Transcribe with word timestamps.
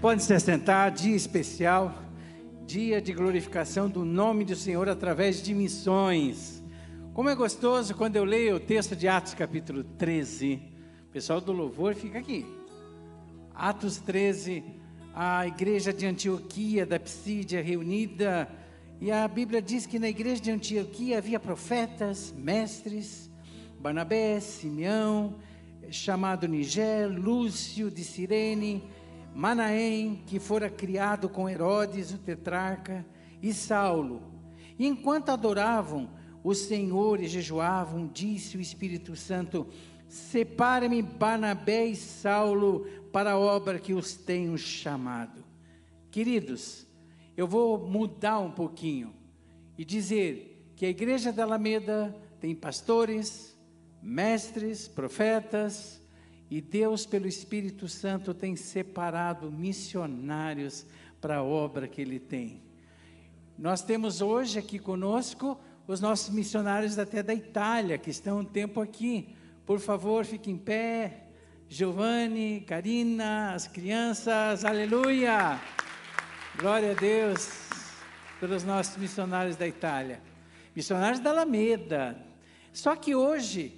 Pode 0.00 0.22
se 0.22 0.32
assentar, 0.32 0.92
dia 0.92 1.16
especial, 1.16 1.92
dia 2.64 3.02
de 3.02 3.12
glorificação 3.12 3.90
do 3.90 4.04
nome 4.04 4.44
do 4.44 4.54
Senhor 4.54 4.88
através 4.88 5.42
de 5.42 5.52
missões. 5.52 6.62
Como 7.12 7.28
é 7.28 7.34
gostoso 7.34 7.96
quando 7.96 8.14
eu 8.14 8.22
leio 8.22 8.54
o 8.54 8.60
texto 8.60 8.94
de 8.94 9.08
Atos 9.08 9.34
capítulo 9.34 9.82
13. 9.82 10.62
O 11.08 11.12
pessoal 11.12 11.40
do 11.40 11.50
louvor 11.50 11.96
fica 11.96 12.16
aqui. 12.16 12.46
Atos 13.52 13.98
13, 13.98 14.62
a 15.12 15.48
igreja 15.48 15.92
de 15.92 16.06
Antioquia, 16.06 16.86
da 16.86 17.00
Psídia, 17.00 17.60
reunida. 17.60 18.48
E 19.00 19.10
a 19.10 19.26
Bíblia 19.26 19.60
diz 19.60 19.84
que 19.84 19.98
na 19.98 20.08
igreja 20.08 20.40
de 20.40 20.52
Antioquia 20.52 21.18
havia 21.18 21.40
profetas, 21.40 22.32
mestres, 22.38 23.28
Barnabé, 23.80 24.38
Simeão, 24.38 25.34
chamado 25.90 26.46
Nigel, 26.46 27.10
Lúcio 27.10 27.90
de 27.90 28.04
Cirene, 28.04 28.84
Manaém, 29.38 30.20
que 30.26 30.40
fora 30.40 30.68
criado 30.68 31.28
com 31.28 31.48
Herodes, 31.48 32.12
o 32.12 32.18
tetrarca, 32.18 33.06
e 33.40 33.54
Saulo. 33.54 34.20
E 34.76 34.84
enquanto 34.84 35.28
adoravam 35.28 36.10
o 36.42 36.52
Senhor 36.56 37.20
e 37.20 37.28
jejuavam, 37.28 38.10
disse 38.12 38.56
o 38.56 38.60
Espírito 38.60 39.14
Santo: 39.14 39.68
Separe-me 40.08 41.00
Barnabé 41.02 41.86
e 41.86 41.94
Saulo 41.94 42.84
para 43.12 43.30
a 43.30 43.38
obra 43.38 43.78
que 43.78 43.94
os 43.94 44.16
tenho 44.16 44.58
chamado. 44.58 45.44
Queridos, 46.10 46.84
eu 47.36 47.46
vou 47.46 47.78
mudar 47.78 48.40
um 48.40 48.50
pouquinho 48.50 49.14
e 49.78 49.84
dizer 49.84 50.72
que 50.74 50.84
a 50.84 50.90
igreja 50.90 51.32
da 51.32 51.44
Alameda 51.44 52.12
tem 52.40 52.56
pastores, 52.56 53.56
mestres, 54.02 54.88
profetas, 54.88 56.02
e 56.50 56.60
Deus, 56.60 57.04
pelo 57.04 57.26
Espírito 57.26 57.88
Santo, 57.88 58.32
tem 58.32 58.56
separado 58.56 59.50
missionários 59.50 60.86
para 61.20 61.36
a 61.36 61.42
obra 61.42 61.86
que 61.86 62.00
Ele 62.00 62.18
tem. 62.18 62.62
Nós 63.58 63.82
temos 63.82 64.22
hoje 64.22 64.58
aqui 64.58 64.78
conosco 64.78 65.58
os 65.86 66.00
nossos 66.00 66.30
missionários 66.30 66.98
até 66.98 67.22
da 67.22 67.34
Itália, 67.34 67.98
que 67.98 68.10
estão 68.10 68.40
um 68.40 68.44
tempo 68.44 68.80
aqui. 68.80 69.34
Por 69.66 69.78
favor, 69.78 70.24
fiquem 70.24 70.54
em 70.54 70.58
pé. 70.58 71.24
Giovanni, 71.68 72.62
Karina, 72.66 73.52
as 73.52 73.66
crianças, 73.66 74.64
aleluia! 74.64 75.60
Glória 76.58 76.92
a 76.92 76.94
Deus 76.94 77.68
pelos 78.40 78.64
nossos 78.64 78.96
missionários 78.96 79.56
da 79.56 79.66
Itália. 79.68 80.22
Missionários 80.74 81.20
da 81.20 81.30
Alameda. 81.30 82.16
Só 82.72 82.96
que 82.96 83.14
hoje 83.14 83.77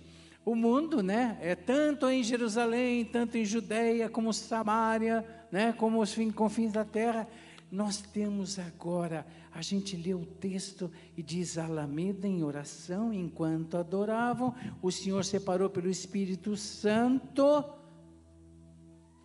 o 0.50 0.56
mundo, 0.56 1.02
né, 1.02 1.38
é 1.40 1.54
tanto 1.54 2.08
em 2.08 2.22
Jerusalém, 2.22 3.04
tanto 3.04 3.36
em 3.36 3.44
Judeia, 3.44 4.08
como 4.08 4.32
Samaria, 4.32 5.24
né, 5.50 5.72
como 5.72 6.00
os 6.00 6.16
confins 6.34 6.72
da 6.72 6.84
terra. 6.84 7.26
Nós 7.70 8.00
temos 8.00 8.58
agora, 8.58 9.24
a 9.52 9.62
gente 9.62 9.96
lê 9.96 10.12
o 10.12 10.26
texto 10.26 10.90
e 11.16 11.22
diz 11.22 11.56
Alameda 11.56 12.26
em 12.26 12.42
oração, 12.42 13.12
enquanto 13.12 13.76
adoravam, 13.76 14.54
o 14.82 14.90
Senhor 14.90 15.24
separou 15.24 15.70
pelo 15.70 15.88
Espírito 15.88 16.56
Santo 16.56 17.64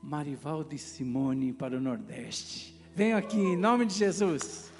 Marivaldo 0.01 0.75
e 0.75 0.77
Simone 0.77 1.51
para 1.51 1.77
o 1.77 1.81
Nordeste. 1.81 2.79
Venham 2.93 3.17
aqui, 3.17 3.39
em 3.39 3.57
nome 3.57 3.87
de 3.87 3.95
Jesus. 3.95 4.71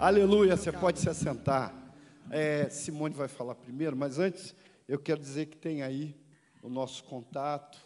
Aleluia, 0.00 0.56
você 0.56 0.72
pode 0.72 0.98
se 0.98 1.08
assentar. 1.08 1.83
É, 2.30 2.68
Simone 2.68 3.14
vai 3.14 3.28
falar 3.28 3.54
primeiro, 3.54 3.96
mas 3.96 4.18
antes 4.18 4.54
eu 4.88 4.98
quero 4.98 5.20
dizer 5.20 5.46
que 5.46 5.56
tem 5.56 5.82
aí 5.82 6.16
o 6.62 6.68
nosso 6.68 7.04
contato, 7.04 7.78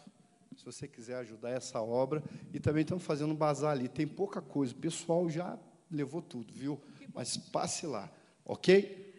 se 0.55 0.65
você 0.65 0.87
quiser 0.87 1.15
ajudar 1.15 1.51
essa 1.51 1.81
obra. 1.81 2.23
E 2.53 2.59
também 2.59 2.81
estamos 2.81 3.03
fazendo 3.03 3.31
um 3.31 3.35
bazar 3.35 3.71
ali. 3.71 3.87
Tem 3.87 4.07
pouca 4.07 4.41
coisa, 4.41 4.73
o 4.73 4.77
pessoal 4.77 5.29
já 5.29 5.57
levou 5.89 6.21
tudo, 6.21 6.53
viu? 6.53 6.79
Mas 7.13 7.37
passe 7.37 7.85
lá, 7.85 8.09
ok? 8.45 9.13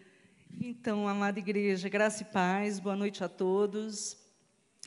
Então, 0.61 1.09
amada 1.09 1.39
igreja, 1.39 1.89
graça 1.89 2.23
e 2.23 2.27
paz, 2.27 2.79
boa 2.79 2.97
noite 2.97 3.25
a 3.25 3.29
todos. 3.29 4.17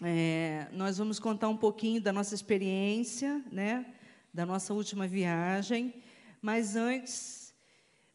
É, 0.01 0.67
nós 0.71 0.97
vamos 0.97 1.19
contar 1.19 1.49
um 1.49 1.57
pouquinho 1.57 2.01
da 2.01 2.11
nossa 2.11 2.35
experiência, 2.35 3.43
né, 3.51 3.85
da 4.33 4.45
nossa 4.45 4.73
última 4.73 5.07
viagem, 5.07 5.93
mas 6.41 6.75
antes 6.75 7.42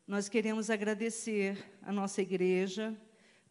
nós 0.08 0.26
queremos 0.26 0.70
agradecer 0.70 1.62
a 1.82 1.92
nossa 1.92 2.22
igreja, 2.22 2.96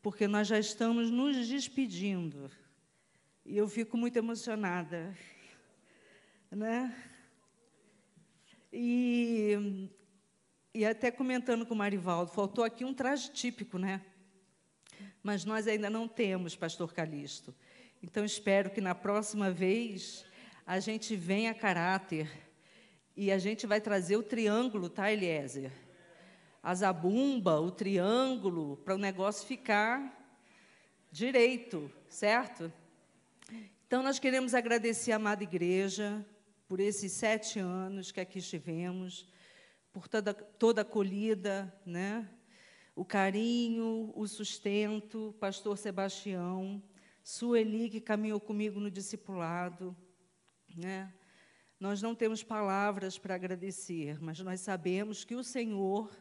porque 0.01 0.27
nós 0.27 0.47
já 0.47 0.57
estamos 0.57 1.11
nos 1.11 1.47
despedindo. 1.47 2.49
E 3.45 3.55
eu 3.55 3.69
fico 3.69 3.95
muito 3.95 4.17
emocionada. 4.17 5.15
Né? 6.49 6.95
E, 8.73 9.87
e 10.73 10.83
até 10.83 11.11
comentando 11.11 11.63
com 11.63 11.75
o 11.75 11.77
Marivaldo, 11.77 12.31
faltou 12.31 12.63
aqui 12.63 12.83
um 12.83 12.93
traje 12.93 13.29
típico, 13.29 13.77
né? 13.77 14.01
Mas 15.21 15.45
nós 15.45 15.67
ainda 15.67 15.91
não 15.91 16.07
temos, 16.07 16.55
pastor 16.55 16.91
Calixto. 16.91 17.53
Então 18.01 18.25
espero 18.25 18.71
que 18.71 18.81
na 18.81 18.95
próxima 18.95 19.51
vez 19.51 20.25
a 20.65 20.79
gente 20.79 21.15
venha 21.15 21.51
a 21.51 21.55
caráter 21.55 22.27
e 23.15 23.31
a 23.31 23.37
gente 23.37 23.67
vai 23.67 23.79
trazer 23.79 24.17
o 24.17 24.23
triângulo, 24.23 24.89
tá, 24.89 25.13
Eliezer? 25.13 25.71
A 26.67 26.75
zabumba, 26.75 27.61
o 27.61 27.71
triângulo, 27.71 28.75
para 28.83 28.93
o 28.93 28.97
negócio 28.97 29.47
ficar 29.47 30.37
direito, 31.09 31.89
certo? 32.09 32.69
Então, 33.87 34.03
nós 34.03 34.19
queremos 34.19 34.53
agradecer 34.53 35.13
a 35.13 35.15
amada 35.15 35.41
igreja 35.43 36.25
por 36.67 36.81
esses 36.81 37.13
sete 37.13 37.57
anos 37.57 38.11
que 38.11 38.19
aqui 38.19 38.39
estivemos, 38.39 39.25
por 39.93 40.09
toda, 40.09 40.33
toda 40.33 40.81
a 40.81 40.83
acolhida, 40.83 41.73
né? 41.85 42.27
o 42.93 43.05
carinho, 43.05 44.11
o 44.13 44.27
sustento, 44.27 45.33
pastor 45.39 45.77
Sebastião, 45.77 46.83
Sueli, 47.23 47.89
que 47.89 48.01
caminhou 48.01 48.41
comigo 48.41 48.77
no 48.77 48.91
discipulado. 48.91 49.95
Né? 50.75 51.13
Nós 51.79 52.01
não 52.01 52.13
temos 52.13 52.43
palavras 52.43 53.17
para 53.17 53.35
agradecer, 53.35 54.21
mas 54.21 54.41
nós 54.41 54.59
sabemos 54.59 55.23
que 55.23 55.33
o 55.33 55.45
Senhor 55.45 56.11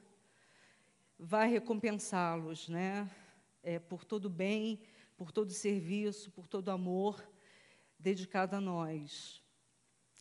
vai 1.18 1.48
recompensá-los, 1.48 2.68
né? 2.68 3.10
É, 3.62 3.78
por 3.78 4.04
todo 4.04 4.28
bem, 4.30 4.80
por 5.16 5.32
todo 5.32 5.50
serviço, 5.50 6.30
por 6.30 6.46
todo 6.46 6.70
amor 6.70 7.22
dedicado 7.98 8.56
a 8.56 8.60
nós. 8.60 9.42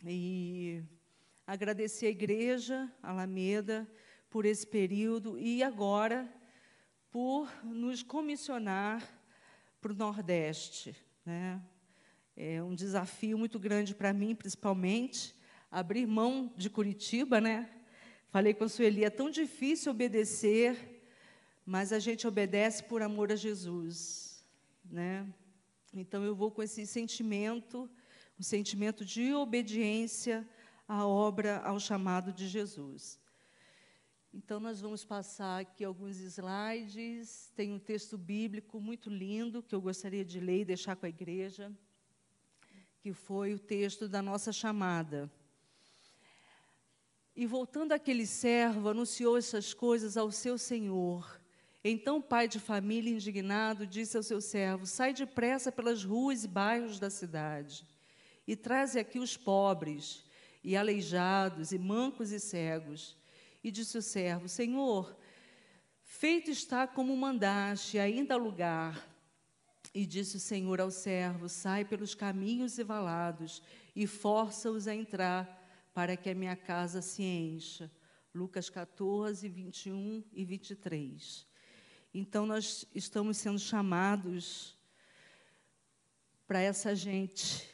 E 0.03 0.83
agradecer 1.45 2.07
a 2.07 2.11
igreja 2.11 2.91
Alameda 3.03 3.87
por 4.29 4.45
esse 4.45 4.65
período 4.65 5.37
e 5.37 5.61
agora 5.61 6.31
por 7.11 7.49
nos 7.63 8.01
comissionar 8.01 9.07
para 9.79 9.91
o 9.91 9.95
Nordeste, 9.95 10.95
né? 11.25 11.61
É 12.35 12.61
um 12.61 12.75
desafio 12.75 13.37
muito 13.37 13.57
grande 13.57 13.95
para 13.95 14.11
mim, 14.11 14.35
principalmente, 14.35 15.33
abrir 15.71 16.05
mão 16.05 16.51
de 16.57 16.69
Curitiba, 16.69 17.39
né? 17.39 17.74
Falei 18.35 18.53
com 18.53 18.65
a 18.65 18.67
Sueli, 18.67 19.05
é 19.05 19.09
tão 19.09 19.29
difícil 19.29 19.93
obedecer, 19.93 21.01
mas 21.65 21.93
a 21.93 21.99
gente 21.99 22.27
obedece 22.27 22.83
por 22.83 23.01
amor 23.01 23.31
a 23.31 23.35
Jesus, 23.37 24.45
né? 24.83 25.25
Então 25.93 26.21
eu 26.21 26.35
vou 26.35 26.51
com 26.51 26.61
esse 26.61 26.85
sentimento, 26.85 27.89
um 28.37 28.43
sentimento 28.43 29.05
de 29.05 29.33
obediência 29.33 30.45
à 30.85 31.07
obra, 31.07 31.59
ao 31.59 31.79
chamado 31.79 32.33
de 32.33 32.45
Jesus. 32.45 33.17
Então 34.33 34.59
nós 34.59 34.81
vamos 34.81 35.05
passar 35.05 35.61
aqui 35.61 35.85
alguns 35.85 36.17
slides. 36.17 37.53
Tem 37.55 37.71
um 37.71 37.79
texto 37.79 38.17
bíblico 38.17 38.81
muito 38.81 39.09
lindo 39.09 39.63
que 39.63 39.73
eu 39.73 39.79
gostaria 39.79 40.25
de 40.25 40.41
ler 40.41 40.59
e 40.59 40.65
deixar 40.65 40.97
com 40.97 41.05
a 41.05 41.09
igreja, 41.17 41.71
que 42.99 43.13
foi 43.13 43.53
o 43.53 43.59
texto 43.59 44.09
da 44.09 44.21
nossa 44.21 44.51
chamada. 44.51 45.31
E 47.35 47.45
voltando 47.45 47.91
aquele 47.91 48.25
servo, 48.25 48.89
anunciou 48.89 49.37
essas 49.37 49.73
coisas 49.73 50.15
ao 50.15 50.31
seu 50.31 50.57
senhor. 50.57 51.41
Então 51.83 52.17
o 52.17 52.23
pai 52.23 52.47
de 52.47 52.59
família, 52.59 53.13
indignado, 53.13 53.85
disse 53.85 54.15
ao 54.15 54.23
seu 54.23 54.39
servo: 54.39 54.85
Sai 54.85 55.13
depressa 55.13 55.71
pelas 55.71 56.03
ruas 56.03 56.43
e 56.43 56.47
bairros 56.47 56.99
da 56.99 57.09
cidade 57.09 57.85
e 58.47 58.55
traze 58.55 58.99
aqui 58.99 59.19
os 59.19 59.35
pobres, 59.35 60.23
e 60.63 60.75
aleijados, 60.75 61.71
e 61.71 61.77
mancos 61.77 62.31
e 62.31 62.39
cegos. 62.39 63.15
E 63.63 63.71
disse 63.71 63.97
o 63.97 64.01
servo: 64.01 64.47
Senhor, 64.47 65.15
feito 66.03 66.51
está 66.51 66.87
como 66.87 67.15
mandaste, 67.15 67.97
ainda 67.97 68.35
há 68.35 68.37
lugar. 68.37 69.07
E 69.93 70.05
disse 70.05 70.37
o 70.37 70.39
Senhor 70.39 70.79
ao 70.81 70.91
servo: 70.91 71.49
Sai 71.49 71.85
pelos 71.85 72.13
caminhos 72.13 72.77
e 72.77 72.83
valados 72.83 73.61
e 73.95 74.05
força-os 74.05 74.87
a 74.87 74.95
entrar 74.95 75.64
para 75.95 76.17
que 76.17 76.29
a 76.29 76.35
minha 76.35 76.57
casa 76.57 77.01
se 77.01 77.23
encha. 77.23 77.89
Lucas 78.33 78.69
14, 78.69 79.47
21 79.47 80.25
e 80.33 80.43
23. 80.43 81.47
Então, 82.13 82.45
nós 82.45 82.85
estamos 82.93 83.37
sendo 83.37 83.57
chamados 83.57 84.77
para 86.45 86.59
essa 86.59 86.93
gente 86.93 87.65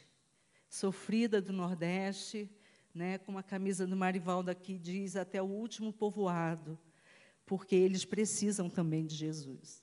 sofrida 0.68 1.42
do 1.42 1.52
Nordeste, 1.52 2.48
né, 2.94 3.18
com 3.18 3.36
a 3.36 3.42
camisa 3.42 3.88
do 3.88 3.96
Marivaldo 3.96 4.52
aqui 4.52 4.78
diz 4.78 5.16
até 5.16 5.42
o 5.42 5.46
último 5.46 5.92
povoado, 5.92 6.78
porque 7.44 7.74
eles 7.74 8.04
precisam 8.04 8.70
também 8.70 9.04
de 9.04 9.16
Jesus. 9.16 9.82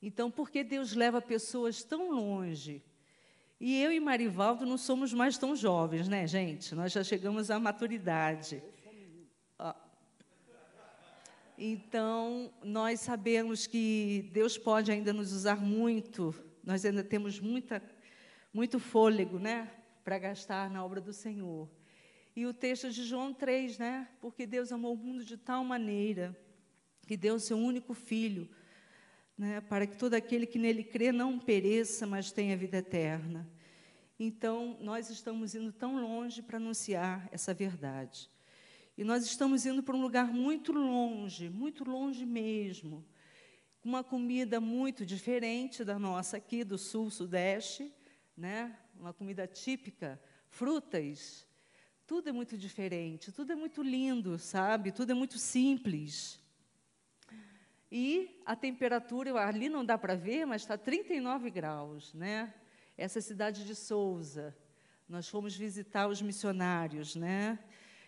Então, 0.00 0.30
por 0.30 0.50
que 0.50 0.64
Deus 0.64 0.94
leva 0.94 1.20
pessoas 1.20 1.84
tão 1.84 2.10
longe? 2.10 2.82
E 3.60 3.82
eu 3.82 3.92
e 3.92 3.98
Marivaldo 3.98 4.64
não 4.64 4.78
somos 4.78 5.12
mais 5.12 5.36
tão 5.36 5.56
jovens, 5.56 6.06
né, 6.08 6.26
gente? 6.26 6.74
Nós 6.74 6.92
já 6.92 7.02
chegamos 7.02 7.50
à 7.50 7.58
maturidade. 7.58 8.62
Então, 11.60 12.52
nós 12.62 13.00
sabemos 13.00 13.66
que 13.66 14.30
Deus 14.32 14.56
pode 14.56 14.92
ainda 14.92 15.12
nos 15.12 15.32
usar 15.32 15.60
muito, 15.60 16.32
nós 16.62 16.84
ainda 16.84 17.02
temos 17.02 17.40
muita, 17.40 17.82
muito 18.54 18.78
fôlego 18.78 19.40
né, 19.40 19.68
para 20.04 20.20
gastar 20.20 20.70
na 20.70 20.84
obra 20.84 21.00
do 21.00 21.12
Senhor. 21.12 21.68
E 22.36 22.46
o 22.46 22.54
texto 22.54 22.88
de 22.92 23.02
João 23.02 23.34
3, 23.34 23.76
né? 23.76 24.08
Porque 24.20 24.46
Deus 24.46 24.70
amou 24.70 24.94
o 24.94 24.96
mundo 24.96 25.24
de 25.24 25.36
tal 25.36 25.64
maneira 25.64 26.38
que 27.04 27.16
deu 27.16 27.34
o 27.34 27.40
seu 27.40 27.58
único 27.58 27.92
filho, 27.92 28.48
né, 29.38 29.60
para 29.60 29.86
que 29.86 29.96
todo 29.96 30.14
aquele 30.14 30.44
que 30.44 30.58
nele 30.58 30.82
crê 30.82 31.12
não 31.12 31.38
pereça, 31.38 32.06
mas 32.06 32.32
tenha 32.32 32.56
vida 32.56 32.78
eterna. 32.78 33.48
Então, 34.18 34.76
nós 34.80 35.10
estamos 35.10 35.54
indo 35.54 35.72
tão 35.72 36.00
longe 36.00 36.42
para 36.42 36.56
anunciar 36.56 37.28
essa 37.30 37.54
verdade. 37.54 38.28
E 38.96 39.04
nós 39.04 39.24
estamos 39.24 39.64
indo 39.64 39.80
para 39.80 39.94
um 39.94 40.02
lugar 40.02 40.32
muito 40.32 40.72
longe, 40.72 41.48
muito 41.48 41.84
longe 41.84 42.26
mesmo, 42.26 43.06
uma 43.84 44.02
comida 44.02 44.60
muito 44.60 45.06
diferente 45.06 45.84
da 45.84 46.00
nossa 46.00 46.38
aqui 46.38 46.64
do 46.64 46.76
sul, 46.76 47.08
sudeste, 47.08 47.94
né? 48.36 48.76
Uma 48.98 49.12
comida 49.12 49.46
típica, 49.46 50.20
frutas. 50.48 51.46
Tudo 52.08 52.28
é 52.28 52.32
muito 52.32 52.58
diferente, 52.58 53.30
tudo 53.30 53.52
é 53.52 53.54
muito 53.54 53.84
lindo, 53.84 54.36
sabe? 54.36 54.90
Tudo 54.90 55.12
é 55.12 55.14
muito 55.14 55.38
simples. 55.38 56.40
E 57.90 58.40
a 58.44 58.54
temperatura, 58.54 59.34
ali 59.40 59.68
não 59.68 59.84
dá 59.84 59.96
para 59.96 60.14
ver, 60.14 60.44
mas 60.44 60.62
está 60.62 60.76
39 60.76 61.50
graus, 61.50 62.12
né? 62.12 62.52
Essa 62.96 63.20
cidade 63.20 63.64
de 63.64 63.74
Souza. 63.74 64.54
Nós 65.08 65.28
fomos 65.28 65.56
visitar 65.56 66.06
os 66.06 66.20
missionários, 66.20 67.16
né? 67.16 67.58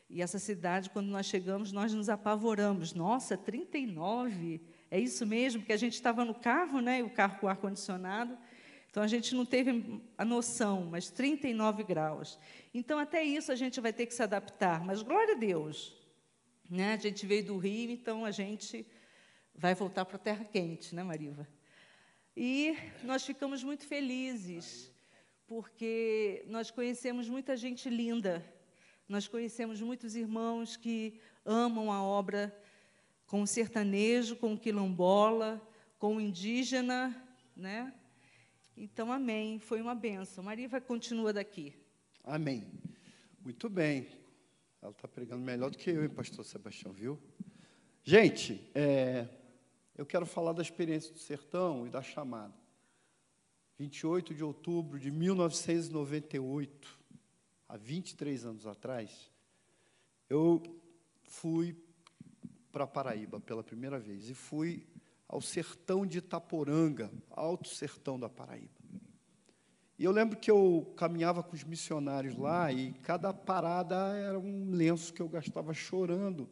E 0.09 0.21
essa 0.21 0.39
cidade, 0.39 0.91
quando 0.91 1.07
nós 1.07 1.27
chegamos, 1.27 1.73
nós 1.73 1.95
nos 1.95 2.09
apavoramos. 2.09 2.93
Nossa, 2.93 3.39
39? 3.39 4.61
É 4.91 4.99
isso 4.99 5.25
mesmo? 5.25 5.61
Porque 5.61 5.73
a 5.73 5.79
gente 5.79 5.95
estava 5.95 6.25
no 6.25 6.35
carro, 6.35 6.81
né? 6.81 7.03
O 7.03 7.09
carro 7.09 7.39
com 7.39 7.49
ar-condicionado. 7.49 8.37
Então 8.91 9.03
a 9.05 9.07
gente 9.07 9.35
não 9.37 9.47
teve 9.47 10.03
a 10.19 10.25
noção, 10.25 10.89
mas 10.91 11.11
39 11.11 11.85
graus. 11.85 12.39
Então 12.75 12.99
até 12.99 13.23
isso 13.23 13.53
a 13.53 13.55
gente 13.55 13.81
vai 13.81 13.93
ter 13.93 14.05
que 14.05 14.13
se 14.13 14.23
adaptar. 14.23 14.85
Mas 14.85 15.01
glória 15.01 15.35
a 15.35 15.39
Deus. 15.39 15.97
Né? 16.69 16.95
A 16.95 16.97
gente 16.97 17.25
veio 17.25 17.47
do 17.47 17.57
Rio, 17.57 17.91
então 17.93 18.25
a 18.25 18.33
gente 18.33 18.85
vai 19.61 19.75
voltar 19.75 20.05
para 20.05 20.17
a 20.17 20.19
terra 20.19 20.45
quente, 20.45 20.95
né, 20.95 21.05
Mariva? 21.05 21.47
E 22.37 22.77
nós 23.05 23.25
ficamos 23.25 23.63
muito 23.63 23.87
felizes, 23.87 24.93
porque 25.47 26.43
nós 26.49 26.71
conhecemos 26.71 27.29
muita 27.29 27.57
gente 27.57 27.89
linda 27.89 28.45
nós 29.11 29.27
conhecemos 29.27 29.81
muitos 29.81 30.15
irmãos 30.15 30.77
que 30.77 31.19
amam 31.45 31.91
a 31.91 32.01
obra 32.01 32.57
com 33.27 33.43
o 33.43 33.47
sertanejo, 33.47 34.37
com 34.37 34.55
o 34.55 34.57
quilombola, 34.57 35.61
com 35.99 36.15
o 36.15 36.21
indígena, 36.21 37.21
né? 37.57 37.93
Então, 38.77 39.11
amém. 39.11 39.59
Foi 39.59 39.83
uma 39.83 39.97
benção. 39.97 40.45
Maria 40.45 40.69
vai 40.69 40.81
continua 40.81 41.33
daqui. 41.33 41.75
Amém. 42.23 42.65
Muito 43.41 43.69
bem. 43.69 44.07
Ela 44.81 44.93
está 44.93 45.09
pregando 45.09 45.43
melhor 45.43 45.71
do 45.71 45.77
que 45.77 45.91
eu, 45.91 46.05
hein, 46.05 46.09
pastor 46.09 46.45
Sebastião, 46.45 46.93
viu? 46.93 47.21
Gente, 48.05 48.71
é, 48.77 49.27
eu 49.97 50.07
quero 50.07 50.27
falar 50.27 50.53
da 50.53 50.63
experiência 50.63 51.13
do 51.13 51.19
sertão 51.19 51.87
e 51.87 51.91
da 51.91 52.03
chamada. 52.03 52.55
28 53.79 54.35
de 54.35 54.45
outubro 54.45 54.99
de 54.99 55.11
1998 55.11 56.99
há 57.69 57.77
23 57.77 58.45
anos 58.45 58.67
atrás, 58.67 59.31
eu 60.29 60.63
fui 61.23 61.77
para 62.71 62.87
Paraíba 62.87 63.41
pela 63.41 63.63
primeira 63.63 63.99
vez 63.99 64.29
e 64.29 64.35
fui 64.35 64.87
ao 65.27 65.41
sertão 65.41 66.05
de 66.05 66.19
Itaporanga, 66.19 67.11
alto 67.31 67.69
sertão 67.69 68.19
da 68.19 68.29
Paraíba. 68.29 68.81
E 69.99 70.05
eu 70.05 70.13
lembro 70.13 70.39
que 70.39 70.51
eu 70.51 70.93
caminhava 70.97 71.43
com 71.43 71.55
os 71.55 71.63
missionários 71.63 72.35
lá 72.35 72.73
e 72.73 72.93
cada 73.03 73.33
parada 73.33 73.97
era 74.17 74.39
um 74.39 74.71
lenço 74.71 75.13
que 75.13 75.21
eu 75.21 75.29
gastava 75.29 75.75
chorando. 75.75 76.49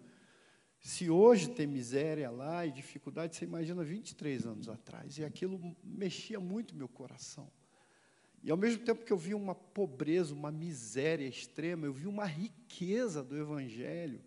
Se 0.80 1.10
hoje 1.10 1.50
tem 1.50 1.66
miséria 1.66 2.30
lá 2.30 2.64
e 2.64 2.70
dificuldade, 2.70 3.36
você 3.36 3.44
imagina 3.44 3.82
23 3.82 4.46
anos 4.46 4.68
atrás. 4.68 5.18
E 5.18 5.24
aquilo 5.24 5.60
mexia 5.82 6.38
muito 6.38 6.74
meu 6.74 6.88
coração. 6.88 7.50
E 8.42 8.50
ao 8.50 8.56
mesmo 8.56 8.84
tempo 8.84 9.04
que 9.04 9.12
eu 9.12 9.16
vi 9.16 9.34
uma 9.34 9.54
pobreza, 9.54 10.32
uma 10.32 10.52
miséria 10.52 11.26
extrema, 11.26 11.86
eu 11.86 11.92
vi 11.92 12.06
uma 12.06 12.24
riqueza 12.24 13.22
do 13.22 13.36
Evangelho. 13.36 14.20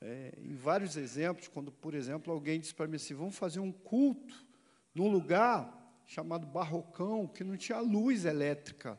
É, 0.00 0.34
em 0.38 0.54
vários 0.54 0.96
exemplos, 0.96 1.48
quando, 1.48 1.70
por 1.70 1.94
exemplo, 1.94 2.32
alguém 2.32 2.58
disse 2.58 2.74
para 2.74 2.86
mim 2.86 2.96
assim: 2.96 3.14
vamos 3.14 3.36
fazer 3.36 3.60
um 3.60 3.72
culto 3.72 4.44
num 4.94 5.08
lugar 5.08 5.82
chamado 6.06 6.46
Barrocão, 6.46 7.26
que 7.26 7.44
não 7.44 7.56
tinha 7.56 7.80
luz 7.80 8.24
elétrica. 8.24 8.98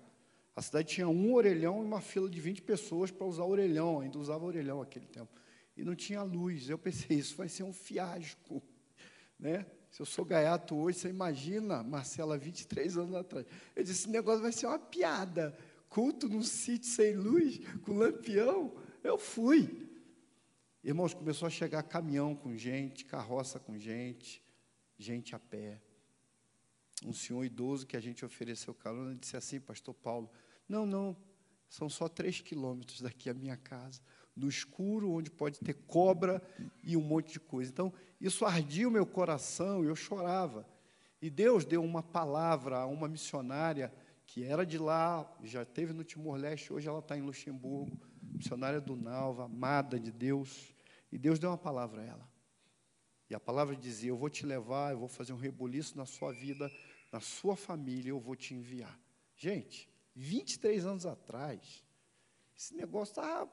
A 0.55 0.61
cidade 0.61 0.87
tinha 0.87 1.07
um 1.07 1.33
orelhão 1.33 1.81
e 1.81 1.85
uma 1.85 2.01
fila 2.01 2.29
de 2.29 2.39
20 2.39 2.61
pessoas 2.61 3.11
para 3.11 3.25
usar 3.25 3.43
orelhão, 3.43 3.99
ainda 3.99 4.17
usava 4.17 4.45
orelhão 4.45 4.79
naquele 4.79 5.05
tempo. 5.05 5.29
E 5.75 5.83
não 5.83 5.95
tinha 5.95 6.23
luz. 6.23 6.69
Eu 6.69 6.77
pensei, 6.77 7.17
isso 7.17 7.35
vai 7.35 7.49
ser 7.49 7.63
um 7.63 7.73
fiasco. 7.73 8.63
Né? 9.37 9.65
Se 9.91 10.01
eu 10.01 10.05
sou 10.05 10.23
gaiato 10.23 10.75
hoje, 10.75 10.99
você 10.99 11.09
imagina, 11.09 11.83
Marcela, 11.83 12.37
23 12.37 12.97
anos 12.97 13.15
atrás. 13.15 13.45
Eu 13.75 13.83
disse: 13.83 14.01
esse 14.01 14.09
negócio 14.09 14.41
vai 14.41 14.51
ser 14.51 14.67
uma 14.67 14.79
piada. 14.79 15.57
Culto 15.89 16.27
num 16.27 16.43
sítio 16.43 16.89
sem 16.89 17.15
luz, 17.15 17.59
com 17.83 17.93
lampião. 17.93 18.75
Eu 19.03 19.17
fui. 19.17 19.89
Irmãos, 20.83 21.13
começou 21.13 21.47
a 21.47 21.49
chegar 21.49 21.81
caminhão 21.83 22.35
com 22.35 22.55
gente, 22.55 23.05
carroça 23.05 23.59
com 23.59 23.77
gente, 23.77 24.43
gente 24.97 25.35
a 25.35 25.39
pé. 25.39 25.81
Um 27.03 27.13
senhor 27.13 27.43
idoso 27.43 27.87
que 27.87 27.97
a 27.97 27.99
gente 27.99 28.23
ofereceu 28.23 28.73
carona 28.73 29.15
disse 29.15 29.35
assim, 29.35 29.59
pastor 29.59 29.93
Paulo, 29.93 30.29
não, 30.69 30.85
não, 30.85 31.17
são 31.67 31.89
só 31.89 32.07
três 32.07 32.39
quilômetros 32.39 33.01
daqui 33.01 33.29
a 33.29 33.33
minha 33.33 33.57
casa 33.57 34.01
no 34.35 34.49
escuro, 34.49 35.11
onde 35.11 35.31
pode 35.31 35.59
ter 35.59 35.73
cobra 35.73 36.41
e 36.83 36.97
um 36.97 37.01
monte 37.01 37.33
de 37.33 37.39
coisa. 37.39 37.71
Então, 37.71 37.93
isso 38.19 38.45
ardia 38.45 38.87
o 38.87 38.91
meu 38.91 39.05
coração 39.05 39.83
e 39.83 39.87
eu 39.87 39.95
chorava. 39.95 40.67
E 41.21 41.29
Deus 41.29 41.65
deu 41.65 41.83
uma 41.83 42.03
palavra 42.03 42.79
a 42.79 42.85
uma 42.85 43.07
missionária 43.07 43.93
que 44.27 44.43
era 44.43 44.65
de 44.65 44.77
lá, 44.77 45.31
já 45.43 45.63
teve 45.63 45.93
no 45.93 46.03
Timor-Leste, 46.03 46.73
hoje 46.73 46.87
ela 46.87 46.99
está 46.99 47.17
em 47.17 47.21
Luxemburgo, 47.21 47.97
missionária 48.21 48.81
do 48.81 48.95
Nalva, 48.95 49.45
amada 49.45 49.99
de 49.99 50.11
Deus. 50.11 50.75
E 51.11 51.17
Deus 51.17 51.39
deu 51.39 51.49
uma 51.49 51.57
palavra 51.57 52.01
a 52.01 52.05
ela. 52.05 52.29
E 53.29 53.35
a 53.35 53.39
palavra 53.39 53.75
dizia: 53.75 54.09
Eu 54.09 54.17
vou 54.17 54.29
te 54.29 54.45
levar, 54.45 54.91
eu 54.91 54.99
vou 54.99 55.07
fazer 55.07 55.31
um 55.31 55.37
rebuliço 55.37 55.95
na 55.97 56.05
sua 56.05 56.31
vida, 56.31 56.71
na 57.11 57.19
sua 57.19 57.55
família, 57.55 58.09
eu 58.09 58.19
vou 58.19 58.35
te 58.35 58.53
enviar. 58.53 58.99
Gente, 59.37 59.89
23 60.15 60.85
anos 60.85 61.05
atrás, 61.05 61.83
esse 62.57 62.75
negócio 62.75 63.11
estava 63.11 63.49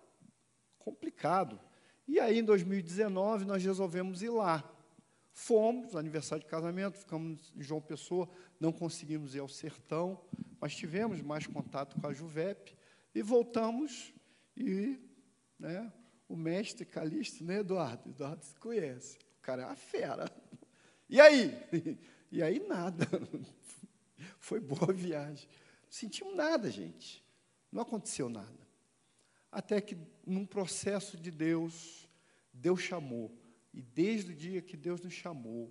complicado. 0.84 1.58
E 2.06 2.18
aí, 2.18 2.38
em 2.38 2.44
2019, 2.44 3.44
nós 3.44 3.64
resolvemos 3.64 4.22
ir 4.22 4.30
lá. 4.30 4.68
Fomos, 5.32 5.96
aniversário 5.96 6.44
de 6.44 6.50
casamento, 6.50 6.98
ficamos 6.98 7.52
em 7.56 7.62
João 7.62 7.80
Pessoa, 7.80 8.28
não 8.60 8.70
conseguimos 8.70 9.34
ir 9.34 9.38
ao 9.38 9.48
sertão, 9.48 10.20
mas 10.60 10.76
tivemos 10.76 11.20
mais 11.22 11.46
contato 11.46 11.98
com 11.98 12.06
a 12.06 12.12
Juvep 12.12 12.76
e 13.14 13.22
voltamos 13.22 14.12
e 14.56 14.98
né, 15.58 15.90
o 16.28 16.36
mestre 16.36 16.84
Calixto, 16.84 17.44
né, 17.44 17.60
Eduardo? 17.60 18.10
Eduardo 18.10 18.44
se 18.44 18.54
conhece. 18.56 19.18
O 19.38 19.42
cara 19.42 19.62
é 19.62 19.66
uma 19.66 19.76
fera. 19.76 20.30
E 21.08 21.20
aí? 21.20 21.56
E 22.34 22.42
aí 22.42 22.66
nada. 22.66 23.06
Foi 24.40 24.58
boa 24.58 24.90
viagem. 24.90 25.46
Não 25.82 25.90
sentimos 25.90 26.34
nada, 26.34 26.70
gente. 26.70 27.22
Não 27.70 27.82
aconteceu 27.82 28.30
nada. 28.30 28.61
Até 29.52 29.82
que, 29.82 29.98
num 30.26 30.46
processo 30.46 31.18
de 31.18 31.30
Deus, 31.30 32.08
Deus 32.52 32.80
chamou. 32.80 33.30
E 33.72 33.82
desde 33.82 34.32
o 34.32 34.34
dia 34.34 34.62
que 34.62 34.78
Deus 34.78 35.02
nos 35.02 35.12
chamou, 35.12 35.70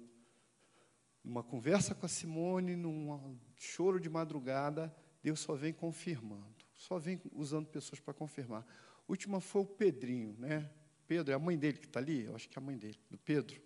numa 1.23 1.43
conversa 1.43 1.95
com 1.95 2.05
a 2.05 2.09
Simone, 2.09 2.75
num 2.75 3.37
choro 3.57 3.99
de 3.99 4.07
madrugada, 4.07 4.95
Deus 5.23 5.39
só 5.39 5.55
vem 5.55 5.73
confirmando, 5.73 6.63
só 6.75 6.97
vem 6.97 7.19
usando 7.33 7.67
pessoas 7.67 7.99
para 7.99 8.13
confirmar. 8.13 8.61
A 8.61 9.03
última 9.07 9.41
foi 9.41 9.61
o 9.63 9.65
Pedrinho, 9.65 10.35
né? 10.37 10.69
Pedro, 11.07 11.31
é 11.31 11.35
a 11.35 11.39
mãe 11.39 11.57
dele 11.57 11.77
que 11.77 11.87
está 11.87 11.99
ali? 11.99 12.23
Eu 12.23 12.35
acho 12.35 12.47
que 12.47 12.57
é 12.57 12.61
a 12.61 12.65
mãe 12.65 12.77
dele, 12.77 12.97
do 13.09 13.17
Pedro. 13.17 13.61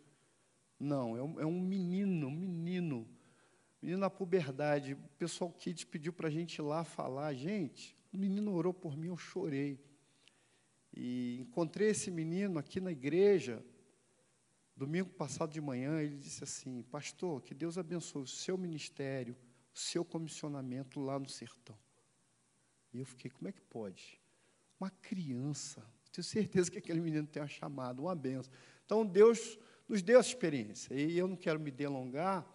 Não, 0.79 1.15
é 1.15 1.23
um, 1.23 1.39
é 1.41 1.45
um 1.45 1.59
menino, 1.61 2.27
um 2.27 2.31
menino, 2.31 3.07
menino 3.81 3.99
na 3.99 4.09
puberdade. 4.09 4.93
O 4.93 5.09
pessoal 5.17 5.51
Kids 5.51 5.83
pediu 5.83 6.11
para 6.11 6.27
a 6.27 6.31
gente 6.31 6.55
ir 6.55 6.61
lá 6.61 6.83
falar. 6.83 7.33
Gente, 7.33 7.95
o 8.11 8.17
menino 8.17 8.53
orou 8.53 8.73
por 8.73 8.97
mim, 8.97 9.07
eu 9.07 9.17
chorei. 9.17 9.79
E 10.95 11.39
encontrei 11.41 11.89
esse 11.89 12.09
menino 12.09 12.57
aqui 12.57 12.79
na 12.79 12.91
igreja, 12.91 13.63
domingo 14.75 15.09
passado 15.09 15.51
de 15.51 15.59
manhã, 15.59 16.01
ele 16.01 16.15
disse 16.17 16.43
assim: 16.43 16.83
Pastor, 16.83 17.41
que 17.41 17.53
Deus 17.53 17.77
abençoe 17.77 18.23
o 18.23 18.27
seu 18.27 18.57
ministério, 18.57 19.35
o 19.73 19.77
seu 19.77 20.05
comissionamento 20.05 20.99
lá 20.99 21.19
no 21.19 21.27
sertão. 21.27 21.77
E 22.93 22.99
eu 22.99 23.05
fiquei: 23.05 23.29
Como 23.29 23.49
é 23.49 23.51
que 23.51 23.61
pode? 23.61 24.21
Uma 24.79 24.89
criança, 24.89 25.85
tenho 26.11 26.23
certeza 26.23 26.71
que 26.71 26.77
aquele 26.77 27.01
menino 27.01 27.27
tem 27.27 27.41
uma 27.41 27.47
chamada, 27.47 28.01
uma 28.01 28.15
benção. 28.15 28.51
Então, 28.85 29.05
Deus 29.05 29.59
nos 29.87 30.01
deu 30.01 30.19
essa 30.19 30.29
experiência. 30.29 30.93
E 30.93 31.17
eu 31.17 31.27
não 31.27 31.35
quero 31.35 31.59
me 31.59 31.71
delongar, 31.71 32.45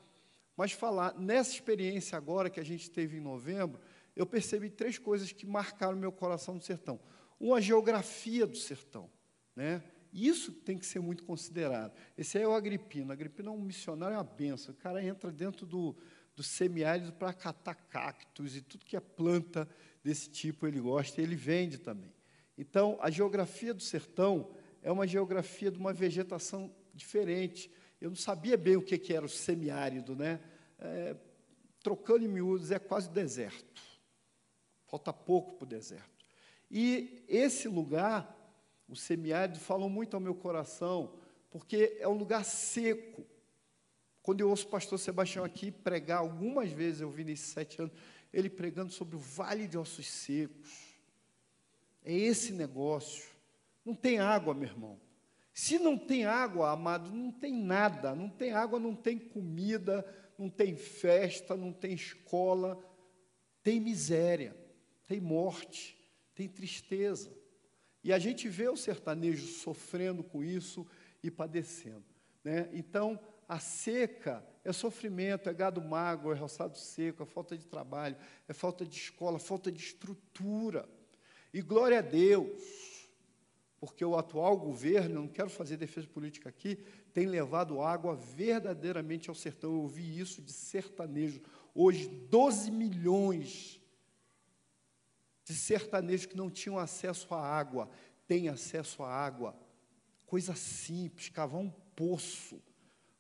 mas 0.56 0.73
falar 0.73 1.14
nessa 1.18 1.52
experiência 1.52 2.16
agora 2.16 2.49
que 2.49 2.59
a 2.59 2.64
gente 2.64 2.90
teve 2.90 3.18
em 3.18 3.20
novembro, 3.20 3.80
eu 4.16 4.26
percebi 4.26 4.70
três 4.70 4.99
coisas 4.99 5.32
que 5.32 5.47
marcaram 5.47 5.97
meu 5.97 6.11
coração 6.11 6.54
no 6.54 6.62
sertão. 6.62 6.99
Uma 7.40 7.61
geografia 7.61 8.47
do 8.47 8.56
sertão, 8.56 9.11
né? 9.56 9.82
Isso 10.12 10.52
tem 10.52 10.76
que 10.76 10.85
ser 10.85 11.00
muito 11.00 11.25
considerado. 11.25 11.92
Esse 12.18 12.37
aí 12.37 12.44
é 12.44 12.49
o 12.49 12.52
Agripino. 12.52 13.12
Agripino 13.12 13.49
é 13.49 13.52
um 13.52 13.61
missionário, 13.61 14.14
é 14.14 14.18
uma 14.18 14.25
benção. 14.25 14.75
O 14.75 14.76
cara 14.76 15.02
entra 15.02 15.30
dentro 15.30 15.64
do, 15.64 15.97
do 16.35 16.42
semiárido 16.42 17.12
para 17.12 17.32
catar 17.32 17.75
cactos 17.75 18.56
e 18.56 18.61
tudo 18.61 18.85
que 18.85 18.97
é 18.97 19.00
planta 19.00 19.68
desse 20.02 20.28
tipo 20.28 20.66
ele 20.66 20.80
gosta 20.80 21.20
e 21.20 21.25
ele 21.25 21.37
vende 21.37 21.78
também. 21.78 22.12
Então, 22.59 22.99
a 23.00 23.11
geografia 23.11 23.73
do 23.73 23.82
sertão 23.82 24.50
é 24.82 24.90
uma 24.90 25.06
geografia 25.06 25.70
de 25.70 25.78
uma 25.78 25.92
vegetação 25.92 26.75
diferente. 26.92 27.70
Eu 28.00 28.11
não 28.11 28.16
sabia 28.16 28.56
bem 28.56 28.76
o 28.76 28.82
que, 28.82 28.99
que 28.99 29.14
era 29.14 29.25
o 29.25 29.28
semiárido, 29.28 30.16
né? 30.16 30.40
É, 30.78 31.16
trocando 31.82 32.25
em 32.25 32.28
miúdos, 32.28 32.70
é 32.70 32.78
quase 32.78 33.09
deserto. 33.11 33.82
Falta 34.87 35.12
pouco 35.12 35.54
para 35.54 35.64
o 35.64 35.68
deserto. 35.68 36.20
E 36.71 37.25
esse 37.29 37.67
lugar, 37.67 38.37
o 38.89 38.95
semiárido, 38.95 39.59
falou 39.59 39.91
muito 39.91 40.15
ao 40.15 40.21
meu 40.21 40.35
coração, 40.35 41.15
porque 41.50 41.97
é 41.99 42.07
um 42.07 42.17
lugar 42.17 42.45
seco. 42.45 43.27
Quando 44.23 44.41
eu 44.41 44.50
ouço 44.50 44.67
o 44.67 44.71
pastor 44.71 44.99
Sebastião 44.99 45.45
aqui 45.45 45.73
pregar, 45.73 46.19
algumas 46.19 46.71
vezes 46.71 47.00
eu 47.00 47.11
vi 47.11 47.25
nesses 47.25 47.47
sete 47.47 47.81
anos, 47.81 47.93
ele 48.33 48.49
pregando 48.49 48.93
sobre 48.93 49.17
o 49.17 49.19
vale 49.19 49.67
de 49.67 49.77
ossos 49.77 50.07
secos. 50.07 50.95
É 52.05 52.12
esse 52.12 52.53
negócio. 52.53 53.29
Não 53.85 53.95
tem 53.95 54.21
água, 54.21 54.55
meu 54.55 54.69
irmão. 54.69 55.00
Se 55.53 55.79
não 55.79 55.99
tem 55.99 56.25
água, 56.25 56.71
amado, 56.71 57.11
não 57.11 57.33
tem 57.33 57.53
nada. 57.53 58.15
Não 58.15 58.29
tem 58.29 58.53
água, 58.53 58.79
não 58.79 58.95
tem 58.95 59.19
comida, 59.19 60.07
não 60.39 60.49
tem 60.49 60.77
festa, 60.77 61.57
não 61.57 61.73
tem 61.73 61.95
escola. 61.95 62.79
Tem 63.62 63.81
miséria, 63.81 64.57
tem 65.07 65.21
morte, 65.21 66.00
tem 66.40 66.49
tristeza. 66.49 67.30
E 68.02 68.14
a 68.14 68.18
gente 68.18 68.49
vê 68.49 68.66
o 68.66 68.76
sertanejo 68.76 69.47
sofrendo 69.47 70.25
com 70.25 70.42
isso 70.42 70.87
e 71.23 71.30
padecendo. 71.30 72.04
Né? 72.42 72.70
Então, 72.73 73.20
a 73.47 73.59
seca 73.59 74.42
é 74.64 74.73
sofrimento, 74.73 75.50
é 75.50 75.52
gado 75.52 75.82
magro, 75.82 76.32
é 76.32 76.35
roçado 76.35 76.78
seco, 76.78 77.23
é 77.23 77.26
falta 77.26 77.59
de 77.59 77.66
trabalho, 77.66 78.16
é 78.49 78.54
falta 78.54 78.87
de 78.87 78.97
escola, 78.97 79.38
falta 79.38 79.70
de 79.70 79.80
estrutura. 79.80 80.88
E 81.52 81.61
glória 81.61 81.99
a 81.99 82.02
Deus, 82.02 83.11
porque 83.78 84.02
o 84.02 84.16
atual 84.16 84.56
governo, 84.56 85.16
não 85.16 85.28
quero 85.28 85.50
fazer 85.50 85.76
defesa 85.76 86.06
política 86.06 86.49
aqui, 86.49 86.76
tem 87.12 87.26
levado 87.26 87.82
água 87.82 88.16
verdadeiramente 88.16 89.28
ao 89.28 89.35
sertão. 89.35 89.73
Eu 89.73 89.82
ouvi 89.82 90.18
isso 90.18 90.40
de 90.40 90.54
sertanejo. 90.54 91.42
Hoje, 91.75 92.09
12 92.09 92.70
milhões 92.70 93.80
de 95.50 95.59
sertanejos 95.59 96.26
que 96.26 96.37
não 96.37 96.50
tinham 96.50 96.78
acesso 96.78 97.33
à 97.35 97.40
água, 97.40 97.90
têm 98.26 98.49
acesso 98.49 99.02
à 99.02 99.11
água. 99.12 99.54
Coisa 100.26 100.54
simples, 100.54 101.28
cavar 101.28 101.61
um 101.61 101.71
poço. 101.95 102.62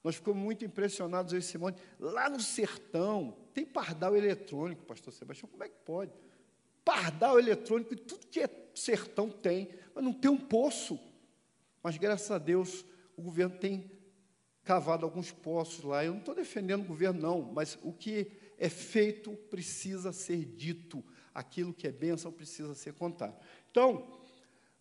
Nós 0.02 0.16
ficamos 0.16 0.42
muito 0.42 0.64
impressionados, 0.64 1.32
eu 1.32 1.38
e 1.38 1.42
Simone. 1.42 1.76
Lá 1.98 2.30
no 2.30 2.40
sertão, 2.40 3.36
tem 3.52 3.66
pardal 3.66 4.16
eletrônico, 4.16 4.84
pastor 4.84 5.12
Sebastião. 5.12 5.48
Como 5.50 5.62
é 5.62 5.68
que 5.68 5.78
pode? 5.84 6.12
pardal 6.84 7.38
eletrônico, 7.38 7.94
tudo 7.96 8.26
que 8.26 8.40
é 8.40 8.50
sertão 8.74 9.30
tem, 9.30 9.70
mas 9.94 10.02
não 10.02 10.12
tem 10.12 10.30
um 10.30 10.36
poço. 10.36 10.98
Mas 11.82 11.96
graças 11.96 12.30
a 12.30 12.38
Deus, 12.38 12.84
o 13.16 13.22
governo 13.22 13.56
tem 13.56 13.90
cavado 14.64 15.04
alguns 15.04 15.30
poços 15.30 15.84
lá. 15.84 16.04
Eu 16.04 16.12
não 16.12 16.18
estou 16.18 16.34
defendendo 16.34 16.82
o 16.82 16.88
governo, 16.88 17.20
não, 17.20 17.42
mas 17.42 17.78
o 17.82 17.92
que 17.92 18.32
é 18.58 18.68
feito 18.68 19.32
precisa 19.50 20.12
ser 20.12 20.44
dito. 20.44 21.04
Aquilo 21.34 21.72
que 21.72 21.86
é 21.86 21.92
bênção 21.92 22.32
precisa 22.32 22.74
ser 22.74 22.94
contado. 22.94 23.36
Então, 23.70 24.06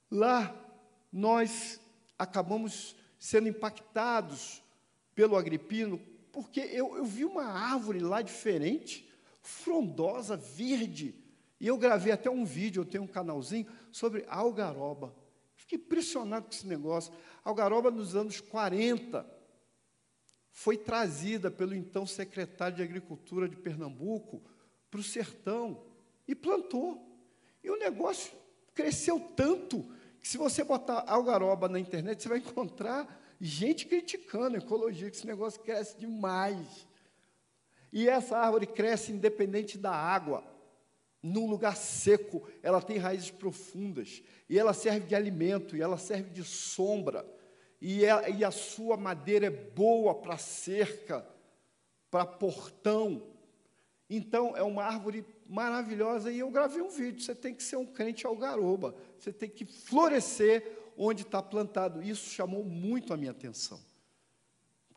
lá 0.09 0.55
nós 1.11 1.79
acabamos 2.17 2.95
sendo 3.17 3.47
impactados 3.47 4.63
pelo 5.13 5.35
agripino, 5.35 5.99
porque 6.31 6.59
eu, 6.59 6.95
eu 6.95 7.05
vi 7.05 7.25
uma 7.25 7.45
árvore 7.45 7.99
lá 7.99 8.21
diferente, 8.21 9.09
frondosa, 9.41 10.37
verde, 10.37 11.15
e 11.59 11.67
eu 11.67 11.77
gravei 11.77 12.13
até 12.13 12.29
um 12.29 12.45
vídeo, 12.45 12.81
eu 12.81 12.85
tenho 12.85 13.03
um 13.03 13.07
canalzinho, 13.07 13.67
sobre 13.91 14.25
algaroba. 14.29 15.13
Fiquei 15.55 15.77
impressionado 15.77 16.45
com 16.45 16.53
esse 16.53 16.65
negócio. 16.65 17.13
Algaroba, 17.43 17.91
nos 17.91 18.15
anos 18.15 18.39
40, 18.39 19.29
foi 20.51 20.77
trazida 20.77 21.51
pelo 21.51 21.75
então 21.75 22.05
secretário 22.05 22.77
de 22.77 22.83
Agricultura 22.83 23.47
de 23.47 23.57
Pernambuco 23.57 24.41
para 24.89 24.99
o 24.99 25.03
sertão 25.03 25.83
e 26.29 26.35
plantou. 26.35 27.03
E 27.63 27.71
o 27.71 27.75
negócio 27.75 28.31
cresceu 28.75 29.19
tanto 29.35 29.83
que, 30.21 30.27
se 30.27 30.37
você 30.37 30.63
botar 30.63 31.03
algaroba 31.07 31.67
na 31.67 31.79
internet, 31.79 32.21
você 32.21 32.29
vai 32.29 32.37
encontrar 32.37 33.19
gente 33.41 33.87
criticando 33.87 34.55
a 34.55 34.59
ecologia, 34.59 35.09
que 35.09 35.17
esse 35.17 35.25
negócio 35.25 35.59
cresce 35.61 35.97
demais. 35.97 36.87
E 37.91 38.07
essa 38.07 38.37
árvore 38.37 38.67
cresce 38.67 39.11
independente 39.11 39.75
da 39.75 39.91
água 39.91 40.43
num 41.21 41.49
lugar 41.49 41.75
seco, 41.75 42.47
ela 42.61 42.81
tem 42.81 42.97
raízes 42.97 43.31
profundas, 43.31 44.23
e 44.47 44.57
ela 44.57 44.71
serve 44.71 45.07
de 45.07 45.15
alimento, 45.15 45.75
e 45.75 45.81
ela 45.81 45.97
serve 45.97 46.29
de 46.29 46.43
sombra, 46.45 47.25
e, 47.81 48.05
é, 48.05 48.31
e 48.31 48.45
a 48.45 48.51
sua 48.51 48.95
madeira 48.95 49.47
é 49.47 49.49
boa 49.49 50.15
para 50.15 50.37
cerca, 50.37 51.27
para 52.09 52.25
portão. 52.25 53.23
Então, 54.09 54.55
é 54.55 54.63
uma 54.63 54.83
árvore 54.83 55.25
maravilhosa, 55.49 56.31
e 56.31 56.39
eu 56.39 56.49
gravei 56.49 56.81
um 56.81 56.89
vídeo. 56.89 57.21
Você 57.21 57.35
tem 57.35 57.53
que 57.53 57.63
ser 57.63 57.75
um 57.75 57.85
crente 57.85 58.25
algaroba, 58.25 58.95
você 59.17 59.33
tem 59.33 59.49
que 59.49 59.65
florescer 59.65 60.77
onde 60.95 61.23
está 61.23 61.41
plantado. 61.41 62.01
Isso 62.01 62.29
chamou 62.29 62.63
muito 62.63 63.13
a 63.13 63.17
minha 63.17 63.31
atenção 63.31 63.79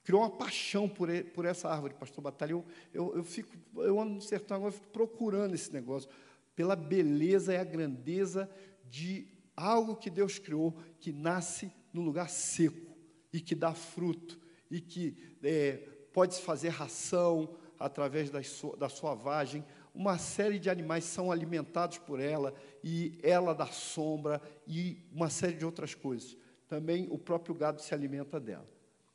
criou 0.04 0.22
uma 0.22 0.30
paixão 0.30 0.88
por, 0.88 1.08
por 1.32 1.44
essa 1.44 1.68
árvore, 1.68 1.94
pastor 1.94 2.22
Batalha. 2.22 2.52
Eu, 2.52 2.66
eu, 2.92 3.24
fico, 3.24 3.56
eu 3.76 4.00
ando 4.00 4.14
no 4.14 4.20
sertão 4.20 4.56
agora, 4.56 4.72
fico 4.72 4.88
procurando 4.88 5.54
esse 5.54 5.72
negócio, 5.72 6.10
pela 6.54 6.76
beleza 6.76 7.54
e 7.54 7.56
a 7.56 7.64
grandeza 7.64 8.50
de 8.88 9.26
algo 9.56 9.96
que 9.96 10.10
Deus 10.10 10.38
criou, 10.38 10.76
que 10.98 11.12
nasce 11.12 11.72
no 11.92 12.02
lugar 12.02 12.28
seco 12.28 12.96
e 13.32 13.40
que 13.40 13.54
dá 13.54 13.72
fruto, 13.72 14.38
e 14.70 14.80
que 14.80 15.16
é, 15.42 15.76
pode 16.12 16.34
se 16.34 16.42
fazer 16.42 16.70
ração 16.70 17.56
através 17.78 18.30
da 18.30 18.42
sua, 18.42 18.76
da 18.76 18.88
sua 18.88 19.14
vagem. 19.14 19.64
Uma 19.94 20.16
série 20.16 20.58
de 20.58 20.70
animais 20.70 21.04
são 21.04 21.30
alimentados 21.30 21.98
por 21.98 22.18
ela, 22.18 22.54
e 22.82 23.18
ela 23.22 23.54
dá 23.54 23.66
sombra, 23.66 24.40
e 24.66 25.04
uma 25.12 25.28
série 25.28 25.54
de 25.54 25.64
outras 25.64 25.94
coisas. 25.94 26.36
Também 26.66 27.06
o 27.10 27.18
próprio 27.18 27.54
gado 27.54 27.82
se 27.82 27.92
alimenta 27.92 28.40
dela. 28.40 28.66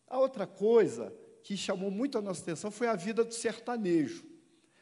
A 0.08 0.20
outra 0.20 0.46
coisa 0.46 1.14
que 1.44 1.58
chamou 1.58 1.90
muito 1.90 2.18
a 2.18 2.22
nossa 2.22 2.42
atenção 2.42 2.70
foi 2.70 2.88
a 2.88 2.96
vida 2.96 3.24
do 3.24 3.34
sertanejo. 3.34 4.26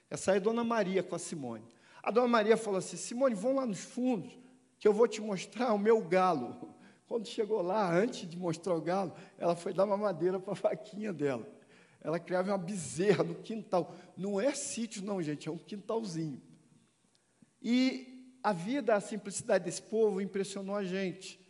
Essa 0.09 0.33
é 0.33 0.35
a 0.37 0.39
Dona 0.39 0.63
Maria 0.63 1.01
com 1.01 1.15
a 1.15 1.19
Simone. 1.19 1.63
A 2.03 2.11
Dona 2.11 2.27
Maria 2.27 2.57
falou 2.57 2.79
assim: 2.79 2.97
Simone, 2.97 3.33
vão 3.33 3.55
lá 3.55 3.65
nos 3.65 3.79
fundos, 3.79 4.37
que 4.77 4.87
eu 4.87 4.93
vou 4.93 5.07
te 5.07 5.21
mostrar 5.21 5.73
o 5.73 5.79
meu 5.79 6.01
galo. 6.01 6.75
Quando 7.07 7.27
chegou 7.27 7.61
lá, 7.61 7.95
antes 7.95 8.27
de 8.27 8.37
mostrar 8.37 8.75
o 8.75 8.81
galo, 8.81 9.13
ela 9.37 9.55
foi 9.55 9.73
dar 9.73 9.85
uma 9.85 9.97
madeira 9.97 10.39
para 10.39 10.53
a 10.53 10.55
vaquinha 10.55 11.13
dela. 11.13 11.47
Ela 12.05 12.19
criava 12.19 12.51
uma 12.51 12.57
bezerra 12.59 13.23
no 13.23 13.33
quintal. 13.33 13.95
Não 14.15 14.39
é 14.39 14.53
sítio, 14.53 15.03
não, 15.03 15.19
gente, 15.23 15.49
é 15.49 15.51
um 15.51 15.57
quintalzinho. 15.57 16.39
E 17.59 18.37
a 18.43 18.53
vida, 18.53 18.93
a 18.93 19.01
simplicidade 19.01 19.65
desse 19.65 19.81
povo 19.81 20.21
impressionou 20.21 20.75
a 20.75 20.83
gente, 20.83 21.43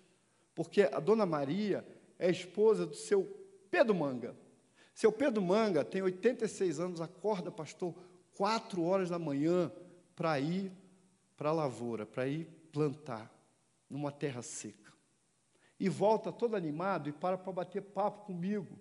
porque 0.56 0.84
a 0.84 0.98
Dona 1.02 1.26
Maria 1.26 1.86
é 2.18 2.32
esposa 2.32 2.86
do 2.86 2.96
seu 2.96 3.26
Pedro 3.70 3.94
Manga. 3.94 4.34
Seu 4.94 5.12
Pedro 5.12 5.42
Manga 5.42 5.84
tem 5.84 6.02
86 6.02 6.80
anos, 6.80 7.02
acorda, 7.02 7.52
pastor, 7.52 7.94
quatro 8.38 8.82
horas 8.82 9.10
da 9.10 9.20
manhã 9.20 9.70
para 10.16 10.40
ir 10.40 10.72
para 11.36 11.50
a 11.50 11.54
lavoura, 11.54 12.06
para 12.06 12.30
ir 12.30 12.46
plantar 12.72 13.30
numa 13.90 14.10
terra 14.10 14.42
seca. 14.42 14.94
E 15.78 15.90
volta 15.90 16.32
todo 16.32 16.56
animado 16.56 17.10
e 17.10 17.12
para 17.12 17.38
para 17.38 17.52
bater 17.52 17.82
papo 17.82 18.26
comigo. 18.26 18.80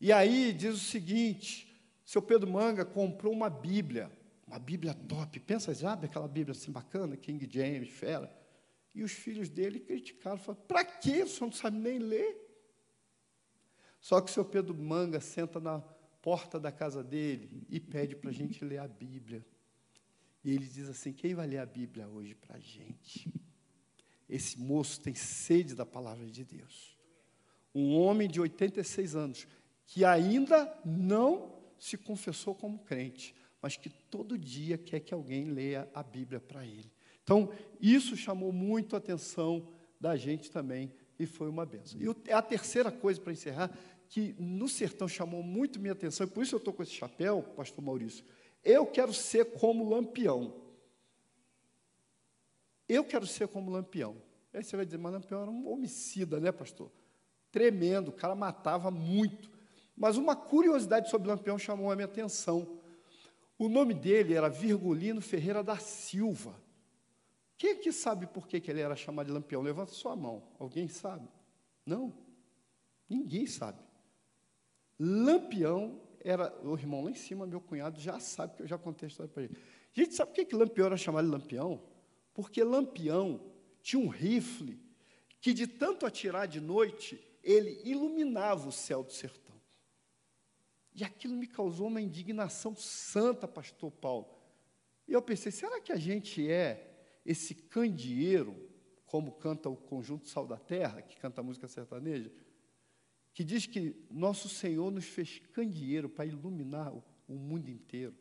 E 0.00 0.12
aí 0.12 0.52
diz 0.52 0.74
o 0.74 0.78
seguinte: 0.78 1.68
seu 2.04 2.22
Pedro 2.22 2.50
Manga 2.50 2.84
comprou 2.84 3.32
uma 3.32 3.50
Bíblia, 3.50 4.10
uma 4.46 4.58
Bíblia 4.58 4.94
top. 4.94 5.40
Pensa, 5.40 5.74
sabe 5.74 6.06
aquela 6.06 6.28
Bíblia 6.28 6.52
assim 6.52 6.72
bacana, 6.72 7.16
King 7.16 7.48
James, 7.50 7.90
fera. 7.90 8.32
E 8.94 9.02
os 9.02 9.12
filhos 9.12 9.48
dele 9.48 9.80
criticaram, 9.80 10.38
falaram, 10.38 10.64
para 10.66 10.84
que 10.84 11.26
senhor 11.26 11.46
não 11.46 11.52
sabe 11.52 11.78
nem 11.78 11.98
ler? 11.98 12.36
Só 14.00 14.20
que 14.20 14.30
o 14.30 14.34
seu 14.34 14.44
Pedro 14.44 14.74
Manga 14.74 15.20
senta 15.20 15.60
na 15.60 15.80
porta 16.22 16.58
da 16.58 16.72
casa 16.72 17.02
dele 17.02 17.66
e 17.68 17.78
pede 17.80 18.16
para 18.16 18.30
a 18.30 18.32
gente 18.32 18.64
ler 18.64 18.78
a 18.78 18.88
Bíblia. 18.88 19.44
E 20.44 20.50
ele 20.50 20.66
diz 20.66 20.88
assim: 20.88 21.12
quem 21.12 21.34
vai 21.34 21.46
ler 21.46 21.58
a 21.58 21.66
Bíblia 21.66 22.08
hoje 22.08 22.34
para 22.34 22.56
a 22.56 22.60
gente? 22.60 23.32
Esse 24.28 24.58
moço 24.58 25.00
tem 25.00 25.14
sede 25.14 25.74
da 25.74 25.86
palavra 25.86 26.26
de 26.26 26.44
Deus. 26.44 26.98
Um 27.74 27.96
homem 27.96 28.28
de 28.28 28.40
86 28.40 29.14
anos, 29.14 29.48
que 29.88 30.04
ainda 30.04 30.70
não 30.84 31.50
se 31.78 31.96
confessou 31.96 32.54
como 32.54 32.78
crente, 32.80 33.34
mas 33.60 33.76
que 33.76 33.88
todo 33.88 34.38
dia 34.38 34.76
quer 34.76 35.00
que 35.00 35.14
alguém 35.14 35.46
leia 35.46 35.88
a 35.94 36.02
Bíblia 36.02 36.38
para 36.38 36.64
ele. 36.64 36.92
Então, 37.24 37.50
isso 37.80 38.14
chamou 38.14 38.52
muito 38.52 38.94
a 38.94 38.98
atenção 38.98 39.66
da 39.98 40.14
gente 40.14 40.50
também 40.50 40.92
e 41.18 41.24
foi 41.24 41.48
uma 41.48 41.64
benção. 41.64 41.98
E 41.98 42.32
a 42.32 42.42
terceira 42.42 42.92
coisa 42.92 43.18
para 43.18 43.32
encerrar, 43.32 43.76
que 44.10 44.34
no 44.38 44.68
sertão 44.68 45.08
chamou 45.08 45.42
muito 45.42 45.80
minha 45.80 45.94
atenção, 45.94 46.26
e 46.26 46.30
por 46.30 46.42
isso 46.42 46.54
eu 46.54 46.58
estou 46.58 46.72
com 46.72 46.82
esse 46.82 46.92
chapéu, 46.92 47.42
pastor 47.56 47.82
Maurício. 47.82 48.24
Eu 48.62 48.84
quero 48.86 49.14
ser 49.14 49.46
como 49.52 49.88
lampião. 49.88 50.54
Eu 52.86 53.04
quero 53.04 53.26
ser 53.26 53.48
como 53.48 53.70
lampião. 53.70 54.16
Aí 54.52 54.62
você 54.62 54.76
vai 54.76 54.84
dizer, 54.84 54.98
mas 54.98 55.12
lampião 55.12 55.42
era 55.42 55.50
um 55.50 55.66
homicida, 55.72 56.38
né, 56.38 56.52
pastor? 56.52 56.92
Tremendo, 57.50 58.08
o 58.08 58.12
cara 58.12 58.34
matava 58.34 58.90
muito. 58.90 59.56
Mas 59.98 60.16
uma 60.16 60.36
curiosidade 60.36 61.10
sobre 61.10 61.28
Lampião 61.28 61.58
chamou 61.58 61.90
a 61.90 61.96
minha 61.96 62.06
atenção. 62.06 62.78
O 63.58 63.68
nome 63.68 63.92
dele 63.92 64.34
era 64.34 64.48
Virgulino 64.48 65.20
Ferreira 65.20 65.62
da 65.62 65.76
Silva. 65.76 66.54
Quem 67.56 67.72
aqui 67.72 67.92
sabe 67.92 68.28
por 68.28 68.46
que, 68.46 68.62
ele 68.70 68.80
era 68.80 68.94
chamado 68.94 69.26
de 69.26 69.32
Lampião? 69.32 69.60
Levanta 69.60 69.92
sua 69.92 70.14
mão. 70.14 70.44
Alguém 70.60 70.86
sabe? 70.86 71.28
Não? 71.84 72.14
Ninguém 73.10 73.46
sabe. 73.46 73.82
Lampião 74.96 76.00
era. 76.20 76.56
O 76.62 76.76
irmão 76.76 77.02
lá 77.02 77.10
em 77.10 77.14
cima, 77.14 77.44
meu 77.44 77.60
cunhado, 77.60 77.98
já 78.00 78.20
sabe, 78.20 78.54
que 78.54 78.62
eu 78.62 78.66
já 78.68 78.78
contei 78.78 79.06
a 79.06 79.10
história 79.10 79.32
para 79.32 79.42
ele. 79.42 79.56
Gente, 79.92 80.14
sabe 80.14 80.30
por 80.30 80.36
que, 80.36 80.44
que 80.44 80.54
Lampião 80.54 80.86
era 80.86 80.96
chamado 80.96 81.24
de 81.24 81.32
Lampião? 81.32 81.82
Porque 82.32 82.62
Lampião 82.62 83.40
tinha 83.82 84.00
um 84.00 84.08
rifle 84.08 84.78
que, 85.40 85.52
de 85.52 85.66
tanto 85.66 86.06
atirar 86.06 86.46
de 86.46 86.60
noite, 86.60 87.20
ele 87.42 87.80
iluminava 87.84 88.68
o 88.68 88.72
céu 88.72 89.02
do 89.02 89.10
sertão. 89.10 89.47
E 90.94 91.04
aquilo 91.04 91.36
me 91.36 91.46
causou 91.46 91.86
uma 91.86 92.00
indignação 92.00 92.74
santa, 92.74 93.46
pastor 93.46 93.90
Paulo. 93.90 94.28
E 95.06 95.12
eu 95.12 95.22
pensei, 95.22 95.50
será 95.50 95.80
que 95.80 95.92
a 95.92 95.96
gente 95.96 96.50
é 96.50 96.88
esse 97.24 97.54
candeeiro, 97.54 98.68
como 99.06 99.32
canta 99.32 99.68
o 99.68 99.76
conjunto 99.76 100.28
Sal 100.28 100.46
da 100.46 100.58
Terra, 100.58 101.00
que 101.02 101.16
canta 101.18 101.40
a 101.40 101.44
música 101.44 101.66
sertaneja, 101.66 102.30
que 103.32 103.44
diz 103.44 103.66
que 103.66 103.94
nosso 104.10 104.48
Senhor 104.48 104.90
nos 104.90 105.06
fez 105.06 105.38
candeeiro 105.52 106.08
para 106.08 106.26
iluminar 106.26 106.92
o, 106.92 107.34
mundo 107.34 107.70
inteiro? 107.70 108.14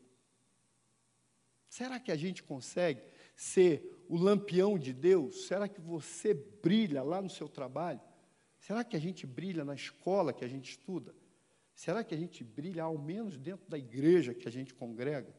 Será 1.70 2.00
que 2.00 2.12
a 2.12 2.16
gente 2.16 2.44
consegue 2.44 3.02
ser 3.36 4.06
o 4.08 4.16
lampião 4.16 4.78
de 4.78 4.94
Deus? 4.94 5.48
Será 5.48 5.68
que 5.68 5.82
você 5.82 6.34
brilha 6.34 7.04
lá 7.04 7.22
no 7.22 7.30
seu 7.30 7.50
trabalho? 7.50 8.02
Será 8.60 8.84
que 8.84 8.96
a 8.96 9.00
gente 9.00 9.26
brilha 9.26 9.66
na 9.66 9.74
escola 9.74 10.34
que 10.34 10.46
a 10.46 10.48
gente 10.48 10.72
estuda? 10.72 11.16
Será 11.78 12.04
que 12.04 12.16
a 12.16 12.18
gente 12.18 12.44
brilha 12.44 12.82
ao 12.82 12.98
menos 12.98 13.38
dentro 13.38 13.70
da 13.70 13.78
igreja 13.78 14.34
que 14.34 14.48
a 14.48 14.52
gente 14.52 14.74
congrega? 14.74 15.32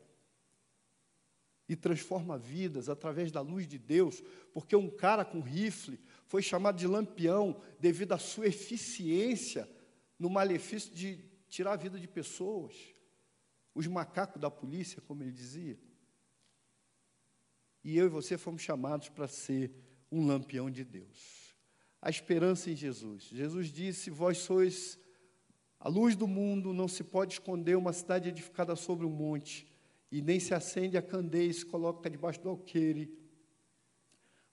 E 1.68 1.74
transforma 1.74 2.38
vidas 2.38 2.88
através 2.88 3.32
da 3.32 3.40
luz 3.40 3.66
de 3.66 3.76
Deus, 3.76 4.22
porque 4.54 4.76
um 4.76 4.88
cara 4.88 5.24
com 5.24 5.40
rifle 5.40 5.98
foi 6.26 6.40
chamado 6.40 6.78
de 6.78 6.86
lampião 6.86 7.60
devido 7.80 8.12
à 8.12 8.18
sua 8.18 8.46
eficiência 8.46 9.68
no 10.16 10.30
malefício 10.30 10.94
de 10.94 11.24
tirar 11.48 11.72
a 11.72 11.76
vida 11.76 11.98
de 11.98 12.06
pessoas. 12.06 12.76
Os 13.74 13.88
macacos 13.88 14.40
da 14.40 14.48
polícia, 14.48 15.02
como 15.02 15.24
ele 15.24 15.32
dizia. 15.32 15.76
E 17.82 17.98
eu 17.98 18.06
e 18.06 18.08
você 18.08 18.38
fomos 18.38 18.62
chamados 18.62 19.08
para 19.08 19.26
ser 19.26 19.72
um 20.08 20.24
lampião 20.24 20.70
de 20.70 20.84
Deus. 20.84 21.56
A 22.00 22.08
esperança 22.08 22.70
em 22.70 22.76
Jesus. 22.76 23.24
Jesus 23.24 23.72
disse: 23.72 24.08
Vós 24.08 24.38
sois 24.38 24.96
a 25.80 25.88
luz 25.88 26.16
do 26.16 26.26
mundo 26.26 26.72
não 26.72 26.88
se 26.88 27.04
pode 27.04 27.34
esconder 27.34 27.76
uma 27.76 27.92
cidade 27.92 28.28
edificada 28.28 28.74
sobre 28.74 29.06
um 29.06 29.10
monte, 29.10 29.66
e 30.10 30.22
nem 30.22 30.40
se 30.40 30.54
acende 30.54 30.96
a 30.96 31.02
candeia 31.02 31.50
e 31.50 31.54
se 31.54 31.64
coloca 31.64 32.08
debaixo 32.08 32.40
do 32.40 32.48
alqueire, 32.48 33.16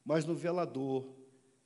mas 0.03 0.25
no 0.25 0.35
velador, 0.35 1.15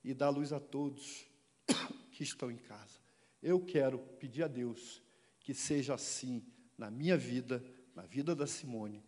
e 0.03 0.13
dá 0.13 0.29
luz 0.29 0.53
a 0.53 0.59
todos 0.59 1.27
que 2.11 2.23
estão 2.23 2.49
em 2.49 2.57
casa. 2.57 2.99
Eu 3.41 3.59
quero 3.59 3.99
pedir 4.19 4.43
a 4.43 4.47
Deus 4.47 5.01
que 5.39 5.53
seja 5.53 5.95
assim 5.95 6.45
na 6.77 6.89
minha 6.89 7.17
vida, 7.17 7.63
na 7.95 8.03
vida 8.03 8.35
da 8.35 8.47
Simone 8.47 9.03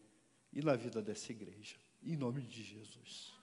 e 0.52 0.62
na 0.62 0.76
vida 0.76 1.02
dessa 1.02 1.32
igreja. 1.32 1.78
Em 2.04 2.16
nome 2.16 2.42
de 2.42 2.64
Jesus. 2.64 3.34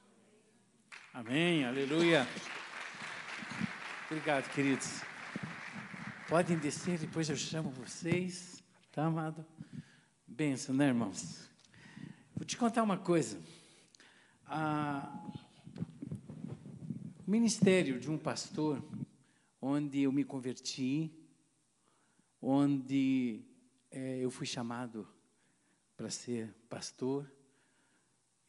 Amém, 1.12 1.64
aleluia. 1.64 2.26
Obrigado, 4.10 4.50
queridos. 4.52 5.02
Podem 6.28 6.58
descer, 6.58 6.98
depois 6.98 7.30
eu 7.30 7.36
chamo 7.36 7.70
vocês. 7.70 8.62
Tá, 8.92 9.06
amado? 9.06 9.46
Benção, 10.26 10.74
né, 10.74 10.88
irmãos? 10.88 11.48
Vou 12.36 12.44
te 12.44 12.54
contar 12.54 12.82
uma 12.82 12.98
coisa. 12.98 13.40
Ah, 14.44 15.26
o 17.26 17.30
ministério 17.30 17.98
de 17.98 18.10
um 18.10 18.18
pastor, 18.18 18.84
onde 19.58 20.02
eu 20.02 20.12
me 20.12 20.22
converti, 20.22 21.10
onde 22.42 23.40
é, 23.90 24.18
eu 24.18 24.30
fui 24.30 24.46
chamado 24.46 25.08
para 25.96 26.10
ser 26.10 26.54
pastor, 26.68 27.26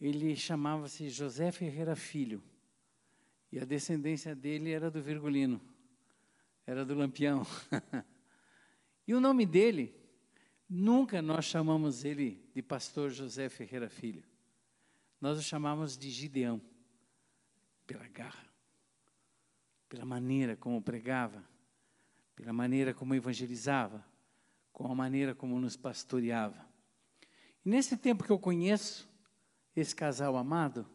ele 0.01 0.35
chamava-se 0.35 1.09
José 1.09 1.49
Ferreira 1.49 1.95
Filho. 1.95 2.43
E 3.49 3.57
a 3.57 3.63
descendência 3.63 4.35
dele 4.35 4.69
era 4.69 4.91
do 4.91 5.01
Virgulino 5.01 5.61
era 6.69 6.85
do 6.85 6.93
Lampião. 6.93 7.43
e 9.07 9.15
o 9.15 9.19
nome 9.19 9.43
dele, 9.43 9.91
nunca 10.69 11.19
nós 11.19 11.45
chamamos 11.45 12.05
ele 12.05 12.47
de 12.53 12.61
Pastor 12.61 13.09
José 13.09 13.49
Ferreira 13.49 13.89
Filho. 13.89 14.23
Nós 15.19 15.39
o 15.39 15.41
chamamos 15.41 15.97
de 15.97 16.11
Gideão, 16.11 16.61
pela 17.87 18.07
garra, 18.07 18.45
pela 19.89 20.05
maneira 20.05 20.55
como 20.55 20.79
pregava, 20.79 21.43
pela 22.35 22.53
maneira 22.53 22.93
como 22.93 23.15
evangelizava, 23.15 24.05
com 24.71 24.91
a 24.91 24.93
maneira 24.93 25.33
como 25.33 25.59
nos 25.59 25.75
pastoreava. 25.75 26.69
E 27.65 27.69
nesse 27.69 27.97
tempo 27.97 28.23
que 28.23 28.31
eu 28.31 28.37
conheço 28.37 29.09
esse 29.75 29.95
casal 29.95 30.37
amado, 30.37 30.87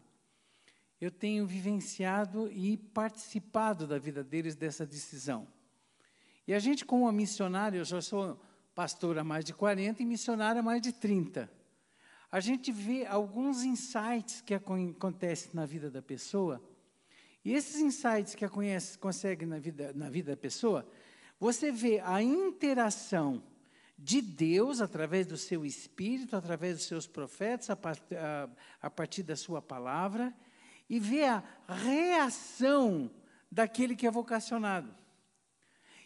eu 1.01 1.11
tenho 1.11 1.45
vivenciado 1.45 2.49
e 2.53 2.77
participado 2.77 3.89
da 3.89 3.99
vida 3.99 4.23
deles 4.23 4.55
dessa 4.55 4.87
decisão. 4.87 5.53
E 6.47 6.53
a 6.53 6.59
gente, 6.59 6.85
como 6.85 7.11
missionário, 7.11 7.79
eu 7.79 7.85
já 7.85 8.03
sou 8.03 8.39
pastor 8.75 9.19
há 9.19 9.25
mais 9.25 9.45
de 9.45 9.55
40 9.55 10.03
e 10.03 10.07
missionário 10.07 10.61
há 10.61 10.63
mais 10.63 10.83
de 10.83 10.93
30. 10.93 11.51
A 12.31 12.41
gente 12.41 12.73
vê 12.73 13.07
alguns 13.07 13.63
insights 13.63 14.41
que 14.41 14.55
acontecem 14.55 15.51
na 15.55 15.65
vida 15.65 15.91
da 15.91 16.03
pessoa. 16.03 16.61
E 17.45 17.53
esses 17.53 17.81
insights 17.81 18.35
que 18.35 18.49
conhece, 18.49 18.99
consegue 18.99 19.47
na 19.47 19.59
vida, 19.59 19.93
na 19.95 20.11
vida 20.11 20.33
da 20.33 20.37
pessoa, 20.37 20.87
você 21.39 21.71
vê 21.71 22.01
a 22.01 22.23
interação 22.23 23.43
de 23.97 24.21
Deus 24.21 24.81
através 24.81 25.27
do 25.27 25.37
seu 25.37 25.65
espírito, 25.65 26.37
através 26.37 26.77
dos 26.77 26.87
seus 26.87 27.07
profetas, 27.07 27.71
a, 27.71 27.75
a, 27.75 28.49
a 28.83 28.91
partir 28.91 29.23
da 29.23 29.37
sua 29.37 29.63
palavra, 29.63 30.35
e 30.91 30.99
vê 30.99 31.25
a 31.25 31.43
reação 31.69 33.11
daquele 33.51 33.95
que 33.95 34.07
é 34.07 34.11
vocacionado. 34.11 35.04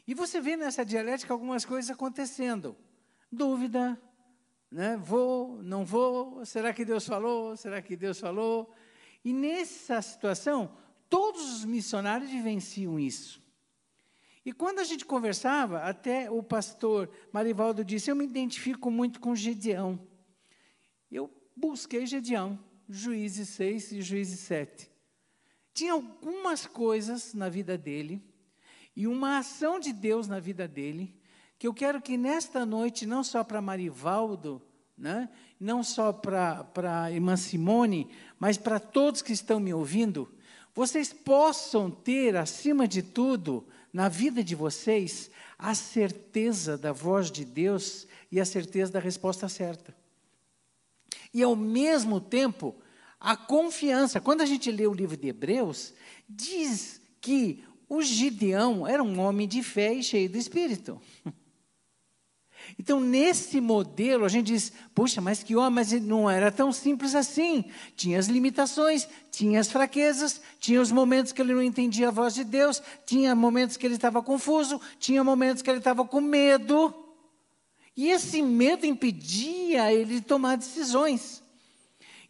E 0.09 0.15
você 0.15 0.41
vê 0.41 0.57
nessa 0.57 0.87
dialética 0.87 1.35
algumas 1.35 1.67
coisas 1.67 1.91
acontecendo. 1.91 2.75
Dúvida, 3.31 4.01
né? 4.71 4.97
vou, 4.97 5.63
não 5.63 5.85
vou, 5.85 6.47
será 6.47 6.73
que 6.73 6.83
Deus 6.83 7.07
falou, 7.07 7.55
será 7.59 7.83
que 7.83 7.95
Deus 7.95 8.19
falou? 8.19 8.73
E 9.23 9.35
nessa 9.35 10.01
situação, 10.01 10.75
todos 11.11 11.57
os 11.57 11.65
missionários 11.67 12.31
vivenciam 12.31 12.99
isso. 12.99 13.43
E 14.47 14.51
quando 14.51 14.79
a 14.79 14.85
gente 14.85 15.05
conversava, 15.05 15.81
até 15.81 16.31
o 16.31 16.43
pastor 16.43 17.11
Marivaldo 17.31 17.85
disse: 17.85 18.11
Eu 18.11 18.17
me 18.17 18.25
identifico 18.25 18.91
muito 18.91 19.21
com 19.21 19.37
Gedeão. 19.37 20.01
Eu 21.11 21.31
busquei 21.55 22.07
Gedeão, 22.07 22.59
Juízes 22.89 23.51
6 23.51 23.93
e 23.93 24.01
Juízes 24.01 24.41
7. 24.41 24.91
Tinha 25.75 25.93
algumas 25.93 26.67
coisas 26.67 27.35
na 27.35 27.51
vida 27.51 27.77
dele 27.77 28.27
e 28.99 29.07
uma 29.07 29.39
ação 29.39 29.79
de 29.79 29.93
Deus 29.93 30.27
na 30.27 30.41
vida 30.41 30.67
dele, 30.67 31.15
que 31.57 31.69
eu 31.69 31.73
quero 31.73 32.03
que 32.03 32.17
nesta 32.17 32.67
noite, 32.67 33.07
não 33.07 33.23
só 33.23 33.45
para 33.45 33.63
Marivaldo, 33.63 34.61
né? 34.97 35.29
não 35.61 35.85
só 35.85 36.13
para 36.13 36.67
a 37.05 37.13
irmã 37.13 37.37
Simone, 37.37 38.11
mas 38.41 38.59
para 38.59 38.81
todos 38.81 39.23
que 39.23 39.33
estão 39.33 39.61
me 39.61 39.73
ouvindo, 39.73 40.29
vocês 40.75 41.13
possam 41.13 41.89
ter, 41.89 42.35
acima 42.35 42.89
de 42.89 43.01
tudo, 43.01 43.69
na 43.93 44.09
vida 44.09 44.43
de 44.43 44.57
vocês, 44.57 45.31
a 45.57 45.77
certeza 45.77 46.77
da 46.77 46.91
voz 46.91 47.31
de 47.31 47.45
Deus 47.45 48.05
e 48.33 48.41
a 48.41 48.45
certeza 48.45 48.91
da 48.91 48.99
resposta 48.99 49.49
certa. 49.49 49.97
E, 51.33 51.41
ao 51.41 51.55
mesmo 51.55 52.21
tempo, 52.21 52.75
a 53.21 53.37
confiança. 53.37 54.21
Quando 54.21 54.41
a 54.41 54.47
gente 54.47 54.73
lê 54.73 54.89
o 54.89 54.93
livro 54.93 55.17
de 55.17 55.29
Hebreus, 55.29 55.95
diz 56.29 57.01
que 57.21 57.65
o 57.89 58.03
Gideão 58.03 58.87
era 58.87 59.03
um 59.03 59.19
homem 59.21 59.49
de 59.49 59.63
fé 59.63 59.95
e 59.95 60.03
cheio 60.03 60.29
do 60.29 60.37
Espírito. 60.37 61.01
Então, 62.79 63.01
nesse 63.01 63.61
modelo, 63.61 64.25
a 64.25 64.29
gente 64.29 64.47
diz: 64.47 64.73
puxa, 64.95 65.21
mas 65.21 65.43
que 65.43 65.57
homem, 65.57 65.71
mas 65.71 65.93
não 66.03 66.29
era 66.29 66.51
tão 66.51 66.73
simples 66.73 67.15
assim. 67.15 67.65
Tinha 67.97 68.19
as 68.19 68.27
limitações, 68.27 69.09
tinha 69.31 69.61
as 69.61 69.71
fraquezas, 69.71 70.41
tinha 70.59 70.81
os 70.81 70.91
momentos 70.91 71.33
que 71.33 71.41
ele 71.41 71.55
não 71.55 71.63
entendia 71.63 72.09
a 72.09 72.13
voz 72.13 72.35
de 72.35 72.45
Deus, 72.45 72.83
tinha 73.07 73.35
momentos 73.35 73.77
que 73.77 73.87
ele 73.87 73.95
estava 73.95 74.23
confuso, 74.23 74.81
tinha 74.99 75.23
momentos 75.23 75.63
que 75.63 75.71
ele 75.71 75.79
estava 75.79 76.05
com 76.05 76.21
medo. 76.21 76.93
E 77.97 78.09
esse 78.09 78.43
medo 78.43 78.87
impedia 78.87 79.93
ele 79.93 80.17
de 80.17 80.21
tomar 80.21 80.57
decisões. 80.57 81.43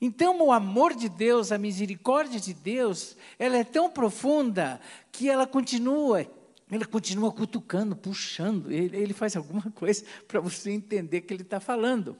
Então, 0.01 0.41
o 0.41 0.53
amor 0.53 0.95
de 0.95 1.09
Deus, 1.09 1.51
a 1.51 1.59
misericórdia 1.59 2.39
de 2.39 2.55
Deus, 2.55 3.17
ela 3.39 3.57
é 3.57 3.65
tão 3.65 3.91
profunda 3.91 4.81
que 5.11 5.29
ela 5.29 5.47
continua 5.47 6.27
ele 6.71 6.85
continua 6.85 7.33
cutucando, 7.33 7.97
puxando, 7.97 8.71
ele, 8.71 8.97
ele 8.97 9.15
faz 9.15 9.37
alguma 9.37 9.63
coisa 9.73 10.05
para 10.27 10.41
você 10.41 10.71
entender 10.71 11.23
que 11.23 11.33
ele 11.33 11.43
está 11.43 11.59
falando. 11.59 12.17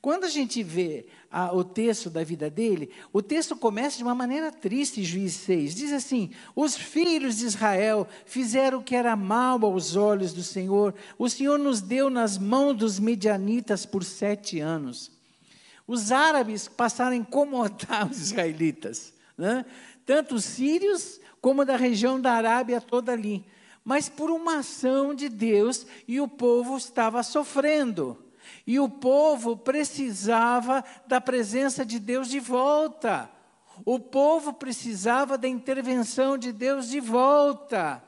Quando 0.00 0.24
a 0.24 0.28
gente 0.28 0.62
vê 0.62 1.06
a, 1.28 1.52
o 1.52 1.64
texto 1.64 2.08
da 2.08 2.22
vida 2.22 2.48
dele, 2.48 2.90
o 3.12 3.20
texto 3.20 3.56
começa 3.56 3.96
de 3.96 4.04
uma 4.04 4.14
maneira 4.14 4.52
triste, 4.52 5.02
Juiz 5.02 5.32
6. 5.32 5.74
Diz 5.74 5.92
assim: 5.92 6.30
Os 6.54 6.76
filhos 6.76 7.38
de 7.38 7.46
Israel 7.46 8.06
fizeram 8.24 8.78
o 8.78 8.84
que 8.84 8.94
era 8.94 9.16
mal 9.16 9.64
aos 9.64 9.96
olhos 9.96 10.32
do 10.32 10.44
Senhor. 10.44 10.94
O 11.18 11.28
Senhor 11.28 11.58
nos 11.58 11.80
deu 11.80 12.08
nas 12.08 12.38
mãos 12.38 12.76
dos 12.76 13.00
medianitas 13.00 13.84
por 13.84 14.04
sete 14.04 14.60
anos. 14.60 15.15
Os 15.86 16.10
árabes 16.10 16.68
passaram 16.68 17.12
a 17.12 17.16
incomodar 17.16 18.10
os 18.10 18.18
israelitas, 18.20 19.14
né? 19.36 19.64
tanto 20.04 20.34
os 20.34 20.44
sírios 20.44 21.20
como 21.40 21.64
da 21.64 21.76
região 21.76 22.20
da 22.20 22.32
Arábia 22.32 22.80
toda 22.80 23.12
ali 23.12 23.44
mas 23.86 24.08
por 24.08 24.32
uma 24.32 24.58
ação 24.58 25.14
de 25.14 25.28
Deus 25.28 25.86
e 26.08 26.20
o 26.20 26.26
povo 26.26 26.76
estava 26.76 27.22
sofrendo. 27.22 28.18
E 28.66 28.80
o 28.80 28.88
povo 28.88 29.56
precisava 29.56 30.84
da 31.06 31.20
presença 31.20 31.86
de 31.86 32.00
Deus 32.00 32.28
de 32.28 32.40
volta. 32.40 33.30
O 33.84 34.00
povo 34.00 34.52
precisava 34.52 35.38
da 35.38 35.46
intervenção 35.46 36.36
de 36.36 36.50
Deus 36.50 36.88
de 36.88 36.98
volta. 36.98 38.02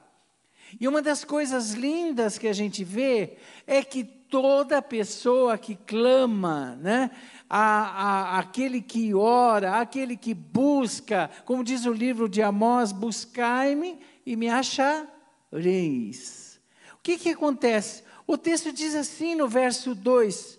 E 0.80 0.88
uma 0.88 1.00
das 1.00 1.22
coisas 1.22 1.74
lindas 1.74 2.38
que 2.38 2.48
a 2.48 2.52
gente 2.52 2.82
vê 2.82 3.36
é 3.64 3.80
que 3.80 4.02
toda 4.02 4.82
pessoa 4.82 5.56
que 5.56 5.76
clama, 5.76 6.74
né, 6.82 7.08
a, 7.48 7.60
a, 7.60 8.38
aquele 8.38 8.82
que 8.82 9.14
ora, 9.14 9.80
aquele 9.80 10.16
que 10.16 10.34
busca, 10.34 11.30
como 11.44 11.64
diz 11.64 11.86
o 11.86 11.92
livro 11.92 12.28
de 12.28 12.42
Amós, 12.42 12.92
buscai-me 12.92 13.98
e 14.26 14.36
me 14.36 14.48
achar 14.48 15.06
reis. 15.52 16.60
O 16.94 16.98
que, 17.02 17.16
que 17.16 17.30
acontece? 17.30 18.02
O 18.26 18.36
texto 18.36 18.72
diz 18.72 18.94
assim 18.94 19.34
no 19.34 19.48
verso 19.48 19.94
2: 19.94 20.58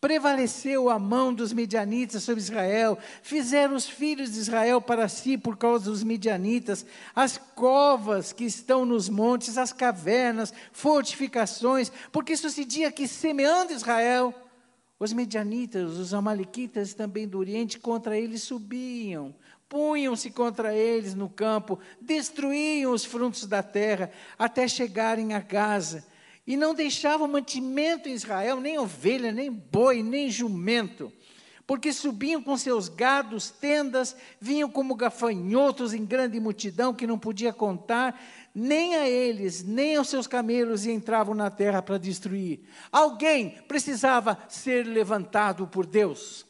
Prevaleceu 0.00 0.88
a 0.88 0.98
mão 0.98 1.34
dos 1.34 1.52
medianitas 1.52 2.22
sobre 2.22 2.40
Israel, 2.40 2.96
fizeram 3.22 3.74
os 3.76 3.86
filhos 3.86 4.32
de 4.32 4.38
Israel 4.38 4.80
para 4.80 5.08
si 5.08 5.36
por 5.36 5.58
causa 5.58 5.90
dos 5.90 6.02
medianitas, 6.02 6.86
as 7.14 7.36
covas 7.36 8.32
que 8.32 8.44
estão 8.44 8.86
nos 8.86 9.10
montes, 9.10 9.58
as 9.58 9.74
cavernas, 9.74 10.54
fortificações, 10.72 11.92
porque 12.10 12.34
sucedia 12.34 12.90
que, 12.90 13.06
semeando 13.06 13.74
Israel, 13.74 14.34
os 15.00 15.12
medianitas, 15.12 15.96
os 15.96 16.14
amalequitas 16.14 16.94
também 16.94 17.26
do 17.26 17.38
Oriente 17.38 17.80
contra 17.80 18.16
eles 18.16 18.42
subiam 18.44 19.34
punham-se 19.70 20.30
contra 20.30 20.74
eles 20.74 21.14
no 21.14 21.28
campo, 21.28 21.78
destruíam 22.00 22.92
os 22.92 23.04
frutos 23.04 23.46
da 23.46 23.62
terra, 23.62 24.10
até 24.36 24.66
chegarem 24.66 25.32
a 25.32 25.38
Gaza. 25.38 26.04
E 26.44 26.56
não 26.56 26.74
deixavam 26.74 27.28
mantimento 27.28 28.08
em 28.08 28.12
Israel, 28.12 28.60
nem 28.60 28.76
ovelha, 28.80 29.30
nem 29.30 29.48
boi, 29.48 30.02
nem 30.02 30.28
jumento. 30.28 31.12
Porque 31.68 31.92
subiam 31.92 32.42
com 32.42 32.56
seus 32.56 32.88
gados, 32.88 33.48
tendas, 33.48 34.16
vinham 34.40 34.68
como 34.68 34.96
gafanhotos 34.96 35.94
em 35.94 36.04
grande 36.04 36.40
multidão 36.40 36.92
que 36.92 37.06
não 37.06 37.16
podia 37.16 37.52
contar, 37.52 38.20
nem 38.54 38.96
a 38.96 39.08
eles, 39.08 39.62
nem 39.62 39.96
aos 39.96 40.08
seus 40.08 40.26
camelos 40.26 40.84
e 40.84 40.90
entravam 40.90 41.34
na 41.34 41.50
terra 41.50 41.80
para 41.80 41.98
destruir. 41.98 42.60
Alguém 42.90 43.50
precisava 43.68 44.38
ser 44.48 44.86
levantado 44.86 45.66
por 45.66 45.86
Deus. 45.86 46.46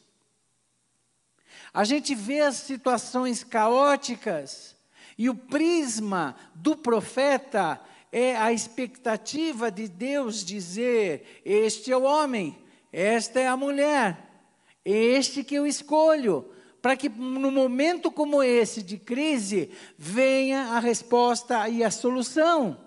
A 1.73 1.83
gente 1.83 2.13
vê 2.13 2.41
as 2.41 2.55
situações 2.55 3.43
caóticas 3.43 4.75
e 5.17 5.29
o 5.29 5.35
prisma 5.35 6.35
do 6.53 6.75
profeta 6.75 7.79
é 8.11 8.35
a 8.35 8.51
expectativa 8.51 9.71
de 9.71 9.87
Deus 9.87 10.43
dizer: 10.43 11.41
Este 11.45 11.91
é 11.91 11.97
o 11.97 12.03
homem, 12.03 12.57
esta 12.91 13.39
é 13.39 13.47
a 13.47 13.55
mulher, 13.55 14.17
este 14.83 15.43
que 15.43 15.55
eu 15.55 15.65
escolho, 15.65 16.51
para 16.81 16.95
que 16.95 17.07
no 17.07 17.51
momento 17.51 18.11
como 18.11 18.41
esse 18.41 18.81
de 18.81 18.97
crise 18.97 19.69
venha 19.97 20.73
a 20.73 20.79
resposta 20.79 21.69
e 21.69 21.83
a 21.83 21.91
solução. 21.91 22.77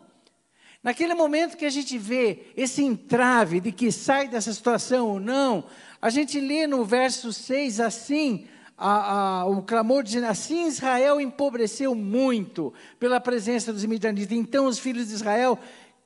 Naquele 0.83 1.15
momento 1.15 1.57
que 1.57 1.65
a 1.65 1.71
gente 1.71 1.97
vê 1.97 2.53
esse 2.57 2.83
entrave 2.83 3.61
de 3.61 3.73
que 3.73 3.91
sai 3.91 4.29
dessa 4.29 4.53
situação 4.53 5.09
ou 5.09 5.21
não, 5.21 5.65
a 6.03 6.11
gente 6.11 6.39
lê 6.39 6.67
no 6.67 6.85
verso 6.85 7.33
6 7.33 7.81
assim: 7.81 8.47
a, 8.77 9.13
a, 9.13 9.47
o 9.47 9.63
clamor 9.63 10.03
dizendo 10.03 10.27
assim 10.27 10.67
Israel 10.67 11.21
empobreceu 11.21 11.95
muito 11.95 12.75
pela 12.99 13.21
presença 13.21 13.73
dos 13.73 13.85
midianitas. 13.85 14.37
Então 14.37 14.67
os 14.67 14.79
filhos 14.79 15.09
de 15.09 15.15
Israel 15.15 15.59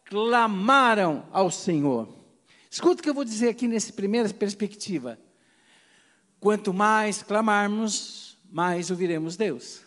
clamaram 0.05 1.25
ao 1.33 1.51
Senhor. 1.51 2.09
Escuta 2.71 3.01
o 3.01 3.03
que 3.03 3.11
eu 3.11 3.15
vou 3.15 3.25
dizer 3.25 3.49
aqui 3.49 3.67
nessa 3.67 3.93
primeira 3.93 4.29
perspectiva. 4.29 5.19
Quanto 6.41 6.73
mais 6.73 7.23
clamarmos, 7.23 8.39
mais 8.51 8.91
ouviremos 8.91 9.37
Deus. 9.37 9.81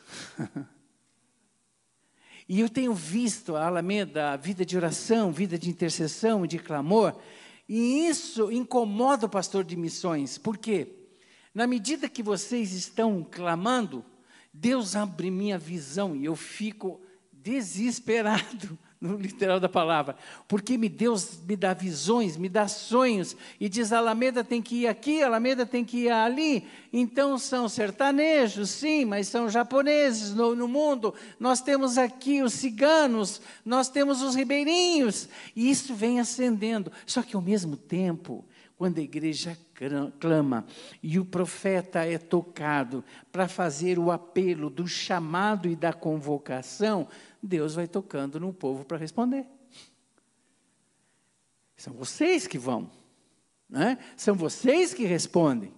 e 2.48 2.60
eu 2.60 2.68
tenho 2.68 2.94
visto 2.94 3.56
a 3.56 3.68
Alameda, 3.68 4.32
a 4.32 4.38
vida 4.38 4.66
de 4.66 4.76
oração, 4.76 5.32
vida 5.32 5.58
de 5.58 5.70
intercessão, 5.70 6.46
de 6.46 6.60
clamor, 6.60 7.16
e 7.70 8.08
isso 8.08 8.52
incomoda 8.52 9.28
o 9.28 9.30
pastor 9.30 9.64
de 9.64 9.78
missões. 9.78 10.38
Por 10.38 10.58
quê? 10.58 10.90
Na 11.54 11.66
medida 11.66 12.10
que 12.10 12.22
vocês 12.22 12.74
estão 12.74 13.26
clamando, 13.30 14.04
Deus 14.54 14.96
abre 14.96 15.32
minha 15.32 15.58
visão 15.58 16.14
e 16.16 16.26
eu 16.26 16.36
fico 16.36 17.00
desesperado, 17.32 18.78
no 19.02 19.18
literal 19.18 19.60
da 19.60 19.68
palavra, 19.68 20.16
porque 20.48 20.78
me 20.78 20.88
Deus 20.88 21.42
me 21.44 21.56
dá 21.56 21.74
visões, 21.74 22.38
me 22.38 22.48
dá 22.48 22.68
sonhos 22.68 23.36
e 23.60 23.68
diz: 23.68 23.92
Alameda 23.92 24.44
tem 24.44 24.62
que 24.62 24.84
ir 24.84 24.88
aqui, 24.88 25.24
Alameda 25.24 25.66
tem 25.66 25.84
que 25.84 26.06
ir 26.06 26.12
ali. 26.12 26.68
Então 26.94 27.36
são 27.40 27.68
sertanejos, 27.68 28.70
sim, 28.70 29.04
mas 29.04 29.28
são 29.28 29.50
japoneses 29.50 30.36
no, 30.36 30.56
no 30.56 30.68
mundo. 30.68 31.16
Nós 31.40 31.62
temos 31.62 31.98
aqui 31.98 32.44
os 32.44 32.54
ciganos, 32.54 33.42
nós 33.66 33.90
temos 33.90 34.22
os 34.22 34.36
ribeirinhos, 34.36 35.28
e 35.56 35.72
isso 35.72 35.96
vem 35.96 36.20
acendendo. 36.20 36.92
Só 37.08 37.24
que 37.24 37.36
ao 37.36 37.42
mesmo 37.42 37.76
tempo, 37.76 38.46
quando 38.78 39.00
a 39.00 39.02
igreja 39.02 39.58
clama 40.20 40.66
e 41.02 41.18
o 41.18 41.26
profeta 41.26 42.06
é 42.06 42.18
tocado 42.18 43.04
para 43.32 43.48
fazer 43.48 43.98
o 43.98 44.12
apelo 44.12 44.70
do 44.70 44.88
chamado 44.88 45.68
e 45.68 45.76
da 45.76 45.94
convocação, 45.94 47.08
Deus 47.42 47.76
vai 47.76 47.88
tocando 47.88 48.40
no 48.40 48.54
povo 48.54 48.86
para 48.86 48.98
responder. 48.98 49.46
São 51.76 51.94
vocês 51.94 52.46
que 52.46 52.60
vão, 52.60 52.92
né? 53.68 53.98
são 54.16 54.36
vocês 54.36 54.94
que 54.94 55.06
respondem. 55.06 55.74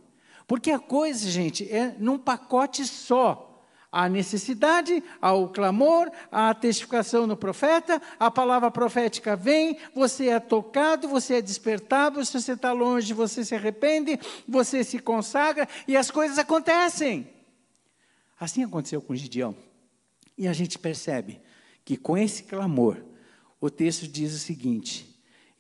Porque 0.46 0.72
a 0.72 0.80
coisa, 0.80 1.30
gente, 1.30 1.70
é 1.72 1.96
num 1.98 2.20
pacote 2.20 2.86
só 2.86 3.53
a 3.94 4.10
necessidade, 4.10 5.04
ao 5.22 5.50
clamor, 5.50 6.12
a 6.32 6.52
testificação 6.56 7.28
no 7.28 7.38
profeta, 7.38 8.02
a 8.20 8.32
palavra 8.32 8.72
profética 8.72 9.36
vem, 9.36 9.78
você 9.94 10.30
é 10.30 10.40
tocado, 10.40 11.08
você 11.08 11.36
é 11.36 11.42
despertado, 11.44 12.26
se 12.26 12.42
você 12.42 12.54
está 12.54 12.72
longe, 12.72 13.14
você 13.14 13.46
se 13.46 13.54
arrepende, 13.54 14.20
você 14.48 14.84
se 14.84 14.98
consagra 14.98 15.70
e 15.88 15.96
as 15.96 16.10
coisas 16.10 16.40
acontecem. 16.40 17.30
Assim 18.40 18.64
aconteceu 18.64 19.00
com 19.00 19.16
Gideão. 19.16 19.56
E 20.36 20.48
a 20.48 20.54
gente 20.54 20.80
percebe 20.80 21.40
que 21.86 21.96
com 21.96 22.18
esse 22.18 22.42
clamor, 22.42 22.98
o 23.62 23.70
texto 23.70 24.08
diz 24.08 24.34
o 24.34 24.40
seguinte: 24.40 25.08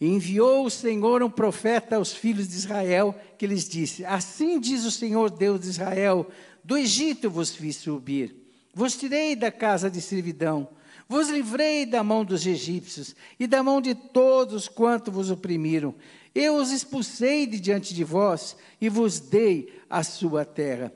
enviou 0.01 0.65
o 0.65 0.71
Senhor 0.71 1.21
um 1.21 1.29
profeta 1.29 1.97
aos 1.97 2.11
filhos 2.11 2.47
de 2.47 2.55
Israel, 2.55 3.13
que 3.37 3.45
lhes 3.45 3.69
disse: 3.69 4.03
Assim 4.03 4.59
diz 4.59 4.85
o 4.85 4.91
Senhor 4.91 5.29
Deus 5.29 5.61
de 5.61 5.67
Israel: 5.67 6.27
Do 6.63 6.77
Egito 6.77 7.29
vos 7.29 7.53
fiz 7.55 7.75
subir, 7.75 8.35
vos 8.73 8.95
tirei 8.95 9.35
da 9.35 9.51
casa 9.51 9.91
de 9.91 9.99
servidão, 9.99 10.69
vos 11.09 11.29
livrei 11.29 11.85
da 11.85 12.03
mão 12.03 12.23
dos 12.23 12.45
egípcios 12.45 13.15
e 13.39 13.45
da 13.45 13.61
mão 13.61 13.81
de 13.81 13.93
todos 13.93 14.69
quanto 14.69 15.11
vos 15.11 15.29
oprimiram. 15.29 15.93
Eu 16.33 16.55
os 16.55 16.71
expulsei 16.71 17.45
de 17.45 17.59
diante 17.59 17.93
de 17.93 18.03
vós 18.03 18.55
e 18.79 18.87
vos 18.87 19.19
dei 19.19 19.77
a 19.89 20.03
sua 20.03 20.45
terra. 20.45 20.91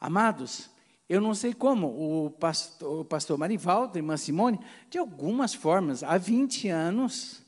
Amados, 0.00 0.70
eu 1.08 1.20
não 1.20 1.34
sei 1.34 1.52
como 1.52 1.88
o 1.88 2.30
pastor, 2.30 3.00
o 3.00 3.04
pastor 3.04 3.36
Marivaldo 3.36 3.98
irmã 3.98 4.16
Simone, 4.16 4.60
de 4.88 4.96
algumas 4.96 5.52
formas, 5.52 6.04
há 6.04 6.16
20 6.16 6.68
anos, 6.68 7.42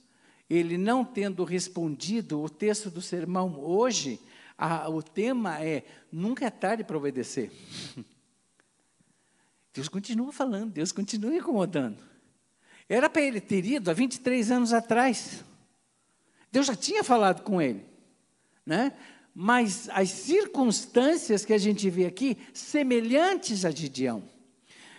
ele 0.50 0.76
não 0.76 1.04
tendo 1.04 1.44
respondido 1.44 2.42
o 2.42 2.50
texto 2.50 2.90
do 2.90 3.00
sermão 3.00 3.58
hoje, 3.58 4.20
a, 4.56 4.88
o 4.88 5.02
tema 5.02 5.62
é: 5.62 5.84
nunca 6.10 6.46
é 6.46 6.50
tarde 6.50 6.84
para 6.84 6.96
obedecer. 6.96 7.50
Deus 9.74 9.88
continua 9.88 10.32
falando, 10.32 10.72
Deus 10.72 10.92
continua 10.92 11.34
incomodando. 11.34 11.98
Era 12.88 13.08
para 13.08 13.22
ele 13.22 13.40
ter 13.40 13.64
ido 13.64 13.90
há 13.90 13.94
23 13.94 14.50
anos 14.50 14.72
atrás. 14.72 15.42
Deus 16.50 16.66
já 16.66 16.76
tinha 16.76 17.02
falado 17.02 17.42
com 17.42 17.60
ele. 17.60 17.84
Né? 18.66 18.92
Mas 19.34 19.88
as 19.90 20.10
circunstâncias 20.10 21.44
que 21.44 21.54
a 21.54 21.58
gente 21.58 21.88
vê 21.88 22.04
aqui, 22.04 22.36
semelhantes 22.52 23.64
a 23.64 23.70
Gideão. 23.70 24.22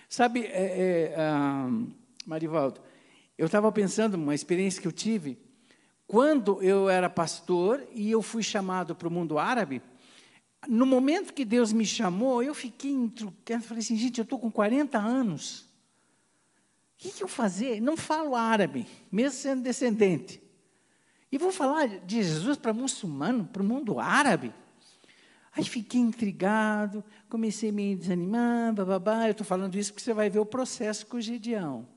Sabe, 0.10 0.46
é, 0.46 1.12
é, 1.12 1.16
ah, 1.18 1.70
Marivaldo, 2.26 2.82
eu 3.38 3.46
estava 3.46 3.72
pensando 3.72 4.16
uma 4.16 4.34
experiência 4.34 4.82
que 4.82 4.88
eu 4.88 4.92
tive 4.92 5.38
quando 6.08 6.62
eu 6.62 6.90
era 6.90 7.10
pastor 7.10 7.86
e 7.94 8.12
eu 8.12 8.22
fui 8.22 8.44
chamado 8.44 8.96
para 8.96 9.08
o 9.08 9.12
mundo 9.12 9.38
árabe. 9.38 9.82
No 10.68 10.86
momento 10.86 11.34
que 11.34 11.44
Deus 11.44 11.74
me 11.74 11.86
chamou, 11.86 12.42
eu 12.42 12.54
fiquei 12.54 12.92
intrucando, 12.92 13.64
falei 13.64 13.82
assim, 13.82 13.98
gente, 13.98 14.20
eu 14.20 14.24
estou 14.24 14.40
com 14.40 14.52
40 14.52 14.98
anos. 14.98 15.62
O 15.62 16.98
que, 16.98 17.12
que 17.12 17.24
eu 17.24 17.28
fazer? 17.28 17.82
Não 17.82 17.98
falo 17.98 18.36
árabe, 18.36 18.88
mesmo 19.12 19.38
sendo 19.38 19.64
descendente. 19.64 20.42
E 21.32 21.38
vou 21.38 21.52
falar 21.52 21.88
de 21.88 22.24
Jesus 22.24 22.58
para 22.58 22.74
muçulmano, 22.74 23.46
para 23.46 23.62
o 23.62 23.66
mundo 23.66 24.00
árabe. 24.00 24.54
Aí 25.56 25.64
fiquei 25.64 26.00
intrigado, 26.00 27.04
comecei 27.30 27.70
a 27.70 27.74
me 27.74 27.96
desanimar, 27.96 28.74
bababá. 28.74 29.28
Eu 29.28 29.32
estou 29.32 29.46
falando 29.46 29.78
isso 29.78 29.92
porque 29.92 30.04
você 30.04 30.14
vai 30.14 30.30
ver 30.30 30.40
o 30.40 30.46
processo 30.46 31.06
com 31.06 31.18
o 31.18 31.22
Gideão. 31.22 31.88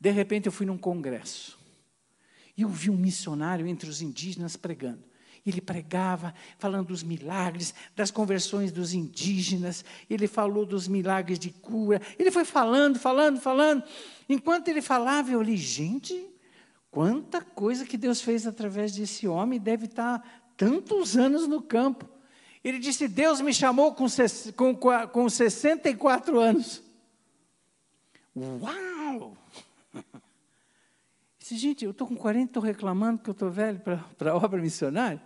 De 0.00 0.10
repente 0.10 0.46
eu 0.46 0.52
fui 0.52 0.66
num 0.66 0.78
congresso. 0.78 1.61
E 2.56 2.62
eu 2.62 2.68
vi 2.68 2.90
um 2.90 2.96
missionário 2.96 3.66
entre 3.66 3.88
os 3.88 4.02
indígenas 4.02 4.56
pregando. 4.56 5.02
Ele 5.44 5.60
pregava, 5.60 6.32
falando 6.56 6.88
dos 6.88 7.02
milagres, 7.02 7.74
das 7.96 8.10
conversões 8.10 8.70
dos 8.70 8.94
indígenas. 8.94 9.84
Ele 10.08 10.28
falou 10.28 10.64
dos 10.64 10.86
milagres 10.86 11.38
de 11.38 11.50
cura. 11.50 12.00
Ele 12.18 12.30
foi 12.30 12.44
falando, 12.44 12.98
falando, 12.98 13.40
falando. 13.40 13.82
Enquanto 14.28 14.68
ele 14.68 14.80
falava, 14.80 15.32
eu 15.32 15.40
olhei, 15.40 15.56
gente, 15.56 16.28
quanta 16.90 17.40
coisa 17.40 17.84
que 17.84 17.96
Deus 17.96 18.20
fez 18.20 18.46
através 18.46 18.94
desse 18.94 19.26
homem. 19.26 19.58
Deve 19.58 19.86
estar 19.86 20.44
tantos 20.56 21.16
anos 21.16 21.48
no 21.48 21.60
campo. 21.60 22.08
Ele 22.62 22.78
disse: 22.78 23.08
Deus 23.08 23.40
me 23.40 23.52
chamou 23.52 23.92
com, 23.94 24.06
com, 24.54 25.08
com 25.08 25.28
64 25.28 26.38
anos. 26.38 26.80
Uau! 28.36 29.36
Disse, 31.52 31.62
gente, 31.66 31.84
eu 31.84 31.90
estou 31.90 32.06
com 32.06 32.16
40 32.16 32.46
estou 32.46 32.62
reclamando 32.62 33.22
que 33.22 33.28
eu 33.28 33.32
estou 33.32 33.50
velho 33.50 33.78
para 33.80 34.30
a 34.30 34.36
obra 34.36 34.60
missionária. 34.60 35.20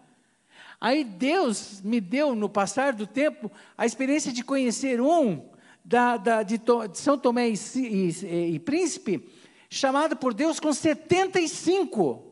Aí 0.81 1.05
Deus 1.05 1.81
me 1.83 2.01
deu, 2.01 2.35
no 2.35 2.49
passar 2.49 2.93
do 2.93 3.07
tempo, 3.07 3.51
a 3.79 3.87
experiência 3.87 4.33
de 4.33 4.43
conhecer 4.43 5.01
um 5.01 5.49
da, 5.85 6.17
da 6.17 6.43
de, 6.43 6.59
de, 6.59 6.99
São 6.99 7.17
Tomé 7.17 7.49
e, 7.49 7.55
e, 7.77 8.55
e 8.55 8.59
Príncipe, 8.59 9.29
chamado 9.71 10.17
por 10.17 10.35
Deus 10.35 10.59
com 10.59 10.73
75. 10.73 12.25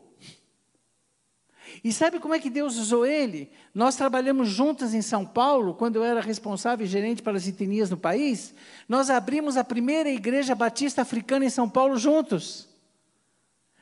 E 1.81 1.93
sabe 1.93 2.19
como 2.19 2.33
é 2.33 2.39
que 2.39 2.49
Deus 2.49 2.77
usou 2.77 3.05
ele? 3.05 3.49
Nós 3.73 3.95
trabalhamos 3.95 4.49
juntas 4.49 4.93
em 4.93 5.01
São 5.01 5.25
Paulo, 5.25 5.73
quando 5.73 5.95
eu 5.95 6.03
era 6.03 6.19
responsável 6.19 6.85
e 6.85 6.89
gerente 6.89 7.23
para 7.23 7.37
as 7.37 7.47
etnias 7.47 7.89
no 7.89 7.97
país. 7.97 8.53
Nós 8.89 9.09
abrimos 9.09 9.55
a 9.55 9.63
primeira 9.63 10.09
igreja 10.09 10.53
batista 10.53 11.01
africana 11.01 11.45
em 11.45 11.49
São 11.49 11.69
Paulo 11.69 11.97
juntos. 11.97 12.74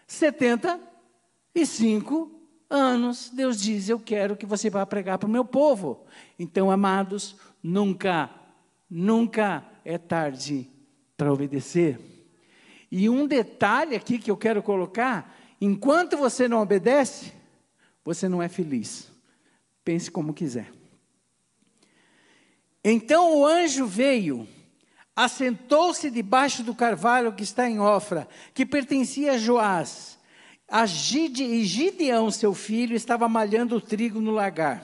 75 0.07 2.31
anos, 2.69 3.29
Deus 3.29 3.61
diz: 3.61 3.89
Eu 3.89 3.99
quero 3.99 4.35
que 4.35 4.45
você 4.45 4.69
vá 4.69 4.85
pregar 4.85 5.17
para 5.17 5.27
o 5.27 5.31
meu 5.31 5.45
povo. 5.45 6.05
Então, 6.37 6.69
amados, 6.69 7.37
nunca, 7.61 8.29
nunca 8.89 9.63
é 9.85 9.97
tarde 9.97 10.69
para 11.17 11.31
obedecer. 11.31 11.99
E 12.91 13.09
um 13.09 13.25
detalhe 13.25 13.95
aqui 13.95 14.19
que 14.19 14.29
eu 14.29 14.37
quero 14.37 14.61
colocar: 14.61 15.35
enquanto 15.59 16.17
você 16.17 16.47
não 16.47 16.61
obedece, 16.61 17.33
você 18.03 18.29
não 18.29 18.41
é 18.41 18.47
feliz. 18.47 19.11
Pense 19.83 20.11
como 20.11 20.33
quiser. 20.33 20.71
Então 22.83 23.37
o 23.37 23.45
anjo 23.45 23.85
veio, 23.85 24.47
assentou-se 25.15 26.09
debaixo 26.09 26.63
do 26.63 26.73
carvalho 26.73 27.33
que 27.33 27.43
está 27.43 27.69
em 27.69 27.79
Ofra, 27.79 28.27
que 28.53 28.65
pertencia 28.65 29.33
a 29.33 29.37
Joás. 29.37 30.17
A 30.67 30.85
Gide, 30.85 31.43
e 31.43 31.63
Gideão, 31.63 32.31
seu 32.31 32.53
filho, 32.53 32.95
estava 32.95 33.29
malhando 33.29 33.75
o 33.75 33.81
trigo 33.81 34.19
no 34.19 34.31
lagar. 34.31 34.83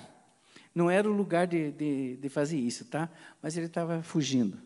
Não 0.75 0.89
era 0.89 1.09
o 1.09 1.13
lugar 1.13 1.47
de, 1.47 1.71
de, 1.71 2.17
de 2.17 2.29
fazer 2.29 2.57
isso, 2.57 2.85
tá? 2.85 3.09
Mas 3.41 3.57
ele 3.57 3.65
estava 3.65 4.03
fugindo. 4.03 4.57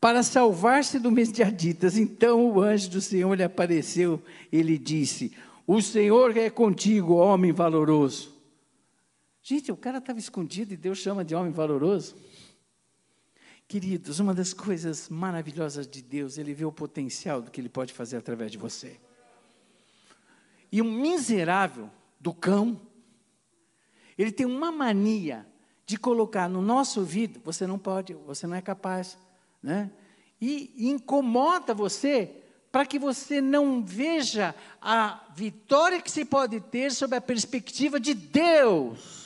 Para 0.00 0.22
salvar-se 0.22 0.98
do 0.98 1.10
Mediaditas, 1.10 1.96
então 1.96 2.50
o 2.50 2.60
anjo 2.62 2.90
do 2.90 3.00
Senhor 3.00 3.34
lhe 3.34 3.42
apareceu 3.42 4.22
e 4.50 4.62
lhe 4.62 4.78
disse: 4.78 5.32
o 5.66 5.82
Senhor 5.82 6.36
é 6.36 6.48
contigo, 6.48 7.14
homem 7.14 7.50
valoroso. 7.50 8.32
Gente, 9.42 9.72
o 9.72 9.76
cara 9.76 9.98
estava 9.98 10.18
escondido 10.18 10.72
e 10.72 10.76
Deus 10.76 10.98
chama 10.98 11.24
de 11.24 11.34
homem 11.34 11.52
valoroso. 11.52 12.14
Queridos, 13.68 14.20
uma 14.20 14.32
das 14.32 14.52
coisas 14.52 15.08
maravilhosas 15.08 15.88
de 15.88 16.00
Deus, 16.00 16.38
Ele 16.38 16.54
vê 16.54 16.64
o 16.64 16.72
potencial 16.72 17.42
do 17.42 17.50
que 17.50 17.60
Ele 17.60 17.68
pode 17.68 17.92
fazer 17.92 18.16
através 18.16 18.52
de 18.52 18.58
você. 18.58 18.98
E 20.70 20.80
um 20.82 20.90
miserável 20.90 21.90
do 22.20 22.32
cão, 22.32 22.80
ele 24.18 24.32
tem 24.32 24.46
uma 24.46 24.72
mania 24.72 25.46
de 25.84 25.96
colocar 25.96 26.48
no 26.48 26.60
nosso 26.60 27.00
ouvido: 27.00 27.40
você 27.44 27.66
não 27.66 27.78
pode, 27.78 28.14
você 28.14 28.46
não 28.46 28.56
é 28.56 28.62
capaz, 28.62 29.16
né? 29.62 29.90
E 30.40 30.72
incomoda 30.76 31.72
você 31.72 32.42
para 32.70 32.84
que 32.84 32.98
você 32.98 33.40
não 33.40 33.82
veja 33.82 34.54
a 34.82 35.24
vitória 35.34 36.02
que 36.02 36.10
se 36.10 36.24
pode 36.24 36.60
ter 36.60 36.92
sob 36.92 37.16
a 37.16 37.20
perspectiva 37.20 37.98
de 37.98 38.12
Deus. 38.12 39.25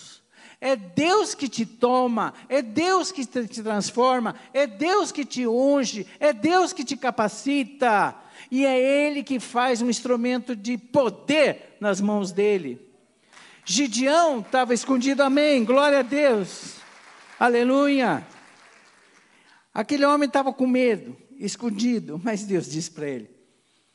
É 0.61 0.77
Deus 0.77 1.35
que 1.35 1.49
te 1.49 1.64
toma, 1.64 2.35
é 2.49 2.61
Deus 2.61 3.11
que 3.11 3.25
te 3.25 3.62
transforma, 3.62 4.35
é 4.53 4.66
Deus 4.66 5.11
que 5.11 5.25
te 5.25 5.46
unge, 5.46 6.07
é 6.18 6.35
Deus 6.35 6.75
que 6.75 6.85
te 6.85 6.96
capacita, 6.99 8.14
e 8.51 8.66
é 8.66 8.79
Ele 8.79 9.23
que 9.23 9.40
faz 9.40 9.81
um 9.81 9.88
instrumento 9.88 10.55
de 10.55 10.77
poder 10.77 11.77
nas 11.81 12.01
mãos 12.01 12.31
dele. 12.31 12.79
Gideão 13.64 14.40
estava 14.40 14.75
escondido, 14.75 15.23
amém, 15.23 15.64
glória 15.64 16.01
a 16.01 16.03
Deus, 16.03 16.77
aleluia. 17.38 18.27
Aquele 19.73 20.05
homem 20.05 20.27
estava 20.27 20.53
com 20.53 20.66
medo, 20.66 21.16
escondido, 21.38 22.20
mas 22.23 22.44
Deus 22.44 22.70
disse 22.70 22.90
para 22.90 23.09
ele: 23.09 23.31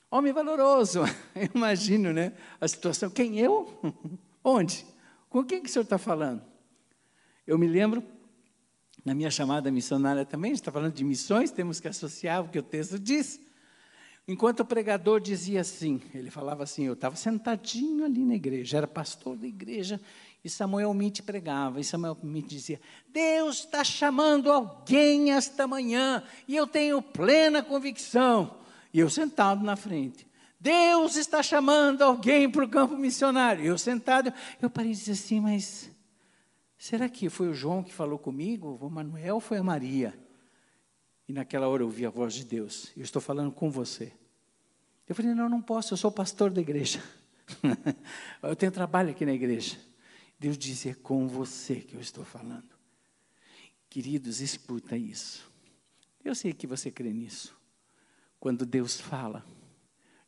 Homem 0.10 0.32
valoroso. 0.32 1.01
Eu 1.36 1.49
imagino, 1.54 2.13
né? 2.13 2.34
A 2.60 2.67
situação. 2.67 3.10
Quem 3.10 3.38
eu? 3.39 3.78
Onde? 4.41 4.86
Com 5.30 5.43
quem 5.43 5.62
que 5.62 5.69
o 5.69 5.71
senhor 5.71 5.84
está 5.84 5.97
falando? 5.97 6.54
Eu 7.47 7.58
me 7.58 7.67
lembro, 7.67 8.03
na 9.03 9.13
minha 9.13 9.29
chamada 9.29 9.71
missionária 9.71 10.25
também, 10.25 10.51
a 10.51 10.53
gente 10.53 10.62
está 10.62 10.71
falando 10.71 10.93
de 10.93 11.03
missões, 11.03 11.51
temos 11.51 11.79
que 11.79 11.88
associar 11.88 12.43
o 12.43 12.49
que 12.49 12.58
o 12.58 12.63
texto 12.63 12.97
diz. 12.97 13.39
Enquanto 14.27 14.62
o 14.62 14.65
pregador 14.65 15.19
dizia 15.19 15.62
assim, 15.62 16.01
ele 16.13 16.31
falava 16.31 16.63
assim, 16.63 16.86
eu 16.86 16.93
estava 16.93 17.15
sentadinho 17.15 18.03
ali 18.03 18.25
na 18.25 18.34
igreja, 18.34 18.77
era 18.77 18.88
pastor 18.88 19.38
da 19.38 19.45
igreja, 19.45 20.01
e 20.43 20.49
Samuel 20.49 20.91
Minte 20.95 21.21
pregava, 21.21 21.79
e 21.79 21.84
Samuel 21.84 22.17
Minte 22.23 22.49
dizia, 22.49 22.81
Deus 23.08 23.60
está 23.60 23.84
chamando 23.84 24.51
alguém 24.51 25.31
esta 25.31 25.67
manhã, 25.67 26.23
e 26.47 26.55
eu 26.55 26.65
tenho 26.65 27.01
plena 27.01 27.62
convicção 27.62 28.58
e 28.91 28.99
eu 28.99 29.10
sentado 29.10 29.63
na 29.63 29.75
frente. 29.75 30.25
Deus 30.58 31.15
está 31.17 31.43
chamando 31.43 32.01
alguém 32.01 32.49
para 32.49 32.63
o 32.63 32.69
campo 32.69 32.95
missionário. 32.97 33.65
Eu 33.65 33.77
sentado, 33.77 34.34
eu 34.62 34.69
parei 34.69 34.91
e 34.91 34.95
disse 34.95 35.12
assim, 35.12 35.39
mas 35.39 35.91
será 36.85 37.09
que 37.09 37.31
foi 37.31 37.47
o 37.47 37.53
João 37.53 37.83
que 37.83 37.91
falou 37.91 38.19
comigo? 38.19 38.77
O 38.79 38.89
Manuel 38.91 39.39
foi 39.39 39.57
a 39.57 39.63
Maria? 39.63 40.15
E 41.27 41.33
naquela 41.33 41.67
hora 41.67 41.81
eu 41.81 41.87
ouvi 41.87 42.05
a 42.05 42.11
voz 42.11 42.35
de 42.35 42.45
Deus. 42.45 42.91
Eu 42.95 43.01
estou 43.01 43.19
falando 43.19 43.51
com 43.51 43.71
você. 43.71 44.13
Eu 45.09 45.15
falei, 45.15 45.33
não, 45.33 45.49
não 45.49 45.63
posso, 45.63 45.93
eu 45.93 45.97
sou 45.97 46.11
pastor 46.11 46.51
da 46.51 46.61
igreja. 46.61 47.03
eu 48.43 48.55
tenho 48.55 48.71
trabalho 48.71 49.09
aqui 49.09 49.25
na 49.25 49.33
igreja. 49.33 49.79
Deus 50.39 50.59
diz: 50.59 50.85
é 50.85 50.93
com 50.93 51.27
você 51.27 51.77
que 51.77 51.95
eu 51.95 51.99
estou 51.99 52.23
falando. 52.23 52.69
Queridos, 53.89 54.39
escuta 54.39 54.95
isso. 54.95 55.51
Eu 56.23 56.35
sei 56.35 56.53
que 56.53 56.67
você 56.67 56.91
crê 56.91 57.11
nisso. 57.11 57.57
Quando 58.39 58.63
Deus 58.63 59.01
fala, 59.01 59.43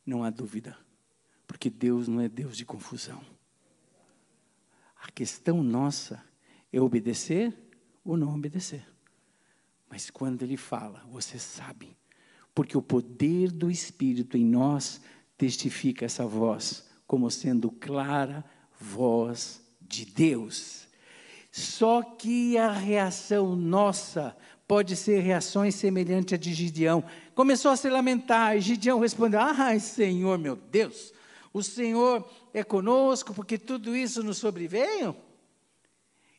não 0.04 0.24
há 0.24 0.30
dúvida, 0.30 0.76
porque 1.46 1.70
Deus 1.70 2.08
não 2.08 2.20
é 2.20 2.28
Deus 2.28 2.56
de 2.56 2.64
confusão. 2.64 3.24
A 4.96 5.08
questão 5.12 5.62
nossa 5.62 6.26
é 6.72 6.80
obedecer 6.80 7.54
ou 8.04 8.16
não 8.16 8.34
obedecer. 8.34 8.86
Mas 9.88 10.10
quando 10.10 10.42
Ele 10.42 10.56
fala, 10.56 11.04
você 11.10 11.38
sabe, 11.38 11.96
porque 12.54 12.76
o 12.76 12.82
poder 12.82 13.50
do 13.50 13.70
Espírito 13.70 14.36
em 14.36 14.44
nós 14.44 15.00
testifica 15.36 16.04
essa 16.04 16.26
voz 16.26 16.86
como 17.06 17.30
sendo 17.30 17.70
clara 17.70 18.44
voz 18.78 19.62
de 19.80 20.04
Deus. 20.04 20.86
Só 21.50 22.02
que 22.02 22.58
a 22.58 22.70
reação 22.70 23.56
nossa 23.56 24.36
pode 24.66 24.94
ser 24.94 25.20
reações 25.20 25.74
semelhantes 25.74 26.34
à 26.34 26.36
de 26.36 26.52
Gideão. 26.52 27.02
Começou 27.34 27.70
a 27.70 27.76
se 27.76 27.88
lamentar, 27.88 28.56
e 28.56 28.60
Gideão 28.60 29.00
respondeu: 29.00 29.40
Ai, 29.40 29.80
Senhor, 29.80 30.38
meu 30.38 30.54
Deus, 30.54 31.12
o 31.52 31.62
Senhor 31.62 32.28
é 32.52 32.62
conosco, 32.62 33.32
porque 33.32 33.56
tudo 33.56 33.96
isso 33.96 34.22
nos 34.22 34.36
sobreveio? 34.36 35.16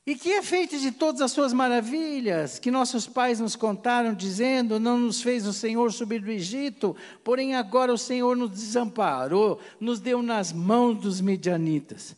E 0.09 0.15
que 0.15 0.31
é 0.31 0.41
de 0.41 0.91
todas 0.91 1.21
as 1.21 1.31
suas 1.31 1.53
maravilhas 1.53 2.57
que 2.57 2.71
nossos 2.71 3.05
pais 3.05 3.39
nos 3.39 3.55
contaram, 3.55 4.11
dizendo: 4.11 4.79
Não 4.79 4.97
nos 4.97 5.21
fez 5.21 5.45
o 5.45 5.53
Senhor 5.53 5.93
subir 5.93 6.19
do 6.19 6.31
Egito, 6.31 6.95
porém 7.23 7.53
agora 7.53 7.93
o 7.93 7.97
Senhor 7.97 8.35
nos 8.35 8.49
desamparou, 8.49 9.61
nos 9.79 9.99
deu 9.99 10.23
nas 10.23 10.51
mãos 10.51 10.99
dos 10.99 11.21
medianitas. 11.21 12.15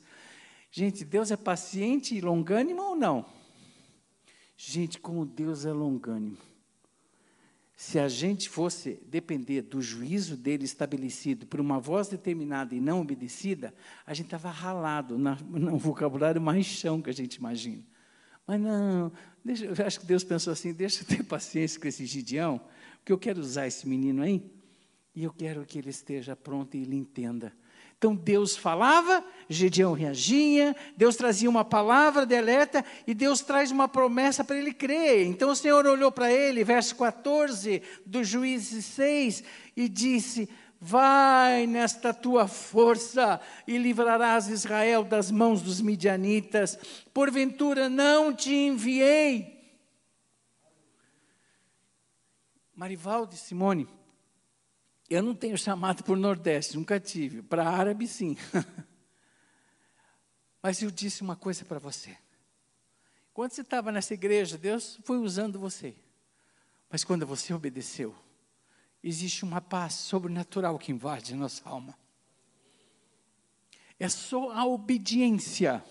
Gente, 0.72 1.04
Deus 1.04 1.32
é 1.32 1.36
paciente 1.36 2.16
e 2.16 2.22
longânimo 2.22 2.82
ou 2.82 2.96
não? 2.96 3.26
Gente, 4.56 4.98
como 4.98 5.26
Deus 5.26 5.66
é 5.66 5.74
longânimo. 5.74 6.38
Se 7.82 7.98
a 7.98 8.08
gente 8.08 8.48
fosse 8.48 9.02
depender 9.08 9.64
do 9.64 9.82
juízo 9.82 10.38
dele 10.38 10.66
estabelecido 10.66 11.48
por 11.48 11.60
uma 11.60 11.80
voz 11.80 12.08
determinada 12.08 12.76
e 12.76 12.80
não 12.80 13.02
obedecida, 13.02 13.74
a 14.06 14.14
gente 14.14 14.28
estava 14.28 14.52
ralado 14.52 15.18
no 15.18 15.80
vocabulário 15.80 16.40
mais 16.40 16.68
chão 16.68 17.02
que 17.02 17.10
a 17.10 17.14
gente 17.14 17.38
imagina. 17.38 17.84
Mas 18.46 18.62
não, 18.62 19.12
deixa, 19.44 19.66
eu 19.66 19.74
acho 19.84 20.00
que 20.00 20.06
Deus 20.06 20.24
pensou 20.24 20.54
assim: 20.54 20.72
deixa 20.72 21.02
eu 21.02 21.08
ter 21.08 21.24
paciência 21.26 21.82
com 21.82 21.88
esse 21.88 22.06
Gideão, 22.06 22.62
porque 23.00 23.12
eu 23.12 23.18
quero 23.18 23.42
usar 23.42 23.66
esse 23.66 23.90
menino 23.90 24.22
aí, 24.22 24.46
e 25.16 25.24
eu 25.24 25.34
quero 25.34 25.66
que 25.66 25.80
ele 25.80 25.90
esteja 25.90 26.36
pronto 26.36 26.78
e 26.78 26.84
ele 26.84 26.96
entenda 26.96 27.52
então 28.02 28.16
Deus 28.16 28.58
falava, 28.58 29.24
Gedeão 29.48 29.94
reagia, 29.94 30.76
Deus 30.98 31.16
trazia 31.16 31.48
uma 31.48 31.64
palavra 31.64 32.26
de 32.26 32.36
alerta 32.36 32.84
e 33.06 33.14
Deus 33.14 33.42
traz 33.42 33.70
uma 33.70 33.88
promessa 33.88 34.44
para 34.44 34.58
ele 34.58 34.74
crer. 34.74 35.28
Então 35.28 35.52
o 35.52 35.56
Senhor 35.56 35.86
olhou 35.86 36.12
para 36.12 36.34
ele, 36.34 36.64
verso 36.64 36.96
14 36.96 37.80
do 38.04 38.24
Juízes 38.24 38.86
6, 38.86 39.44
e 39.78 39.88
disse: 39.88 40.50
Vai 40.80 41.68
nesta 41.68 42.12
tua 42.12 42.48
força 42.48 43.40
e 43.68 43.78
livrarás 43.78 44.48
Israel 44.48 45.04
das 45.04 45.30
mãos 45.30 45.62
dos 45.62 45.80
midianitas. 45.80 46.80
Porventura 47.14 47.88
não 47.88 48.34
te 48.34 48.52
enviei. 48.52 49.62
Marivaldo 52.76 53.36
Simone, 53.36 53.88
eu 55.14 55.22
não 55.22 55.36
tenho 55.36 55.58
chamado 55.58 56.04
por 56.04 56.16
Nordeste, 56.16 56.78
nunca 56.78 57.00
tive. 57.00 57.42
Para 57.42 57.68
árabe, 57.68 58.08
sim. 58.08 58.38
Mas 60.64 60.82
eu 60.82 60.90
disse 60.90 61.22
uma 61.22 61.36
coisa 61.36 61.66
para 61.66 61.80
você. 61.80 62.18
Quando 63.34 63.52
você 63.52 63.62
estava 63.62 63.92
nessa 63.92 64.14
igreja, 64.14 64.58
Deus 64.58 65.00
foi 65.04 65.18
usando 65.18 65.60
você. 65.60 65.96
Mas 66.90 67.04
quando 67.04 67.26
você 67.26 67.54
obedeceu, 67.54 68.16
existe 69.04 69.44
uma 69.44 69.60
paz 69.60 69.96
sobrenatural 69.96 70.80
que 70.80 70.92
invade 70.92 71.34
a 71.34 71.38
nossa 71.38 71.68
alma. 71.68 71.98
É 74.00 74.08
só 74.08 74.52
a 74.52 74.66
obediência 74.66 75.84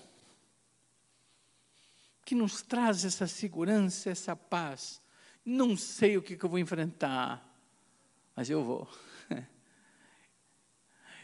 que 2.24 2.34
nos 2.34 2.62
traz 2.62 3.04
essa 3.04 3.26
segurança, 3.26 4.08
essa 4.08 4.34
paz. 4.34 5.02
Não 5.44 5.76
sei 5.76 6.16
o 6.16 6.22
que, 6.22 6.36
que 6.36 6.44
eu 6.44 6.50
vou 6.50 6.58
enfrentar, 6.58 7.46
mas 8.34 8.48
eu 8.48 8.64
vou. 8.64 8.88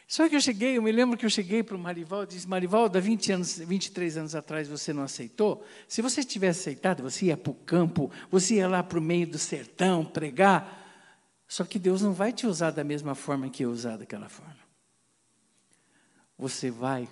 Só 0.07 0.29
que 0.29 0.37
eu 0.37 0.40
cheguei, 0.40 0.79
eu 0.79 0.83
me 0.83 0.92
lembro 0.92 1.19
que 1.19 1.27
eu 1.27 1.31
cheguei 1.31 1.64
para 1.64 1.75
o 1.75 1.79
Marivaldo 1.79 2.31
e 2.31 2.37
disse, 2.37 2.49
Marivaldo, 2.49 2.97
há 2.97 3.01
20 3.01 3.33
anos, 3.33 3.59
23 3.59 4.16
anos 4.19 4.35
atrás 4.37 4.69
você 4.69 4.92
não 4.92 5.03
aceitou? 5.03 5.64
Se 5.88 6.01
você 6.01 6.23
tivesse 6.23 6.61
aceitado, 6.61 7.03
você 7.03 7.27
ia 7.27 7.37
para 7.37 7.51
o 7.51 7.55
campo, 7.55 8.11
você 8.31 8.57
ia 8.57 8.69
lá 8.69 8.85
para 8.85 9.01
o 9.01 9.03
meio 9.03 9.27
do 9.27 9.38
sertão 9.38 10.05
pregar. 10.05 10.85
Só 11.49 11.64
que 11.64 11.79
Deus 11.79 12.03
não 12.03 12.12
vai 12.12 12.33
te 12.33 12.47
usar 12.47 12.71
da 12.71 12.85
mesma 12.85 13.16
forma 13.16 13.51
que 13.51 13.64
eu 13.64 13.71
usar 13.71 13.97
daquela 13.97 14.29
forma. 14.29 14.64
Você 16.38 16.71
vai 16.71 17.09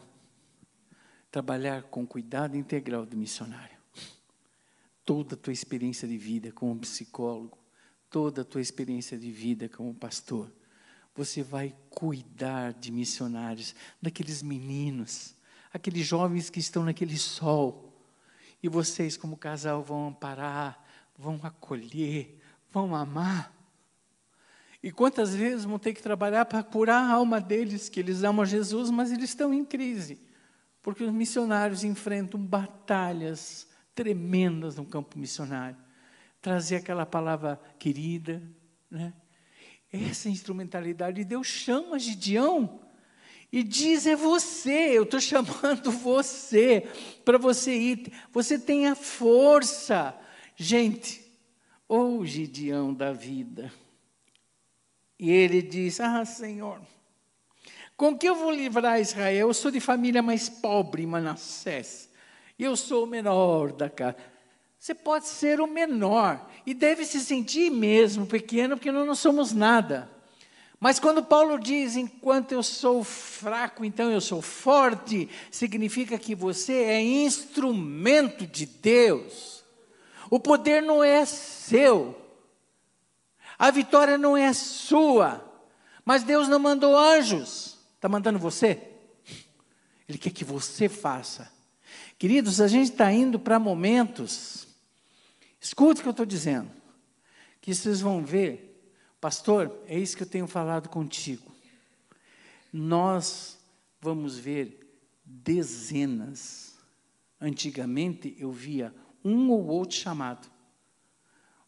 trabalhar 1.32 1.82
com 1.84 2.06
cuidado 2.06 2.56
integral 2.56 3.04
do 3.04 3.16
missionário. 3.16 3.76
Toda 5.04 5.34
a 5.34 5.38
tua 5.38 5.52
experiência 5.52 6.06
de 6.06 6.16
vida 6.16 6.52
como 6.52 6.78
psicólogo, 6.78 7.58
toda 8.08 8.42
a 8.42 8.44
tua 8.44 8.60
experiência 8.60 9.18
de 9.18 9.32
vida 9.32 9.68
como 9.68 9.92
pastor 9.92 10.52
você 11.14 11.42
vai 11.42 11.74
cuidar 11.90 12.72
de 12.72 12.90
missionários, 12.90 13.74
daqueles 14.02 14.42
meninos, 14.42 15.34
aqueles 15.72 16.06
jovens 16.06 16.50
que 16.50 16.58
estão 16.58 16.84
naquele 16.84 17.16
sol. 17.16 17.92
E 18.62 18.68
vocês, 18.68 19.16
como 19.16 19.36
casal, 19.36 19.82
vão 19.82 20.08
amparar, 20.08 20.84
vão 21.16 21.38
acolher, 21.42 22.40
vão 22.72 22.94
amar. 22.94 23.52
E 24.82 24.90
quantas 24.90 25.34
vezes 25.34 25.64
vão 25.64 25.78
ter 25.78 25.94
que 25.94 26.02
trabalhar 26.02 26.44
para 26.44 26.62
curar 26.62 27.02
a 27.04 27.14
alma 27.14 27.40
deles, 27.40 27.88
que 27.88 28.00
eles 28.00 28.24
amam 28.24 28.44
Jesus, 28.44 28.90
mas 28.90 29.12
eles 29.12 29.30
estão 29.30 29.54
em 29.54 29.64
crise. 29.64 30.20
Porque 30.82 31.04
os 31.04 31.12
missionários 31.12 31.84
enfrentam 31.84 32.38
batalhas 32.38 33.66
tremendas 33.94 34.76
no 34.76 34.84
campo 34.84 35.18
missionário. 35.18 35.76
Trazer 36.42 36.76
aquela 36.76 37.06
palavra 37.06 37.58
querida, 37.78 38.42
né? 38.90 39.14
Essa 40.02 40.28
instrumentalidade, 40.28 41.22
Deus 41.22 41.46
chama 41.46 42.00
Gideão 42.00 42.80
e 43.52 43.62
diz: 43.62 44.06
É 44.08 44.16
você, 44.16 44.90
eu 44.98 45.04
estou 45.04 45.20
chamando 45.20 45.90
você 45.92 46.88
para 47.24 47.38
você 47.38 47.72
ir. 47.72 48.12
Você 48.32 48.58
tem 48.58 48.88
a 48.88 48.96
força. 48.96 50.18
Gente, 50.56 51.24
ou 51.86 52.18
oh, 52.18 52.26
Gideão 52.26 52.92
da 52.92 53.12
vida. 53.12 53.72
E 55.16 55.30
ele 55.30 55.62
diz: 55.62 56.00
Ah, 56.00 56.24
Senhor, 56.24 56.80
com 57.96 58.18
que 58.18 58.28
eu 58.28 58.34
vou 58.34 58.50
livrar 58.50 59.00
Israel? 59.00 59.48
Eu 59.48 59.54
sou 59.54 59.70
de 59.70 59.78
família 59.78 60.20
mais 60.20 60.48
pobre, 60.48 61.06
Manassés. 61.06 62.10
Eu 62.58 62.76
sou 62.76 63.04
o 63.04 63.06
menor 63.06 63.72
da 63.72 63.88
casa. 63.88 64.16
Você 64.84 64.94
pode 64.94 65.26
ser 65.26 65.62
o 65.62 65.66
menor 65.66 66.46
e 66.66 66.74
deve 66.74 67.06
se 67.06 67.18
sentir 67.18 67.70
mesmo 67.70 68.26
pequeno, 68.26 68.76
porque 68.76 68.92
nós 68.92 69.06
não 69.06 69.14
somos 69.14 69.50
nada. 69.50 70.10
Mas 70.78 71.00
quando 71.00 71.24
Paulo 71.24 71.58
diz, 71.58 71.96
enquanto 71.96 72.52
eu 72.52 72.62
sou 72.62 73.02
fraco, 73.02 73.82
então 73.82 74.12
eu 74.12 74.20
sou 74.20 74.42
forte, 74.42 75.26
significa 75.50 76.18
que 76.18 76.34
você 76.34 76.74
é 76.74 77.02
instrumento 77.02 78.46
de 78.46 78.66
Deus. 78.66 79.64
O 80.28 80.38
poder 80.38 80.82
não 80.82 81.02
é 81.02 81.24
seu, 81.24 82.14
a 83.58 83.70
vitória 83.70 84.18
não 84.18 84.36
é 84.36 84.52
sua, 84.52 85.42
mas 86.04 86.24
Deus 86.24 86.46
não 86.46 86.58
mandou 86.58 86.94
anjos, 86.94 87.78
está 87.94 88.06
mandando 88.06 88.38
você. 88.38 88.82
Ele 90.06 90.18
quer 90.18 90.30
que 90.30 90.44
você 90.44 90.90
faça. 90.90 91.50
Queridos, 92.18 92.60
a 92.60 92.68
gente 92.68 92.90
está 92.90 93.10
indo 93.10 93.38
para 93.38 93.58
momentos 93.58 94.63
Escute 95.64 96.00
o 96.00 96.02
que 96.02 96.08
eu 96.08 96.10
estou 96.10 96.26
dizendo. 96.26 96.70
Que 97.58 97.74
vocês 97.74 98.02
vão 98.02 98.22
ver, 98.22 98.86
pastor, 99.18 99.74
é 99.86 99.98
isso 99.98 100.14
que 100.14 100.22
eu 100.22 100.28
tenho 100.28 100.46
falado 100.46 100.90
contigo. 100.90 101.50
Nós 102.70 103.56
vamos 103.98 104.36
ver 104.36 105.00
dezenas. 105.24 106.74
Antigamente 107.40 108.36
eu 108.38 108.52
via 108.52 108.94
um 109.24 109.50
ou 109.50 109.66
outro 109.68 109.96
chamado, 109.96 110.46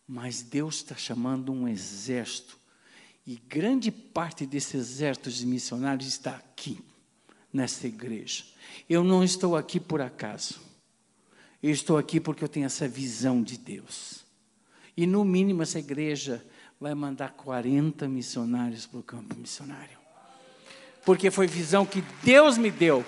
mas 0.07 0.43
Deus 0.43 0.77
está 0.77 0.95
chamando 0.95 1.51
um 1.51 1.67
exército. 1.67 2.59
E 3.27 3.37
grande 3.37 3.91
parte 3.91 4.45
desse 4.45 4.77
exército 4.77 5.31
de 5.31 5.47
missionários 5.47 6.07
está 6.07 6.37
aqui, 6.37 6.85
nessa 7.51 7.87
igreja. 7.87 8.45
Eu 8.91 9.03
não 9.03 9.25
estou 9.25 9.57
aqui 9.57 9.81
por 9.81 10.03
acaso. 10.03 10.61
Eu 11.67 11.73
estou 11.73 11.99
aqui 11.99 12.21
porque 12.21 12.45
eu 12.45 12.49
tenho 12.49 12.65
essa 12.65 12.87
visão 12.87 13.43
de 13.43 13.59
Deus. 13.59 14.25
E 14.97 15.05
no 15.05 15.25
mínimo 15.25 15.65
essa 15.65 15.81
igreja 15.81 16.47
vai 16.81 16.95
mandar 16.95 17.33
40 17.33 18.07
missionários 18.07 18.87
para 18.87 19.01
o 19.01 19.03
campo 19.03 19.35
missionário. 19.35 19.99
porque 21.05 21.29
foi 21.29 21.49
visão 21.49 21.85
que 21.85 22.05
Deus 22.23 22.57
me 22.57 22.71
deu. 22.71 23.05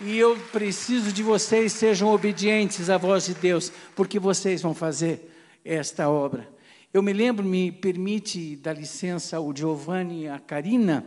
E 0.00 0.18
eu 0.18 0.36
preciso 0.50 1.12
de 1.12 1.22
vocês 1.22 1.72
sejam 1.72 2.08
obedientes 2.08 2.90
à 2.90 2.98
voz 2.98 3.26
de 3.26 3.34
Deus, 3.34 3.70
porque 3.94 4.18
vocês 4.18 4.60
vão 4.60 4.74
fazer 4.74 5.32
esta 5.64 6.08
obra. 6.08 6.48
Eu 6.92 7.00
me 7.00 7.12
lembro, 7.12 7.44
me 7.44 7.70
permite 7.70 8.56
dar 8.56 8.72
licença 8.72 9.38
o 9.38 9.54
Giovanni 9.56 10.22
e 10.22 10.28
a 10.28 10.40
Karina, 10.40 11.06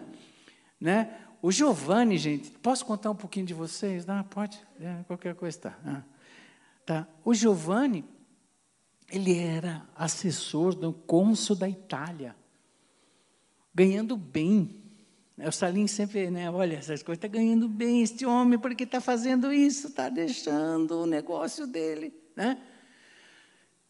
né? 0.79 1.17
O 1.41 1.51
Giovanni, 1.51 2.17
gente, 2.17 2.49
posso 2.49 2.85
contar 2.85 3.11
um 3.11 3.15
pouquinho 3.15 3.45
de 3.45 3.53
vocês? 3.53 4.05
Não, 4.05 4.23
pode, 4.23 4.57
é, 4.79 5.03
qualquer 5.05 5.35
coisa 5.35 5.59
tá. 5.59 5.77
Ah, 5.85 6.16
tá. 6.88 7.07
O 7.23 7.33
Giovanni, 7.33 8.05
ele 9.11 9.38
era 9.38 9.85
assessor 9.93 10.73
do 10.73 10.93
cônsul 10.93 11.55
da 11.55 11.69
Itália, 11.69 12.35
ganhando 13.75 14.15
bem. 14.15 14.83
O 15.38 15.51
Salim 15.51 15.85
sempre, 15.85 16.31
né, 16.31 16.49
olha, 16.49 16.77
essas 16.77 17.03
coisas, 17.03 17.23
está 17.23 17.27
ganhando 17.27 17.67
bem 17.67 18.01
este 18.01 18.25
homem, 18.25 18.57
porque 18.57 18.85
está 18.85 18.99
fazendo 18.99 19.53
isso, 19.53 19.88
está 19.88 20.09
deixando 20.09 21.03
o 21.03 21.05
negócio 21.05 21.67
dele. 21.67 22.11
Né? 22.35 22.57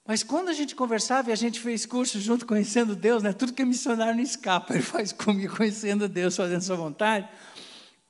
Mas 0.06 0.24
quando 0.24 0.50
a 0.50 0.54
gente 0.54 0.76
conversava 0.76 1.30
e 1.30 1.34
a 1.34 1.38
gente 1.38 1.60
fez 1.60 1.86
curso 1.86 2.20
junto, 2.20 2.46
conhecendo 2.46 2.96
Deus, 2.96 3.22
né, 3.22 3.32
tudo 3.32 3.54
que 3.54 3.62
é 3.62 3.66
missionário 3.66 4.16
não 4.16 4.24
escapa, 4.24 4.74
ele 4.74 4.82
faz 4.84 5.14
comigo, 5.14 5.56
conhecendo 5.56 6.10
Deus, 6.10 6.36
fazendo 6.36 6.62
sua 6.62 6.76
vontade. 6.76 7.30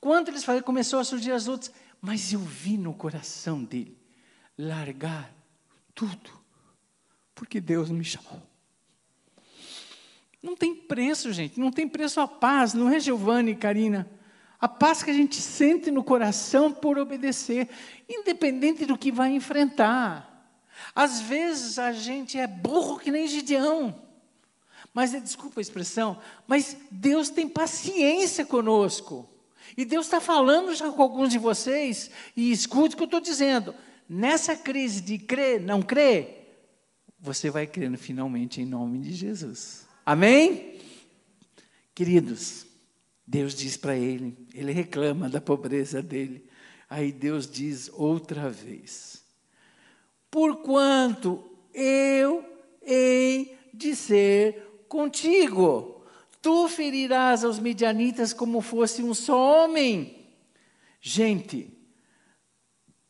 Quando 0.00 0.28
eles 0.28 0.44
falaram, 0.44 0.64
começou 0.64 0.98
a 0.98 1.04
surgir 1.04 1.32
as 1.32 1.46
outras, 1.46 1.70
mas 2.00 2.32
eu 2.32 2.40
vi 2.40 2.78
no 2.78 2.94
coração 2.94 3.62
dele 3.62 3.97
largar 4.58 5.32
tudo, 5.94 6.30
porque 7.34 7.60
Deus 7.60 7.90
me 7.90 8.04
chamou. 8.04 8.42
Não 10.42 10.56
tem 10.56 10.74
preço, 10.74 11.32
gente, 11.32 11.58
não 11.58 11.70
tem 11.70 11.88
preço 11.88 12.20
a 12.20 12.26
paz, 12.26 12.74
não 12.74 12.88
é 12.88 12.98
Giovanni 12.98 13.52
e 13.52 13.56
Karina. 13.56 14.08
A 14.60 14.68
paz 14.68 15.02
que 15.02 15.10
a 15.10 15.14
gente 15.14 15.36
sente 15.36 15.90
no 15.90 16.02
coração 16.02 16.72
por 16.72 16.98
obedecer, 16.98 17.68
independente 18.08 18.84
do 18.84 18.98
que 18.98 19.12
vai 19.12 19.30
enfrentar. 19.30 20.28
Às 20.94 21.20
vezes 21.20 21.78
a 21.78 21.92
gente 21.92 22.38
é 22.38 22.46
burro 22.46 22.98
que 22.98 23.10
nem 23.10 23.28
Gideão. 23.28 24.02
Mas, 24.92 25.12
desculpa 25.12 25.60
a 25.60 25.62
expressão, 25.62 26.18
mas 26.46 26.76
Deus 26.90 27.30
tem 27.30 27.48
paciência 27.48 28.44
conosco. 28.44 29.28
E 29.76 29.84
Deus 29.84 30.06
está 30.06 30.20
falando 30.20 30.74
já 30.74 30.90
com 30.90 31.02
alguns 31.02 31.30
de 31.30 31.38
vocês, 31.38 32.10
e 32.36 32.50
escute 32.50 32.94
o 32.94 32.96
que 32.96 33.02
eu 33.04 33.06
estou 33.06 33.20
dizendo. 33.20 33.74
Nessa 34.08 34.56
crise 34.56 35.02
de 35.02 35.18
crer, 35.18 35.60
não 35.60 35.82
crer, 35.82 36.38
você 37.20 37.50
vai 37.50 37.66
crendo 37.66 37.98
finalmente 37.98 38.60
em 38.60 38.64
nome 38.64 39.00
de 39.00 39.12
Jesus. 39.12 39.86
Amém? 40.06 40.80
Queridos, 41.94 42.64
Deus 43.26 43.54
diz 43.54 43.76
para 43.76 43.96
ele, 43.96 44.36
ele 44.54 44.72
reclama 44.72 45.28
da 45.28 45.40
pobreza 45.40 46.00
dele. 46.00 46.48
Aí 46.88 47.12
Deus 47.12 47.50
diz 47.50 47.90
outra 47.92 48.48
vez: 48.48 49.22
Porquanto 50.30 51.44
eu 51.74 52.42
hei 52.80 53.58
de 53.74 53.94
ser 53.94 54.84
contigo, 54.88 56.02
tu 56.40 56.66
ferirás 56.68 57.44
aos 57.44 57.58
medianitas 57.58 58.32
como 58.32 58.62
fosse 58.62 59.02
um 59.02 59.12
só 59.12 59.64
homem. 59.64 60.26
Gente, 61.00 61.70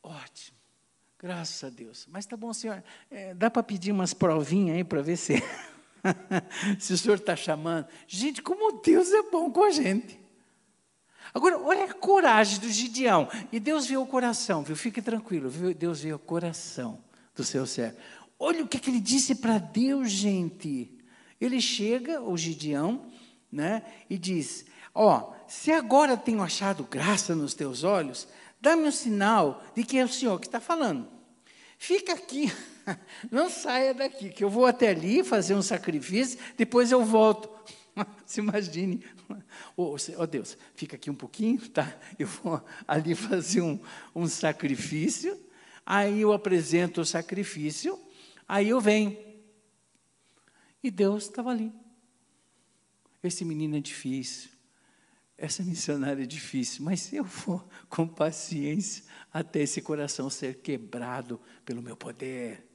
ótimo, 0.03 0.58
graças 1.19 1.65
a 1.65 1.69
Deus. 1.69 2.07
Mas 2.11 2.27
tá 2.27 2.37
bom, 2.37 2.53
senhor, 2.53 2.83
é, 3.11 3.35
dá 3.35 3.51
para 3.51 3.63
pedir 3.63 3.93
umas 3.93 4.15
provinhas 4.15 4.77
aí 4.77 4.85
para 4.85 5.03
ver 5.03 5.17
se. 5.17 5.43
se 6.79 6.93
o 6.93 6.99
senhor 6.99 7.17
está 7.17 7.35
chamando. 7.35 7.87
Gente, 8.07 8.41
como 8.41 8.81
Deus 8.81 9.13
é 9.13 9.23
bom 9.31 9.51
com 9.51 9.65
a 9.65 9.71
gente. 9.71 10.19
Agora, 11.35 11.59
olha 11.59 11.85
a 11.85 11.95
coragem 11.95 12.61
do 12.61 12.69
Gideão. 12.69 13.29
E 13.53 13.61
Deus 13.61 13.87
viu 13.87 14.03
o 14.03 14.07
coração, 14.07 14.63
viu? 14.63 14.77
Fique 14.77 15.03
tranquilo, 15.03 15.51
viu? 15.51 15.75
Deus 15.75 16.01
viu 16.01 16.17
o 16.17 16.19
coração 16.19 17.03
do 17.35 17.45
seu 17.45 17.67
servo. 17.67 17.99
Olha 18.39 18.65
o 18.65 18.69
que, 18.69 18.79
que 18.79 18.89
ele 18.89 19.01
disse 19.01 19.35
para 19.35 19.59
Deus, 19.59 20.11
gente. 20.11 20.97
Ele 21.41 21.61
chega, 21.61 22.21
o 22.23 22.37
Gideão, 22.37 23.07
né, 23.51 23.83
e 24.09 24.17
diz: 24.17 24.65
Ó, 24.95 25.19
oh, 25.19 25.35
se 25.49 25.71
agora 25.73 26.17
tenho 26.17 26.43
achado 26.43 26.85
graça 26.85 27.35
nos 27.35 27.55
teus 27.55 27.85
olhos, 27.85 28.29
dá-me 28.61 28.89
um 28.89 28.93
sinal 28.93 29.63
de 29.75 29.85
que 29.85 29.99
é 29.99 30.05
o 30.05 30.09
Senhor 30.09 30.39
que 30.41 30.47
está 30.47 30.61
falando. 30.61 31.09
Fica 31.79 32.13
aqui 32.13 32.53
Não 33.31 33.51
saia 33.51 33.95
daqui, 33.95 34.31
que 34.31 34.43
eu 34.43 34.51
vou 34.51 34.67
até 34.67 34.89
ali 34.89 35.23
fazer 35.23 35.55
um 35.55 35.63
sacrifício, 35.63 36.39
depois 36.57 36.91
eu 36.91 37.05
volto. 37.05 37.51
Se 38.27 38.41
imagine. 38.41 39.05
Oh, 39.77 39.97
oh, 40.17 40.27
Deus, 40.27 40.57
fica 40.75 40.97
aqui 40.97 41.11
um 41.11 41.15
pouquinho, 41.15 41.69
tá? 41.69 41.97
Eu 42.19 42.27
vou 42.27 42.63
ali 42.87 43.15
fazer 43.15 43.61
um, 43.61 43.79
um 44.15 44.27
sacrifício, 44.27 45.39
aí 45.85 46.21
eu 46.21 46.33
apresento 46.33 47.01
o 47.01 47.05
sacrifício, 47.05 47.99
aí 48.47 48.69
eu 48.69 48.81
venho. 48.81 49.17
E 50.83 50.91
Deus 50.91 51.25
estava 51.25 51.51
ali. 51.51 51.73
Esse 53.23 53.45
menino 53.45 53.77
é 53.77 53.81
difícil, 53.81 54.51
essa 55.39 55.63
missionária 55.63 56.25
é 56.25 56.27
difícil, 56.27 56.85
mas 56.85 57.13
eu 57.13 57.23
vou 57.23 57.65
com 57.89 58.09
paciência 58.09 59.05
até 59.33 59.61
esse 59.61 59.81
coração 59.81 60.29
ser 60.29 60.57
quebrado 60.57 61.41
pelo 61.65 61.81
meu 61.81 61.97
poder. 61.97 62.67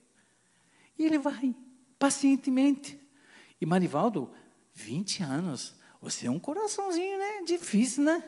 E 0.97 1.03
ele 1.03 1.19
vai, 1.19 1.53
pacientemente. 1.99 2.97
E 3.59 3.65
Marivaldo, 3.65 4.31
20 4.73 5.23
anos, 5.23 5.75
você 6.01 6.27
é 6.27 6.31
um 6.31 6.39
coraçãozinho, 6.39 7.17
né? 7.17 7.43
Difícil, 7.45 8.05
né? 8.05 8.23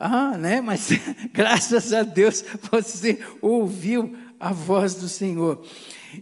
Ah, 0.00 0.38
né? 0.38 0.62
Mas 0.62 0.88
graças 1.30 1.92
a 1.92 2.02
Deus 2.02 2.42
você 2.70 3.22
ouviu 3.42 4.16
a 4.40 4.52
voz 4.54 4.94
do 4.94 5.08
Senhor. 5.08 5.66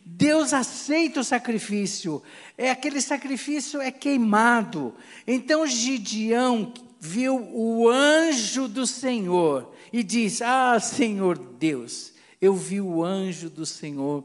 Deus 0.04 0.52
aceita 0.52 1.20
o 1.20 1.24
sacrifício. 1.24 2.20
É 2.58 2.70
aquele 2.70 3.00
sacrifício 3.00 3.80
é 3.80 3.92
queimado. 3.92 4.94
Então 5.24 5.64
Gideão 5.66 6.72
viu 7.04 7.36
o 7.52 7.86
anjo 7.86 8.66
do 8.66 8.86
Senhor 8.86 9.74
e 9.92 10.02
diz: 10.02 10.40
"Ah, 10.40 10.80
Senhor 10.80 11.38
Deus, 11.38 12.14
eu 12.40 12.54
vi 12.54 12.80
o 12.80 13.04
anjo 13.04 13.50
do 13.50 13.66
Senhor 13.66 14.24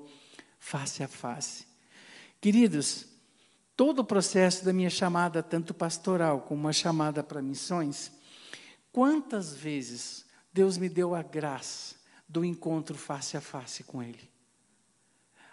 face 0.57 1.03
a 1.03 1.07
face. 1.07 1.67
Queridos, 2.39 3.05
todo 3.75 3.99
o 3.99 4.05
processo 4.05 4.63
da 4.63 4.71
minha 4.71 4.89
chamada, 4.89 5.43
tanto 5.43 5.73
pastoral 5.73 6.41
como 6.41 6.61
uma 6.61 6.73
chamada 6.73 7.21
para 7.21 7.41
missões, 7.41 8.13
quantas 8.93 9.53
vezes 9.53 10.25
Deus 10.53 10.77
me 10.77 10.87
deu 10.87 11.13
a 11.13 11.21
graça 11.21 11.95
do 12.29 12.45
encontro 12.45 12.97
face 12.97 13.35
a 13.35 13.41
face 13.41 13.83
com 13.83 14.01
Ele? 14.01 14.29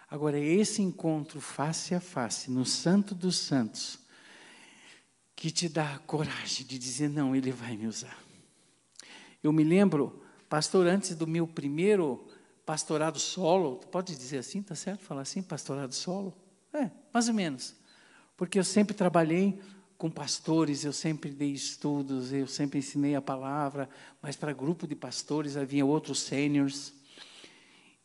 Agora, 0.09 0.39
esse 0.39 0.81
encontro 0.81 1.41
face 1.41 1.93
a 1.93 1.99
face, 1.99 2.49
no 2.49 2.65
Santo 2.65 3.13
dos 3.13 3.37
Santos, 3.37 3.99
que 5.37 5.51
te 5.51 5.69
dá 5.69 5.93
a 5.93 5.99
coragem 5.99 6.65
de 6.65 6.79
dizer: 6.79 7.07
não, 7.07 7.35
Ele 7.35 7.51
vai 7.51 7.77
me 7.77 7.85
usar. 7.85 8.17
Eu 9.41 9.53
me 9.53 9.63
lembro, 9.63 10.19
pastor, 10.49 10.87
antes 10.87 11.15
do 11.15 11.27
meu 11.27 11.47
primeiro 11.47 12.27
pastorado 12.65 13.19
solo, 13.19 13.77
pode 13.91 14.17
dizer 14.17 14.39
assim, 14.39 14.63
tá 14.63 14.73
certo? 14.73 15.03
Falar 15.03 15.21
assim, 15.21 15.43
pastorado 15.43 15.93
solo? 15.93 16.35
É, 16.73 16.89
mais 17.13 17.27
ou 17.27 17.35
menos. 17.35 17.75
Porque 18.35 18.57
eu 18.57 18.63
sempre 18.63 18.95
trabalhei 18.95 19.59
com 19.95 20.09
pastores, 20.09 20.83
eu 20.83 20.91
sempre 20.91 21.29
dei 21.29 21.51
estudos, 21.51 22.33
eu 22.33 22.47
sempre 22.47 22.79
ensinei 22.79 23.15
a 23.15 23.21
palavra, 23.21 23.87
mas 24.21 24.35
para 24.35 24.51
grupo 24.53 24.87
de 24.87 24.95
pastores 24.95 25.55
havia 25.55 25.85
outros 25.85 26.19
seniors. 26.19 26.93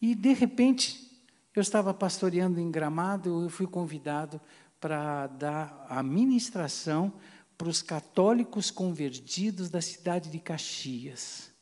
E 0.01 0.15
de 0.15 0.35
repente, 0.35 1.11
eu 1.57 1.63
estava 1.63 1.95
pastoreando 1.95 2.61
em 2.61 2.71
Gramado, 2.71 3.43
eu 3.43 3.49
fui 3.49 3.67
convidado 3.67 4.39
para 4.83 5.29
dar 5.29 5.87
a 5.89 6.03
ministração 6.03 7.13
para 7.57 7.69
os 7.69 7.81
católicos 7.81 8.69
convertidos 8.69 9.71
da 9.71 9.81
cidade 9.81 10.29
de 10.29 10.41
Caxias. 10.41 11.53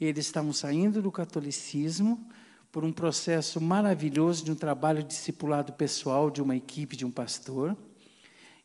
Eles 0.00 0.26
estavam 0.26 0.52
saindo 0.52 1.02
do 1.02 1.10
catolicismo 1.10 2.24
por 2.70 2.84
um 2.84 2.92
processo 2.92 3.60
maravilhoso 3.60 4.44
de 4.44 4.52
um 4.52 4.54
trabalho 4.54 5.02
discipulado 5.02 5.72
pessoal 5.72 6.30
de 6.30 6.40
uma 6.40 6.54
equipe, 6.54 6.94
de 6.96 7.04
um 7.04 7.10
pastor. 7.10 7.76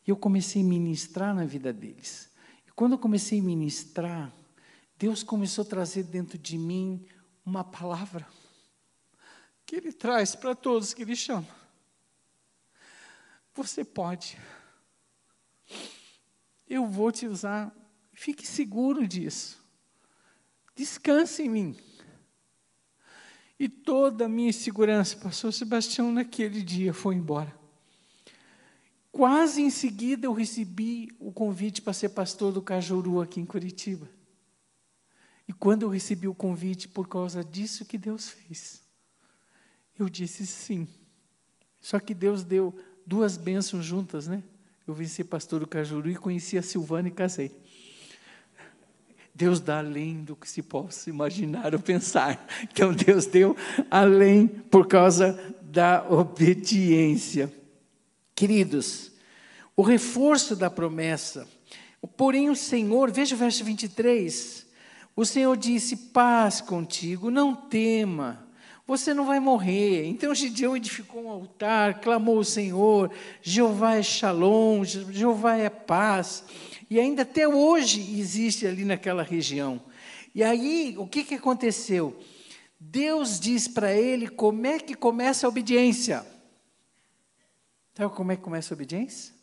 E 0.06 0.12
eu 0.12 0.16
comecei 0.16 0.62
a 0.62 0.66
ministrar 0.66 1.34
na 1.34 1.44
vida 1.44 1.74
deles. 1.74 2.30
E 2.68 2.72
quando 2.74 2.92
eu 2.92 3.00
comecei 3.00 3.40
a 3.40 3.44
ministrar, 3.44 4.32
Deus 4.96 5.24
começou 5.24 5.64
a 5.64 5.68
trazer 5.68 6.04
dentro 6.04 6.38
de 6.38 6.56
mim 6.56 7.04
uma 7.44 7.64
palavra 7.64 8.28
que 9.66 9.76
Ele 9.76 9.92
traz 9.92 10.36
para 10.36 10.54
todos 10.54 10.94
que 10.94 11.02
Ele 11.02 11.16
chama. 11.16 11.57
Você 13.58 13.84
pode. 13.84 14.38
Eu 16.70 16.86
vou 16.86 17.12
te 17.12 17.26
usar. 17.26 17.76
Fique 18.14 18.46
seguro 18.46 19.08
disso. 19.08 19.60
Descanse 20.76 21.42
em 21.42 21.50
mim. 21.50 21.80
E 23.60 23.68
toda 23.68 24.26
a 24.26 24.30
minha 24.30 24.50
insegurança, 24.50 25.18
pastor 25.18 25.52
Sebastião, 25.52 26.12
naquele 26.12 26.62
dia 26.62 26.94
foi 26.94 27.16
embora. 27.16 27.52
Quase 29.12 29.64
em 29.64 29.72
seguida 29.72 30.28
eu 30.28 30.34
recebi 30.34 31.10
o 31.20 31.32
convite 31.32 31.82
para 31.82 31.94
ser 31.94 32.10
pastor 32.10 32.54
do 32.54 32.62
Cajuru 32.62 33.22
aqui 33.22 33.40
em 33.40 33.46
Curitiba. 33.46 34.08
E 35.48 35.54
quando 35.54 35.82
eu 35.82 35.90
recebi 35.90 36.28
o 36.28 36.36
convite 36.36 36.88
por 36.88 37.08
causa 37.08 37.44
disso 37.44 37.86
que 37.86 37.98
Deus 37.98 38.30
fez, 38.30 38.84
eu 39.98 40.08
disse 40.08 40.46
sim. 40.46 40.88
Só 41.82 42.00
que 42.00 42.14
Deus 42.14 42.44
deu 42.44 42.78
duas 43.08 43.38
bênçãos 43.38 43.86
juntas, 43.86 44.28
né? 44.28 44.44
Eu 44.86 44.94
ser 45.08 45.24
pastor 45.24 45.62
do 45.62 45.68
Cajuru 45.68 46.10
e 46.10 46.16
conheci 46.16 46.58
a 46.58 46.62
Silvana 46.62 47.08
e 47.08 47.12
casei. 47.12 47.52
Deus 49.34 49.62
dá 49.62 49.80
além 49.80 50.24
do 50.24 50.36
que 50.36 50.50
se 50.50 50.62
possa 50.62 51.10
imaginar 51.10 51.74
ou 51.74 51.80
pensar. 51.80 52.46
Então 52.64 52.94
Deus 52.94 53.26
deu 53.26 53.56
além 53.90 54.48
por 54.48 54.88
causa 54.88 55.40
da 55.62 56.06
obediência. 56.10 57.54
Queridos, 58.36 59.12
o 59.76 59.82
reforço 59.82 60.56
da 60.56 60.70
promessa. 60.70 61.48
Porém, 62.16 62.50
o 62.50 62.56
Senhor, 62.56 63.12
veja 63.12 63.36
o 63.36 63.38
verso 63.38 63.64
23. 63.64 64.66
O 65.16 65.26
Senhor 65.26 65.56
disse: 65.56 65.96
Paz 65.96 66.62
contigo, 66.62 67.30
não 67.30 67.56
tema 67.56 68.47
você 68.88 69.14
não 69.14 69.26
vai 69.26 69.40
morrer. 69.40 70.06
Então 70.06 70.34
Gideão 70.34 70.78
edificou 70.78 71.26
um 71.26 71.30
altar, 71.30 72.00
clamou 72.00 72.38
ao 72.38 72.44
Senhor, 72.44 73.12
Jeová 73.42 73.96
é 73.96 74.02
Shalom, 74.04 74.86
Jeová 74.86 75.58
é 75.58 75.70
paz. 75.70 76.46
E 76.90 76.98
ainda 76.98 77.24
até 77.24 77.46
hoje 77.46 78.18
existe 78.18 78.66
ali 78.66 78.86
naquela 78.86 79.22
região. 79.22 79.82
E 80.34 80.42
aí, 80.42 80.96
o 80.98 81.06
que, 81.06 81.24
que 81.24 81.36
aconteceu? 81.36 82.18
Deus 82.80 83.40
diz 83.40 83.68
para 83.68 83.92
ele 83.92 84.30
como 84.30 84.66
é 84.66 84.80
que 84.80 84.96
começa 84.96 85.46
a 85.46 85.50
obediência. 85.50 86.26
Sabe 87.94 88.16
como 88.16 88.32
é 88.32 88.38
que 88.38 88.44
começa 88.44 88.74
a 88.74 88.76
obediência? 88.76 89.34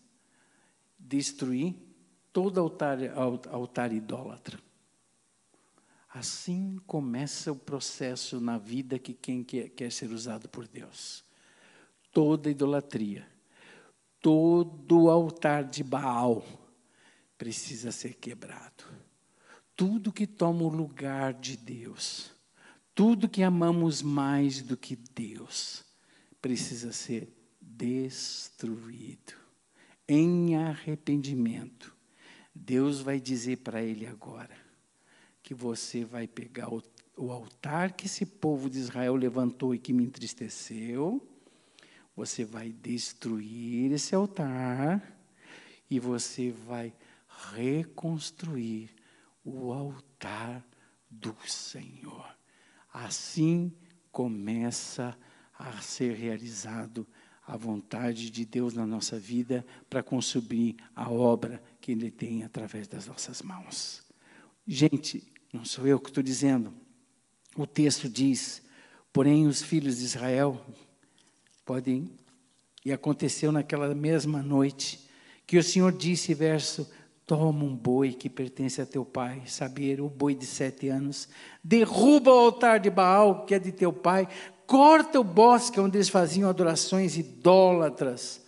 Destruir 0.99 1.75
todo 2.33 2.61
altar, 2.61 2.99
altar 3.51 3.93
idólatra. 3.93 4.64
Assim 6.15 6.79
começa 6.87 7.51
o 7.51 7.57
processo 7.57 8.41
na 8.41 8.57
vida 8.57 9.01
que 9.01 9.13
quem 9.13 9.43
quer, 9.43 9.69
quer 9.71 9.91
ser 9.91 10.13
usado 10.13 10.49
por 10.49 10.69
Deus. 10.69 11.25
Toda 12.13 12.49
idolatria, 12.49 13.27
todo 14.21 15.11
altar 15.11 15.65
de 15.65 15.83
Baal 15.83 16.47
precisa 17.37 17.91
ser 17.91 18.15
quebrado. 18.15 18.85
Tudo 19.75 20.13
que 20.13 20.25
toma 20.25 20.63
o 20.63 20.69
lugar 20.69 21.35
de 21.35 21.57
Deus, 21.57 22.31
tudo 22.95 23.29
que 23.29 23.43
amamos 23.43 24.01
mais 24.01 24.63
do 24.63 24.77
que 24.77 24.95
Deus, 24.95 25.85
precisa 26.41 26.93
ser 26.93 27.29
destruído. 27.61 29.35
Em 30.07 30.55
arrependimento, 30.55 31.93
Deus 32.55 33.01
vai 33.01 33.19
dizer 33.19 33.57
para 33.65 33.83
ele 33.83 34.07
agora: 34.07 34.64
que 35.45 35.53
você 35.53 36.07
vai 36.07 36.27
pegar 36.27 36.73
o, 36.73 36.83
o 37.19 37.31
altar 37.31 37.93
que 37.93 38.07
esse 38.07 38.25
povo 38.25 38.71
de 38.71 38.79
Israel 38.79 39.15
levantou 39.15 39.75
e 39.75 39.79
que 39.79 39.93
me 39.93 40.03
entristeceu, 40.03 41.23
você 42.17 42.47
vai 42.47 42.73
destruir 42.73 43.93
esse 43.93 44.15
altar 44.15 45.03
e 45.91 46.01
você 46.01 46.51
vai 46.51 46.95
reconstruir 47.53 48.91
o 49.45 49.71
altar 49.71 50.67
do 51.11 51.37
Senhor. 51.47 52.27
Assim 52.91 53.71
começa 54.11 55.17
a 55.59 55.79
ser 55.83 56.15
realizado 56.17 57.07
a 57.47 57.55
vontade 57.55 58.31
de 58.31 58.47
Deus 58.47 58.73
na 58.73 58.87
nossa 58.87 59.19
vida 59.19 59.67
para 59.91 60.03
consumir 60.03 60.77
a 60.97 61.11
obra 61.11 61.63
que 61.83 61.93
Ele 61.93 62.11
tem 62.11 62.45
através 62.45 62.89
das 62.89 63.07
nossas 63.07 63.43
mãos. 63.43 64.03
Gente, 64.67 65.34
não 65.55 65.65
sou 65.65 65.87
eu 65.87 66.01
que 66.01 66.11
estou 66.11 66.23
dizendo. 66.23 66.75
O 67.57 67.65
texto 67.65 68.09
diz: 68.09 68.61
porém, 69.13 69.47
os 69.47 69.63
filhos 69.63 69.99
de 69.99 70.05
Israel 70.05 70.61
podem. 71.65 72.11
E 72.85 72.93
aconteceu 72.93 73.51
naquela 73.51 73.95
mesma 73.95 74.43
noite 74.43 75.09
que 75.47 75.57
o 75.57 75.63
Senhor 75.63 75.93
disse, 75.93 76.35
verso: 76.35 76.91
Toma 77.25 77.65
um 77.65 77.75
boi 77.75 78.13
que 78.13 78.29
pertence 78.29 78.83
a 78.83 78.87
teu 78.87 79.05
pai, 79.05 79.43
saber, 79.47 80.01
o 80.01 80.09
boi 80.09 80.35
de 80.35 80.45
sete 80.45 80.89
anos, 80.89 81.29
derruba 81.63 82.31
o 82.33 82.39
altar 82.39 82.81
de 82.81 82.91
Baal, 82.91 83.47
que 83.47 83.55
é 83.55 83.59
de 83.59 83.71
teu 83.71 83.93
pai, 83.93 84.29
corta 84.67 85.21
o 85.21 85.25
bosque 85.25 85.79
onde 85.79 85.97
eles 85.97 86.09
faziam 86.09 86.51
adorações 86.51 87.17
idólatras 87.17 88.44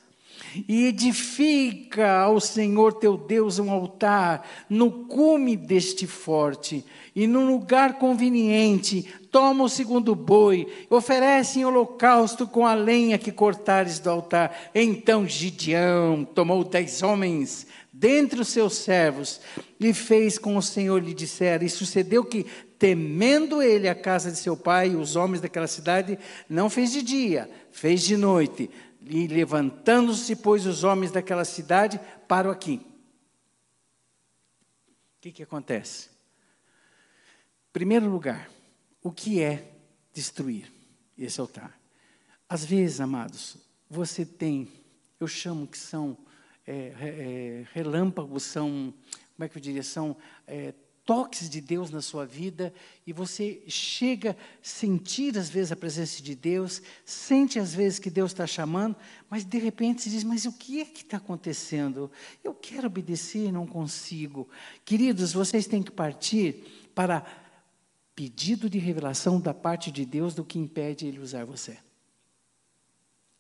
e 0.69 0.87
edifica 0.87 2.21
ao 2.21 2.41
Senhor 2.41 2.95
teu 2.95 3.17
Deus 3.17 3.59
um 3.59 3.71
altar 3.71 4.49
no 4.69 4.91
cume 4.91 5.57
deste 5.57 6.07
forte 6.07 6.85
e 7.15 7.27
num 7.27 7.47
lugar 7.47 7.99
conveniente. 7.99 9.07
Toma 9.31 9.65
o 9.65 9.69
segundo 9.69 10.15
boi, 10.15 10.67
oferece 10.89 11.61
em 11.61 11.65
holocausto 11.65 12.47
com 12.47 12.67
a 12.67 12.75
lenha 12.75 13.19
que 13.19 13.33
cortares 13.33 13.99
do 13.99 14.11
altar. 14.11 14.71
Então 14.75 15.27
Gideão 15.27 16.25
tomou 16.25 16.65
dez 16.65 17.03
homens 17.03 17.67
dentre 17.93 18.41
os 18.41 18.49
seus 18.49 18.75
servos 18.75 19.41
e 19.81 19.93
fez 19.95 20.39
com 20.39 20.57
o 20.57 20.63
Senhor 20.63 21.03
lhe 21.03 21.15
dissera. 21.15 21.65
E 21.65 21.71
sucedeu 21.71 22.25
que, 22.25 22.45
temendo 22.79 23.63
ele 23.63 23.89
a 23.89 23.95
casa 23.95 24.31
de 24.31 24.39
seu 24.39 24.57
pai 24.57 24.91
e 24.91 24.97
os 24.97 25.17
homens 25.17 25.41
daquela 25.41 25.67
cidade, 25.67 26.19
não 26.49 26.69
fez 26.69 26.93
de 26.93 27.03
dia, 27.03 27.49
fez 27.71 28.03
de 28.03 28.17
noite 28.17 28.71
e 29.09 29.27
levantando-se, 29.27 30.35
pois, 30.35 30.67
os 30.67 30.83
homens 30.83 31.13
daquela 31.13 31.45
cidade, 31.45 32.01
param 32.27 32.51
aqui. 32.51 32.85
O 35.17 35.21
que, 35.21 35.33
que 35.33 35.43
acontece? 35.43 36.11
Primeiro 37.73 38.09
lugar, 38.09 38.51
o 39.03 39.13
que 39.13 39.41
é 39.41 39.73
destruir 40.13 40.73
esse 41.17 41.41
altar? 41.41 41.79
Às 42.49 42.65
vezes, 42.65 43.01
amados, 43.01 43.57
você 43.89 44.25
tem, 44.25 44.69
eu 45.21 45.29
chamo 45.29 45.67
que 45.67 45.79
são 45.79 46.17
é, 46.67 46.93
é, 47.01 47.67
relâmpagos, 47.73 48.43
são, 48.43 48.93
como 49.37 49.45
é 49.45 49.49
que 49.49 49.57
eu 49.57 49.63
diria, 49.63 49.83
são 49.83 50.17
é, 50.47 50.75
toques 51.07 51.49
de 51.49 51.61
Deus 51.61 51.89
na 51.91 52.03
sua 52.03 52.27
vida 52.27 52.75
e 53.07 53.13
você 53.13 53.63
chega 53.69 54.33
a 54.33 54.35
sentir 54.61 55.39
às 55.39 55.49
vezes 55.49 55.71
a 55.71 55.77
presença 55.77 56.21
de 56.21 56.35
Deus, 56.35 56.83
sente 57.05 57.61
às 57.61 57.73
vezes 57.73 58.01
que 58.01 58.11
Deus 58.11 58.33
está 58.33 58.45
chamando, 58.45 58.97
mas 59.31 59.45
de 59.45 59.57
repente 59.57 60.03
se 60.03 60.11
diz: 60.11 60.25
Mas 60.25 60.45
o 60.45 60.53
que 60.53 60.81
é 60.81 60.85
que 60.85 61.03
está 61.03 61.19
acontecendo? 61.19 62.11
Eu 62.43 62.53
quero 62.53 62.89
obedecer 62.89 63.47
e 63.47 63.53
não 63.53 63.67
consigo. 63.67 64.49
Queridos, 64.85 65.33
vocês 65.33 65.69
têm 65.69 65.83
que 65.83 65.93
partir 65.93 66.91
para 66.93 67.25
pedido 68.17 68.69
de 68.69 68.79
revelação 68.79 69.41
da 69.41 69.55
parte 69.55 69.93
de 69.93 70.05
Deus 70.05 70.35
do 70.35 70.45
que 70.45 70.59
impede 70.59 71.07
Ele 71.07 71.21
usar 71.21 71.45
você. 71.45 71.79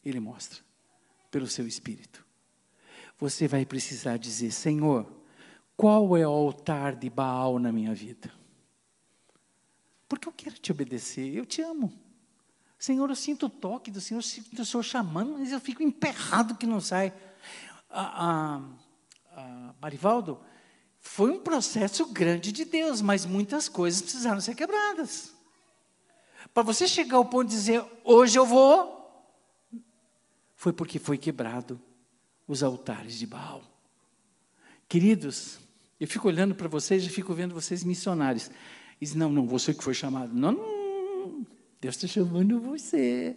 Ele 0.05 0.21
mostra 0.21 0.61
pelo 1.33 1.49
seu 1.49 1.67
espírito. 1.67 2.25
Você 3.19 3.49
vai 3.49 3.67
precisar 3.67 4.19
dizer: 4.19 4.53
Senhor 4.53 5.16
qual 5.77 6.16
é 6.16 6.27
o 6.27 6.31
altar 6.31 6.97
de 6.97 7.11
Baal 7.11 7.59
na 7.59 7.70
minha 7.70 7.95
vida? 7.95 8.33
Porque 10.09 10.29
eu 10.29 10.33
quero 10.33 10.57
te 10.59 10.72
obedecer, 10.72 11.35
eu 11.35 11.45
te 11.45 11.61
amo. 11.61 11.93
Senhor, 12.79 13.09
eu 13.09 13.16
sinto 13.16 13.47
o 13.47 13.51
toque 13.51 13.91
do 13.91 14.01
Senhor, 14.01 14.18
eu 14.18 14.22
sinto 14.22 14.62
o 14.62 14.64
Senhor 14.64 14.83
chamando, 14.83 15.39
mas 15.39 15.53
eu 15.53 15.61
fico 15.61 15.83
emperrado 15.83 16.55
que 16.55 16.66
não 16.66 16.81
sai. 16.81 17.12
A, 17.91 18.27
a, 18.27 18.62
a 19.33 19.74
Marivaldo, 19.81 20.41
foi 21.01 21.31
um 21.31 21.41
processo 21.41 22.07
grande 22.07 22.53
de 22.53 22.64
Deus, 22.64 23.01
mas 23.01 23.24
muitas 23.24 23.68
coisas 23.68 24.03
precisaram 24.03 24.41
ser 24.41 24.55
quebradas. 24.55 25.35
Para 26.53 26.62
você 26.62 26.87
chegar 26.87 27.16
ao 27.16 27.24
ponto 27.24 27.49
de 27.49 27.55
dizer, 27.55 27.85
hoje 28.05 28.39
eu 28.39 28.47
vou, 28.47 28.97
foi 30.55 30.72
porque 30.72 30.99
foi 30.99 31.18
quebrado 31.18 31.81
os 32.47 32.62
altares 32.62 33.18
de 33.18 33.27
Baal. 33.27 33.62
Queridos, 34.89 35.59
eu 35.99 36.07
fico 36.07 36.28
olhando 36.28 36.55
para 36.55 36.68
vocês 36.68 37.05
e 37.05 37.09
fico 37.09 37.32
vendo 37.34 37.55
vocês 37.55 37.82
missionários. 37.82 38.51
E 39.01 39.05
diz, 39.05 39.14
não, 39.14 39.30
não, 39.30 39.47
você 39.47 39.72
que 39.72 39.82
foi 39.82 39.94
chamado. 39.94 40.32
Não, 40.34 40.53
não, 40.53 41.47
Deus 41.80 41.97
está 41.97 42.07
chamando 42.07 42.61
você. 42.61 43.36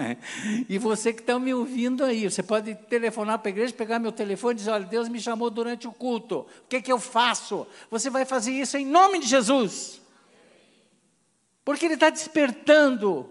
e 0.68 0.78
você 0.78 1.12
que 1.12 1.20
está 1.20 1.38
me 1.38 1.52
ouvindo 1.52 2.04
aí, 2.04 2.30
você 2.30 2.42
pode 2.42 2.74
telefonar 2.74 3.38
para 3.38 3.48
a 3.48 3.52
igreja, 3.52 3.72
pegar 3.74 3.98
meu 3.98 4.12
telefone 4.12 4.54
e 4.54 4.56
dizer, 4.56 4.70
olha, 4.70 4.84
Deus 4.84 5.08
me 5.08 5.20
chamou 5.20 5.50
durante 5.50 5.86
o 5.88 5.92
culto. 5.92 6.46
O 6.64 6.68
que, 6.68 6.76
é 6.76 6.82
que 6.82 6.92
eu 6.92 6.98
faço? 6.98 7.66
Você 7.90 8.08
vai 8.08 8.24
fazer 8.24 8.52
isso 8.52 8.76
em 8.76 8.86
nome 8.86 9.18
de 9.18 9.26
Jesus. 9.26 10.00
Porque 11.64 11.84
Ele 11.84 11.94
está 11.94 12.10
despertando 12.10 13.28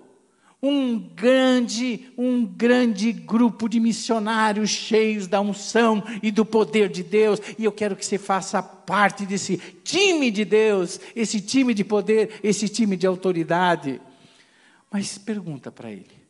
um 0.62 0.99
grande, 0.99 2.12
um 2.16 2.45
grande 2.45 3.12
grupo 3.12 3.68
de 3.68 3.80
missionários 3.80 4.70
cheios 4.70 5.26
da 5.26 5.41
unção 5.41 6.03
e 6.22 6.30
do 6.30 6.45
poder 6.45 6.88
de 6.88 7.01
Deus, 7.01 7.39
e 7.57 7.66
eu 7.66 7.72
quero 7.72 7.95
que 7.95 8.05
você 8.05 8.20
faça 8.20 8.62
parte 8.62 9.26
desse 9.26 9.57
time 9.84 10.30
de 10.30 10.45
Deus, 10.45 10.99
esse 11.16 11.41
time 11.41 11.74
de 11.74 11.84
poder, 11.84 12.39
esse 12.43 12.70
time 12.70 12.95
de 12.95 13.07
autoridade. 13.07 13.99
Mas 14.91 15.18
pergunta 15.18 15.72
para 15.72 15.91
ele: 15.91 16.22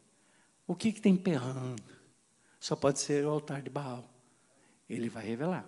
o 0.65 0.75
que 0.75 0.89
está 0.89 1.09
emperrando? 1.09 1.83
Só 2.57 2.75
pode 2.75 2.99
ser 2.99 3.25
o 3.25 3.29
altar 3.29 3.61
de 3.61 3.69
Baal. 3.69 4.07
Ele 4.89 5.09
vai 5.09 5.25
revelar. 5.25 5.65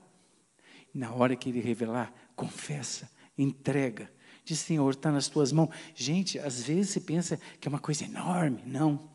Na 0.93 1.11
hora 1.11 1.35
que 1.35 1.49
ele 1.49 1.59
revelar, 1.59 2.13
confessa, 2.35 3.09
entrega, 3.35 4.12
Diz, 4.45 4.59
Senhor, 4.59 4.91
está 4.91 5.11
nas 5.11 5.27
tuas 5.27 5.51
mãos. 5.51 5.69
Gente, 5.95 6.37
às 6.39 6.63
vezes 6.63 6.91
você 6.91 6.99
pensa 6.99 7.39
que 7.59 7.67
é 7.67 7.69
uma 7.69 7.79
coisa 7.79 8.03
enorme. 8.03 8.61
Não. 8.65 9.09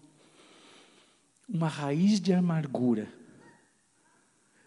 Uma 1.49 1.69
raiz 1.69 2.21
de 2.21 2.33
amargura 2.33 3.13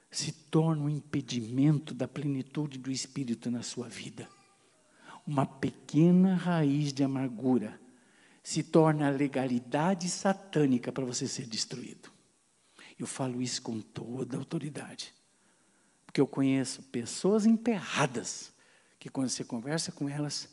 se 0.10 0.32
torna 0.32 0.84
um 0.84 0.90
impedimento 0.90 1.94
da 1.94 2.08
plenitude 2.08 2.78
do 2.78 2.92
Espírito 2.92 3.50
na 3.50 3.64
sua 3.64 3.88
vida. 3.88 4.28
Uma 5.26 5.46
pequena 5.46 6.36
raiz 6.36 6.92
de 6.92 7.04
amargura 7.04 7.80
se 8.44 8.62
torna 8.62 9.08
a 9.08 9.12
legalidade 9.12 10.10
satânica 10.10 10.92
para 10.92 11.06
você 11.06 11.28
ser 11.28 11.46
destruído. 11.46 12.12
Eu 13.00 13.08
falo 13.08 13.42
isso 13.42 13.62
com 13.62 13.80
toda 13.80 14.38
autoridade. 14.38 15.14
Porque 16.06 16.20
eu 16.20 16.28
conheço 16.28 16.84
pessoas 16.84 17.46
emperradas 17.46 18.51
que 19.02 19.10
quando 19.10 19.30
você 19.30 19.44
conversa 19.44 19.92
com 19.92 20.08
elas, 20.08 20.48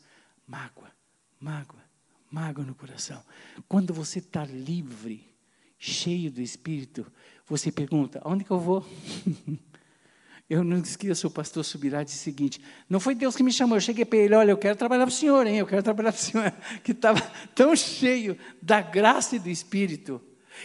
mágoa, 0.47 0.89
mágoa, 1.39 1.83
mágoa 2.31 2.65
no 2.65 2.73
coração. 2.73 3.23
Quando 3.67 3.93
você 3.93 4.17
está 4.17 4.43
livre, 4.43 5.23
cheio 5.77 6.31
do 6.31 6.41
Espírito, 6.41 7.05
você 7.45 7.71
pergunta: 7.71 8.19
onde 8.25 8.43
que 8.43 8.49
eu 8.49 8.59
vou? 8.59 8.83
eu 10.49 10.63
não 10.63 10.79
esqueço, 10.79 11.27
o 11.27 11.31
pastor 11.31 11.63
Subirá 11.63 12.03
disse 12.03 12.17
o 12.17 12.23
seguinte: 12.23 12.59
não 12.89 12.99
foi 12.99 13.13
Deus 13.13 13.35
que 13.35 13.43
me 13.43 13.53
chamou, 13.53 13.77
eu 13.77 13.81
cheguei 13.81 14.03
para 14.03 14.17
ele: 14.17 14.33
olha, 14.33 14.49
eu 14.49 14.57
quero 14.57 14.75
trabalhar 14.75 15.05
para 15.05 15.13
o 15.13 15.15
senhor, 15.15 15.45
hein? 15.45 15.57
Eu 15.57 15.67
quero 15.67 15.83
trabalhar 15.83 16.11
para 16.11 16.19
o 16.19 16.23
senhor, 16.23 16.51
que 16.83 16.91
estava 16.91 17.21
tão 17.53 17.75
cheio 17.75 18.35
da 18.59 18.81
graça 18.81 19.35
e 19.35 19.39
do 19.39 19.49
Espírito. 19.51 20.19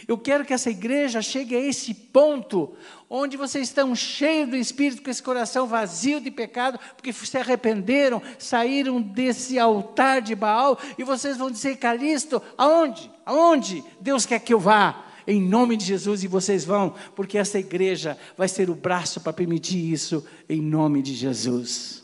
Eu 0.07 0.17
quero 0.17 0.45
que 0.45 0.53
essa 0.53 0.69
igreja 0.69 1.21
chegue 1.21 1.55
a 1.55 1.59
esse 1.59 1.93
ponto 1.93 2.75
onde 3.09 3.37
vocês 3.37 3.67
estão 3.67 3.95
cheios 3.95 4.49
do 4.49 4.55
Espírito, 4.55 5.01
com 5.01 5.09
esse 5.09 5.21
coração 5.21 5.67
vazio 5.67 6.19
de 6.19 6.31
pecado, 6.31 6.79
porque 6.95 7.13
se 7.13 7.37
arrependeram, 7.37 8.21
saíram 8.37 9.01
desse 9.01 9.59
altar 9.59 10.21
de 10.21 10.35
Baal, 10.35 10.77
e 10.97 11.03
vocês 11.03 11.37
vão 11.37 11.51
dizer, 11.51 11.77
Calisto, 11.77 12.41
aonde? 12.57 13.11
Aonde 13.25 13.83
Deus 14.01 14.25
quer 14.25 14.39
que 14.39 14.53
eu 14.53 14.59
vá? 14.59 15.03
em 15.27 15.41
nome 15.41 15.75
de 15.75 15.85
Jesus, 15.85 16.23
e 16.23 16.27
vocês 16.27 16.63
vão, 16.63 16.93
porque 17.15 17.37
essa 17.37 17.57
igreja 17.57 18.17
vai 18.37 18.47
ser 18.47 18.69
o 18.69 18.75
braço 18.75 19.19
para 19.19 19.33
permitir 19.33 19.91
isso, 19.91 20.23
em 20.47 20.61
nome 20.61 21.01
de 21.01 21.15
Jesus. 21.15 22.03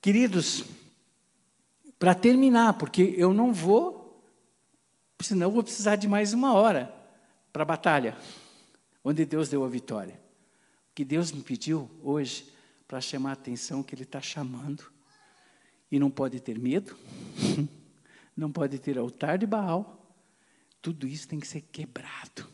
Queridos, 0.00 0.64
para 1.98 2.14
terminar, 2.14 2.74
porque 2.74 3.14
eu 3.16 3.32
não 3.32 3.52
vou, 3.52 4.01
senão 5.22 5.46
eu 5.46 5.50
vou 5.50 5.62
precisar 5.62 5.96
de 5.96 6.08
mais 6.08 6.32
uma 6.32 6.54
hora 6.54 6.92
para 7.52 7.62
a 7.62 7.66
batalha, 7.66 8.16
onde 9.04 9.24
Deus 9.24 9.48
deu 9.48 9.64
a 9.64 9.68
vitória. 9.68 10.14
O 10.90 10.94
que 10.94 11.04
Deus 11.04 11.32
me 11.32 11.42
pediu 11.42 11.90
hoje, 12.02 12.46
para 12.86 13.00
chamar 13.00 13.30
a 13.30 13.32
atenção 13.34 13.82
que 13.82 13.94
Ele 13.94 14.02
está 14.02 14.20
chamando, 14.20 14.84
e 15.90 15.98
não 15.98 16.10
pode 16.10 16.40
ter 16.40 16.58
medo, 16.58 16.96
não 18.36 18.50
pode 18.50 18.78
ter 18.78 18.96
altar 18.96 19.36
de 19.38 19.46
Baal, 19.46 20.02
tudo 20.80 21.06
isso 21.06 21.28
tem 21.28 21.38
que 21.38 21.46
ser 21.46 21.60
quebrado. 21.60 22.48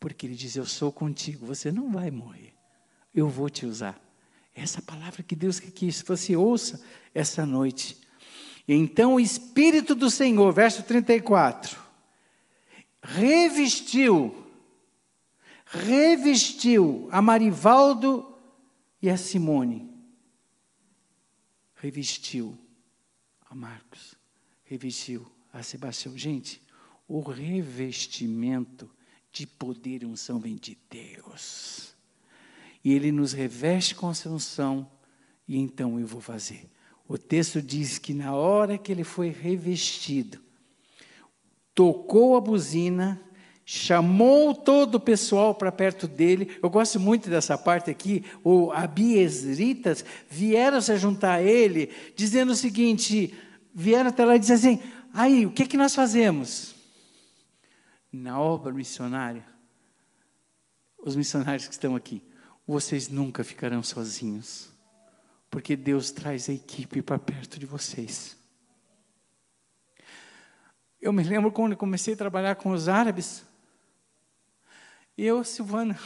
Porque 0.00 0.26
ele 0.26 0.34
diz: 0.34 0.56
Eu 0.56 0.66
sou 0.66 0.90
contigo, 0.90 1.46
você 1.46 1.70
não 1.70 1.92
vai 1.92 2.10
morrer. 2.10 2.52
Eu 3.14 3.28
vou 3.28 3.48
te 3.48 3.64
usar. 3.64 4.00
Essa 4.54 4.82
palavra 4.82 5.22
que 5.22 5.36
Deus 5.36 5.60
quis, 5.60 6.02
você 6.02 6.34
ouça 6.34 6.82
essa 7.14 7.46
noite. 7.46 7.96
Então 8.66 9.14
o 9.14 9.20
Espírito 9.20 9.94
do 9.94 10.10
Senhor, 10.10 10.52
verso 10.52 10.82
34, 10.82 11.78
revestiu, 13.02 14.34
revestiu 15.66 17.08
a 17.10 17.20
Marivaldo 17.20 18.38
e 19.00 19.10
a 19.10 19.16
Simone. 19.16 19.90
Revestiu 21.74 22.56
a 23.50 23.54
Marcos, 23.54 24.14
revestiu 24.64 25.26
a 25.52 25.62
Sebastião. 25.62 26.16
Gente, 26.16 26.62
o 27.08 27.20
revestimento 27.20 28.88
de 29.32 29.46
poder 29.46 30.02
e 30.02 30.06
unção 30.06 30.38
vem 30.38 30.54
de 30.54 30.78
Deus. 30.88 31.96
E 32.84 32.92
Ele 32.92 33.10
nos 33.10 33.32
reveste 33.32 33.94
com 33.94 34.10
essa 34.10 34.28
unção, 34.28 34.88
e 35.46 35.56
então 35.56 35.98
eu 35.98 36.06
vou 36.06 36.20
fazer. 36.20 36.70
O 37.08 37.18
texto 37.18 37.60
diz 37.60 37.98
que 37.98 38.14
na 38.14 38.34
hora 38.34 38.78
que 38.78 38.92
ele 38.92 39.04
foi 39.04 39.28
revestido, 39.28 40.40
tocou 41.74 42.36
a 42.36 42.40
buzina, 42.40 43.20
chamou 43.64 44.54
todo 44.54 44.96
o 44.96 45.00
pessoal 45.00 45.54
para 45.54 45.72
perto 45.72 46.06
dele. 46.06 46.56
Eu 46.62 46.68
gosto 46.68 46.98
muito 46.98 47.30
dessa 47.30 47.56
parte 47.56 47.90
aqui. 47.90 48.24
O 48.44 48.70
abiesritas 48.72 50.04
vieram 50.28 50.80
se 50.80 50.96
juntar 50.96 51.34
a 51.34 51.42
ele, 51.42 51.90
dizendo 52.16 52.52
o 52.52 52.56
seguinte: 52.56 53.34
vieram 53.74 54.10
até 54.10 54.24
lá 54.24 54.36
e 54.36 54.38
disseram 54.38 54.58
assim: 54.58 54.82
aí, 55.12 55.46
o 55.46 55.50
que, 55.50 55.66
que 55.66 55.76
nós 55.76 55.94
fazemos? 55.94 56.72
na 58.12 58.38
obra 58.38 58.72
missionária, 58.72 59.44
os 61.02 61.16
missionários 61.16 61.66
que 61.66 61.72
estão 61.72 61.96
aqui, 61.96 62.22
vocês 62.66 63.08
nunca 63.08 63.42
ficarão 63.42 63.82
sozinhos, 63.82 64.70
porque 65.50 65.74
Deus 65.74 66.10
traz 66.10 66.48
a 66.48 66.52
equipe 66.52 67.00
para 67.00 67.18
perto 67.18 67.58
de 67.58 67.64
vocês. 67.64 68.36
Eu 71.02 71.12
me 71.12 71.24
lembro 71.24 71.50
quando 71.50 71.76
comecei 71.76 72.14
a 72.14 72.16
trabalhar 72.16 72.54
com 72.54 72.70
os 72.70 72.88
árabes, 72.88 73.44
eu, 75.18 75.42
Silvana, 75.42 75.98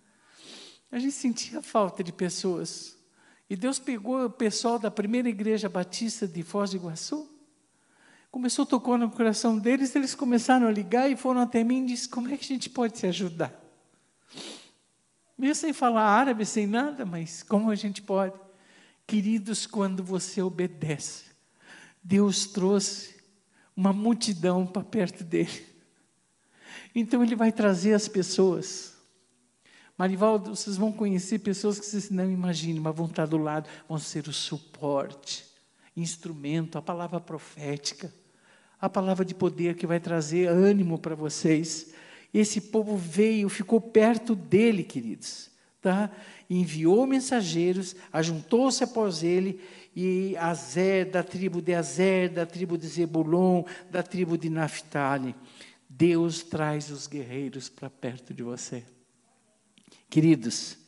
a 0.92 0.98
gente 0.98 1.12
sentia 1.12 1.62
falta 1.62 2.04
de 2.04 2.12
pessoas. 2.12 2.98
E 3.48 3.56
Deus 3.56 3.78
pegou 3.78 4.26
o 4.26 4.30
pessoal 4.30 4.78
da 4.78 4.90
primeira 4.90 5.30
igreja 5.30 5.66
batista 5.66 6.28
de 6.28 6.42
Foz 6.42 6.70
do 6.70 6.76
Iguaçu 6.76 7.26
começou 8.30 8.66
tocar 8.66 8.98
no 8.98 9.10
coração 9.10 9.58
deles, 9.58 9.96
eles 9.96 10.14
começaram 10.14 10.68
a 10.68 10.70
ligar 10.70 11.10
e 11.10 11.16
foram 11.16 11.40
até 11.40 11.64
mim 11.64 11.84
e 11.84 11.86
disse: 11.86 12.08
Como 12.08 12.28
é 12.28 12.36
que 12.36 12.44
a 12.44 12.48
gente 12.48 12.68
pode 12.68 12.98
se 12.98 13.06
ajudar? 13.06 13.52
Mesmo 15.36 15.54
sem 15.54 15.72
falar 15.72 16.02
árabe, 16.02 16.44
sem 16.44 16.66
nada, 16.66 17.06
mas 17.06 17.42
como 17.42 17.70
a 17.70 17.74
gente 17.74 18.02
pode? 18.02 18.38
Queridos, 19.06 19.66
quando 19.66 20.04
você 20.04 20.42
obedece, 20.42 21.24
Deus 22.02 22.46
trouxe 22.46 23.17
uma 23.78 23.92
multidão 23.92 24.66
para 24.66 24.82
perto 24.82 25.22
dele. 25.22 25.64
Então 26.92 27.22
ele 27.22 27.36
vai 27.36 27.52
trazer 27.52 27.94
as 27.94 28.08
pessoas. 28.08 28.96
Marivaldo, 29.96 30.56
vocês 30.56 30.76
vão 30.76 30.90
conhecer 30.90 31.38
pessoas 31.38 31.78
que 31.78 31.86
vocês 31.86 32.10
não 32.10 32.28
imaginam, 32.28 32.82
mas 32.82 32.96
vão 32.96 33.06
estar 33.06 33.26
do 33.26 33.38
lado, 33.38 33.68
vão 33.88 33.96
ser 33.96 34.26
o 34.26 34.32
suporte 34.32 35.46
instrumento, 35.96 36.76
a 36.76 36.82
palavra 36.82 37.20
profética, 37.20 38.12
a 38.80 38.88
palavra 38.88 39.24
de 39.24 39.34
poder 39.34 39.76
que 39.76 39.86
vai 39.86 40.00
trazer 40.00 40.48
ânimo 40.48 40.98
para 40.98 41.14
vocês. 41.14 41.92
Esse 42.34 42.60
povo 42.60 42.96
veio, 42.96 43.48
ficou 43.48 43.80
perto 43.80 44.34
dele, 44.34 44.82
queridos, 44.82 45.50
tá? 45.80 46.10
Enviou 46.50 47.06
mensageiros, 47.06 47.94
ajuntou-se 48.12 48.82
após 48.82 49.22
ele, 49.22 49.60
e 50.00 50.36
Azer, 50.36 51.06
da 51.06 51.24
tribo 51.24 51.60
de 51.60 51.74
Azer, 51.74 52.28
da 52.28 52.46
tribo 52.46 52.78
de 52.78 52.86
Zebulon, 52.86 53.64
da 53.90 54.00
tribo 54.00 54.38
de 54.38 54.48
Naphtali. 54.48 55.34
Deus 55.90 56.44
traz 56.44 56.88
os 56.88 57.08
guerreiros 57.08 57.68
para 57.68 57.90
perto 57.90 58.32
de 58.32 58.44
você. 58.44 58.84
Queridos, 60.08 60.78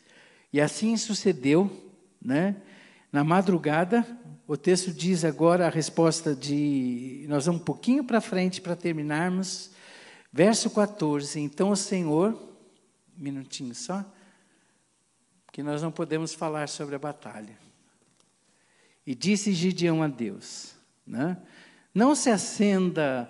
e 0.53 0.61
assim 0.61 0.97
sucedeu, 0.97 1.93
né? 2.23 2.55
Na 3.11 3.25
madrugada, 3.25 4.07
o 4.47 4.57
texto 4.57 4.93
diz 4.93 5.25
agora 5.25 5.67
a 5.67 5.71
resposta 5.71 6.33
de. 6.33 7.27
Nós 7.29 7.47
vamos 7.47 7.63
um 7.63 7.65
pouquinho 7.65 8.05
para 8.05 8.21
frente 8.21 8.61
para 8.61 8.77
terminarmos. 8.77 9.73
Verso 10.33 10.71
14. 10.71 11.41
Então 11.41 11.71
o 11.71 11.77
Senhor. 11.77 12.41
Minutinho 13.17 13.75
só. 13.75 14.05
Porque 15.47 15.65
nós 15.65 15.83
não 15.83 15.91
podemos 15.91 16.33
falar 16.33 16.69
sobre 16.69 16.95
a 16.95 16.99
batalha. 16.99 17.70
E 19.11 19.15
disse 19.17 19.53
Gideão 19.53 20.05
a 20.05 20.07
Deus: 20.07 20.77
né? 21.05 21.37
Não 21.93 22.15
se 22.15 22.31
acenda 22.31 23.29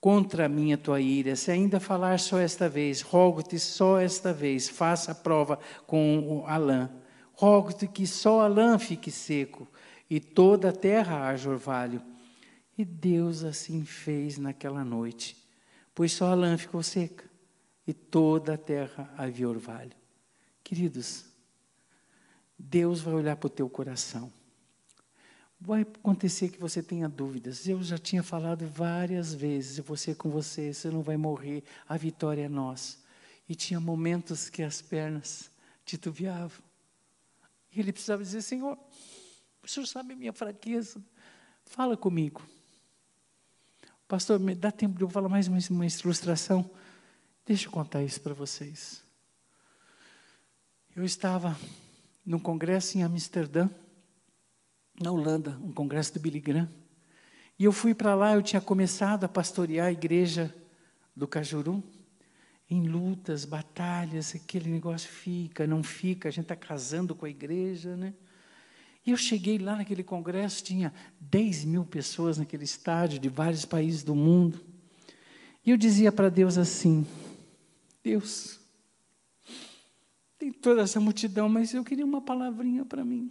contra 0.00 0.48
mim 0.48 0.72
a 0.72 0.76
tua 0.76 1.00
ira, 1.00 1.36
se 1.36 1.48
ainda 1.48 1.78
falar 1.78 2.18
só 2.18 2.40
esta 2.40 2.68
vez, 2.68 3.02
rogo-te 3.02 3.56
só 3.56 4.00
esta 4.00 4.32
vez, 4.32 4.68
faça 4.68 5.12
a 5.12 5.14
prova 5.14 5.60
com 5.86 6.18
o 6.26 6.44
Alã. 6.44 6.90
Rogo-te 7.34 7.86
que 7.86 8.04
só 8.04 8.40
Alã 8.40 8.80
fique 8.80 9.12
seco 9.12 9.68
e 10.10 10.18
toda 10.18 10.70
a 10.70 10.72
terra 10.72 11.28
haja 11.28 11.50
orvalho. 11.50 12.02
E 12.76 12.84
Deus 12.84 13.44
assim 13.44 13.84
fez 13.84 14.38
naquela 14.38 14.84
noite, 14.84 15.36
pois 15.94 16.10
só 16.10 16.32
a 16.32 16.34
lã 16.34 16.58
ficou 16.58 16.82
seca 16.82 17.30
e 17.86 17.94
toda 17.94 18.54
a 18.54 18.58
terra 18.58 19.08
havia 19.16 19.48
orvalho. 19.48 19.94
Queridos, 20.64 21.26
Deus 22.58 23.00
vai 23.00 23.14
olhar 23.14 23.36
para 23.36 23.46
o 23.46 23.50
teu 23.50 23.70
coração. 23.70 24.32
Vai 25.66 25.82
acontecer 25.82 26.48
que 26.48 26.60
você 26.60 26.80
tenha 26.80 27.08
dúvidas. 27.08 27.66
Eu 27.66 27.82
já 27.82 27.98
tinha 27.98 28.22
falado 28.22 28.64
várias 28.68 29.34
vezes, 29.34 29.80
você 29.80 30.14
com 30.14 30.30
você, 30.30 30.72
você 30.72 30.88
não 30.90 31.02
vai 31.02 31.16
morrer, 31.16 31.64
a 31.88 31.96
vitória 31.96 32.42
é 32.42 32.48
nossa. 32.48 32.98
E 33.48 33.54
tinha 33.56 33.80
momentos 33.80 34.48
que 34.48 34.62
as 34.62 34.80
pernas 34.80 35.50
titubeavam. 35.84 36.64
E 37.72 37.80
ele 37.80 37.90
precisava 37.92 38.22
dizer, 38.22 38.42
Senhor, 38.42 38.78
O 39.60 39.68
senhor 39.68 39.86
sabe 39.86 40.12
a 40.12 40.16
minha 40.16 40.32
fraqueza. 40.32 41.04
Fala 41.64 41.96
comigo. 41.96 42.40
Pastor, 44.06 44.38
me 44.38 44.54
dá 44.54 44.70
tempo 44.70 44.96
de 44.96 45.02
eu 45.02 45.10
falar 45.10 45.28
mais 45.28 45.48
uma, 45.48 45.58
uma 45.70 45.84
ilustração? 45.84 46.70
Deixa 47.44 47.66
eu 47.66 47.72
contar 47.72 48.04
isso 48.04 48.20
para 48.20 48.34
vocês. 48.34 49.02
Eu 50.94 51.04
estava 51.04 51.58
num 52.24 52.38
congresso 52.38 52.96
em 52.96 53.02
Amsterdã, 53.02 53.68
na 55.00 55.10
Holanda, 55.10 55.58
um 55.62 55.72
congresso 55.72 56.14
do 56.14 56.20
Billy 56.20 56.40
Graham. 56.40 56.68
E 57.58 57.64
eu 57.64 57.72
fui 57.72 57.94
para 57.94 58.14
lá, 58.14 58.34
eu 58.34 58.42
tinha 58.42 58.60
começado 58.60 59.24
a 59.24 59.28
pastorear 59.28 59.86
a 59.86 59.92
igreja 59.92 60.54
do 61.14 61.26
Cajuru, 61.26 61.82
em 62.68 62.86
lutas, 62.86 63.44
batalhas, 63.44 64.34
aquele 64.34 64.68
negócio 64.68 65.08
fica, 65.08 65.66
não 65.66 65.82
fica, 65.82 66.28
a 66.28 66.32
gente 66.32 66.44
está 66.44 66.56
casando 66.56 67.14
com 67.14 67.24
a 67.24 67.30
igreja, 67.30 67.96
né? 67.96 68.12
E 69.06 69.12
eu 69.12 69.16
cheguei 69.16 69.56
lá 69.56 69.76
naquele 69.76 70.02
congresso, 70.02 70.64
tinha 70.64 70.92
10 71.20 71.64
mil 71.64 71.84
pessoas 71.84 72.38
naquele 72.38 72.64
estádio, 72.64 73.20
de 73.20 73.28
vários 73.28 73.64
países 73.64 74.02
do 74.02 74.16
mundo. 74.16 74.60
E 75.64 75.70
eu 75.70 75.76
dizia 75.76 76.10
para 76.10 76.28
Deus 76.28 76.58
assim: 76.58 77.06
Deus, 78.02 78.58
tem 80.36 80.52
toda 80.52 80.82
essa 80.82 80.98
multidão, 80.98 81.48
mas 81.48 81.72
eu 81.72 81.84
queria 81.84 82.04
uma 82.04 82.20
palavrinha 82.20 82.84
para 82.84 83.04
mim, 83.04 83.30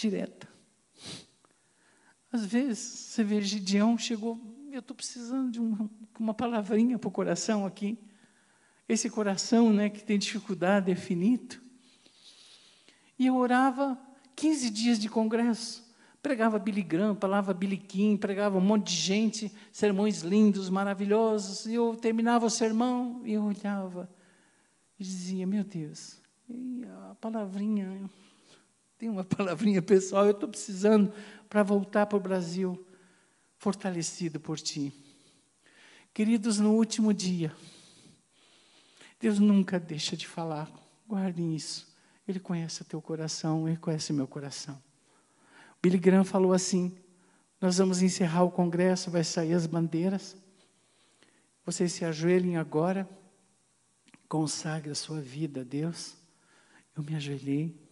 direta. 0.00 0.48
Às 2.32 2.46
vezes, 2.46 2.78
você 2.78 3.24
vê, 3.24 3.40
Gideão 3.40 3.98
chegou, 3.98 4.40
eu 4.70 4.80
estou 4.80 4.94
precisando 4.94 5.50
de 5.50 5.58
uma, 5.58 5.90
uma 6.18 6.34
palavrinha 6.34 6.98
para 6.98 7.08
o 7.08 7.10
coração 7.10 7.66
aqui. 7.66 7.98
Esse 8.88 9.10
coração 9.10 9.72
né, 9.72 9.90
que 9.90 10.02
tem 10.02 10.18
dificuldade, 10.18 10.90
é 10.90 10.94
finito. 10.94 11.62
E 13.18 13.26
eu 13.26 13.36
orava 13.36 13.98
15 14.36 14.70
dias 14.70 14.98
de 14.98 15.08
congresso. 15.08 15.88
Pregava 16.22 16.58
Billy 16.58 16.82
Graham, 16.82 17.16
falava 17.16 17.52
Billy 17.54 17.78
King, 17.78 18.18
pregava 18.18 18.58
um 18.58 18.60
monte 18.60 18.88
de 18.88 18.96
gente, 18.96 19.52
sermões 19.72 20.20
lindos, 20.20 20.68
maravilhosos. 20.68 21.66
E 21.66 21.74
eu 21.74 21.96
terminava 21.96 22.46
o 22.46 22.50
sermão 22.50 23.22
e 23.24 23.32
eu 23.32 23.42
olhava 23.42 24.08
e 24.98 25.04
dizia: 25.04 25.46
Meu 25.46 25.64
Deus, 25.64 26.20
a 27.10 27.14
palavrinha, 27.14 28.08
tem 29.00 29.08
uma 29.08 29.24
palavrinha 29.24 29.80
pessoal, 29.80 30.26
eu 30.26 30.32
estou 30.32 30.46
precisando 30.46 31.10
para 31.48 31.62
voltar 31.62 32.04
para 32.04 32.18
o 32.18 32.20
Brasil 32.20 32.86
fortalecido 33.56 34.38
por 34.38 34.60
Ti. 34.60 34.92
Queridos, 36.12 36.60
no 36.60 36.74
último 36.74 37.14
dia, 37.14 37.50
Deus 39.18 39.38
nunca 39.38 39.80
deixa 39.80 40.14
de 40.18 40.26
falar, 40.26 40.70
guardem 41.08 41.56
isso. 41.56 41.90
Ele 42.28 42.38
conhece 42.38 42.82
o 42.82 42.84
teu 42.84 43.00
coração, 43.00 43.66
ele 43.66 43.78
conhece 43.78 44.12
o 44.12 44.14
meu 44.14 44.26
coração. 44.26 44.78
Billy 45.82 45.98
Graham 45.98 46.22
falou 46.22 46.52
assim: 46.52 46.94
Nós 47.58 47.78
vamos 47.78 48.02
encerrar 48.02 48.42
o 48.42 48.50
congresso, 48.50 49.10
vai 49.10 49.24
sair 49.24 49.54
as 49.54 49.66
bandeiras. 49.66 50.36
Vocês 51.64 51.90
se 51.90 52.04
ajoelhem 52.04 52.58
agora, 52.58 53.08
consagre 54.28 54.90
a 54.90 54.94
sua 54.94 55.22
vida 55.22 55.62
a 55.62 55.64
Deus. 55.64 56.18
Eu 56.94 57.02
me 57.02 57.14
ajoelhei, 57.14 57.88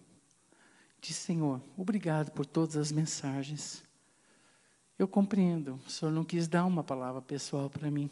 disse: 1.00 1.20
Senhor, 1.20 1.60
obrigado 1.76 2.30
por 2.32 2.46
todas 2.46 2.76
as 2.76 2.92
mensagens. 2.92 3.82
Eu 4.98 5.06
compreendo, 5.06 5.78
o 5.86 5.90
Senhor 5.90 6.10
não 6.10 6.24
quis 6.24 6.48
dar 6.48 6.64
uma 6.64 6.82
palavra 6.82 7.22
pessoal 7.22 7.70
para 7.70 7.90
mim. 7.90 8.10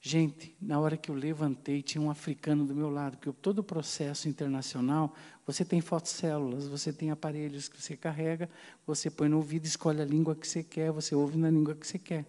Gente, 0.00 0.56
na 0.60 0.78
hora 0.78 0.96
que 0.96 1.10
eu 1.10 1.14
levantei, 1.14 1.82
tinha 1.82 2.00
um 2.00 2.10
africano 2.10 2.64
do 2.64 2.74
meu 2.74 2.88
lado, 2.88 3.18
porque 3.18 3.32
todo 3.42 3.58
o 3.58 3.64
processo 3.64 4.28
internacional, 4.28 5.12
você 5.44 5.64
tem 5.64 5.80
fotocélulas, 5.80 6.68
você 6.68 6.92
tem 6.92 7.10
aparelhos 7.10 7.68
que 7.68 7.82
você 7.82 7.96
carrega, 7.96 8.48
você 8.86 9.10
põe 9.10 9.28
no 9.28 9.36
ouvido, 9.36 9.66
escolhe 9.66 10.00
a 10.00 10.04
língua 10.04 10.36
que 10.36 10.46
você 10.46 10.62
quer, 10.62 10.92
você 10.92 11.14
ouve 11.14 11.36
na 11.36 11.50
língua 11.50 11.74
que 11.74 11.86
você 11.86 11.98
quer. 11.98 12.24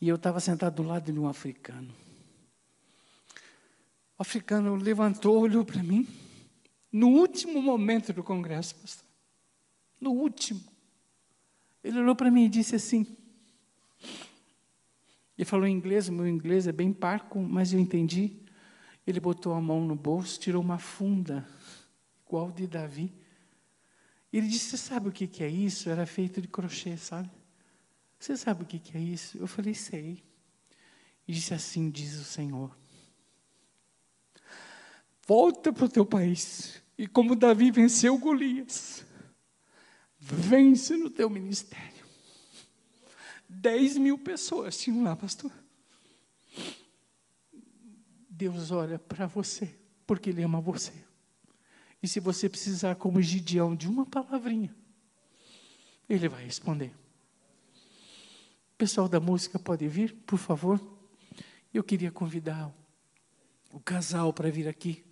E 0.00 0.08
eu 0.08 0.16
estava 0.16 0.38
sentado 0.38 0.76
do 0.76 0.88
lado 0.88 1.12
de 1.12 1.18
um 1.18 1.28
africano. 1.28 1.92
O 4.16 4.22
africano 4.22 4.76
levantou, 4.76 5.40
olhou 5.40 5.64
para 5.64 5.82
mim, 5.82 6.06
no 6.94 7.08
último 7.08 7.60
momento 7.60 8.12
do 8.12 8.22
congresso, 8.22 8.76
pastor. 8.76 9.04
No 10.00 10.12
último. 10.12 10.62
Ele 11.82 11.98
olhou 11.98 12.14
para 12.14 12.30
mim 12.30 12.44
e 12.44 12.48
disse 12.48 12.76
assim: 12.76 13.04
ele 15.36 15.44
falou 15.44 15.66
em 15.66 15.72
inglês, 15.72 16.08
o 16.08 16.12
meu 16.12 16.28
inglês 16.28 16.68
é 16.68 16.72
bem 16.72 16.92
parco, 16.92 17.40
mas 17.40 17.72
eu 17.72 17.80
entendi. 17.80 18.36
Ele 19.04 19.18
botou 19.18 19.52
a 19.52 19.60
mão 19.60 19.84
no 19.84 19.96
bolso, 19.96 20.38
tirou 20.38 20.62
uma 20.62 20.78
funda, 20.78 21.46
igual 22.24 22.52
de 22.52 22.66
Davi. 22.66 23.12
Ele 24.32 24.46
disse: 24.46 24.70
Você 24.70 24.76
sabe 24.76 25.08
o 25.08 25.12
que, 25.12 25.26
que 25.26 25.42
é 25.42 25.48
isso? 25.48 25.90
Era 25.90 26.06
feito 26.06 26.40
de 26.40 26.46
crochê, 26.46 26.96
sabe? 26.96 27.28
Você 28.18 28.36
sabe 28.36 28.62
o 28.62 28.66
que, 28.66 28.78
que 28.78 28.96
é 28.96 29.00
isso? 29.00 29.36
Eu 29.36 29.48
falei: 29.48 29.74
Sei. 29.74 30.22
E 31.26 31.32
disse 31.32 31.52
assim: 31.52 31.90
Diz 31.90 32.14
o 32.14 32.24
Senhor. 32.24 32.76
Volta 35.26 35.72
para 35.72 35.86
o 35.86 35.88
teu 35.88 36.06
país. 36.06 36.83
E 36.96 37.06
como 37.06 37.34
Davi 37.34 37.70
venceu 37.70 38.16
Golias, 38.18 39.04
vence 40.18 40.96
no 40.96 41.10
teu 41.10 41.28
ministério. 41.28 42.04
10 43.48 43.98
mil 43.98 44.18
pessoas 44.18 44.78
tinham 44.78 45.02
lá, 45.02 45.16
pastor. 45.16 45.50
Deus 48.28 48.70
olha 48.70 48.98
para 48.98 49.26
você, 49.26 49.74
porque 50.06 50.30
Ele 50.30 50.42
ama 50.42 50.60
você. 50.60 50.92
E 52.02 52.08
se 52.08 52.20
você 52.20 52.48
precisar, 52.48 52.96
como 52.96 53.22
Gideão, 53.22 53.74
de 53.74 53.88
uma 53.88 54.04
palavrinha, 54.04 54.74
Ele 56.08 56.28
vai 56.28 56.44
responder. 56.44 56.92
pessoal 58.76 59.08
da 59.08 59.18
música 59.18 59.58
pode 59.58 59.88
vir, 59.88 60.14
por 60.26 60.38
favor? 60.38 60.80
Eu 61.72 61.82
queria 61.82 62.12
convidar 62.12 62.72
o 63.72 63.80
casal 63.80 64.32
para 64.32 64.50
vir 64.50 64.68
aqui 64.68 65.04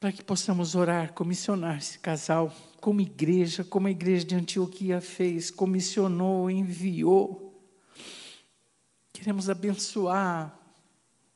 para 0.00 0.12
que 0.12 0.22
possamos 0.22 0.74
orar, 0.74 1.12
comissionar 1.12 1.78
esse 1.78 1.98
casal, 1.98 2.54
como 2.80 3.00
igreja, 3.00 3.64
como 3.64 3.88
a 3.88 3.90
igreja 3.90 4.24
de 4.24 4.34
Antioquia 4.34 5.00
fez, 5.00 5.50
comissionou, 5.50 6.48
enviou. 6.50 7.44
Queremos 9.12 9.50
abençoar 9.50 10.56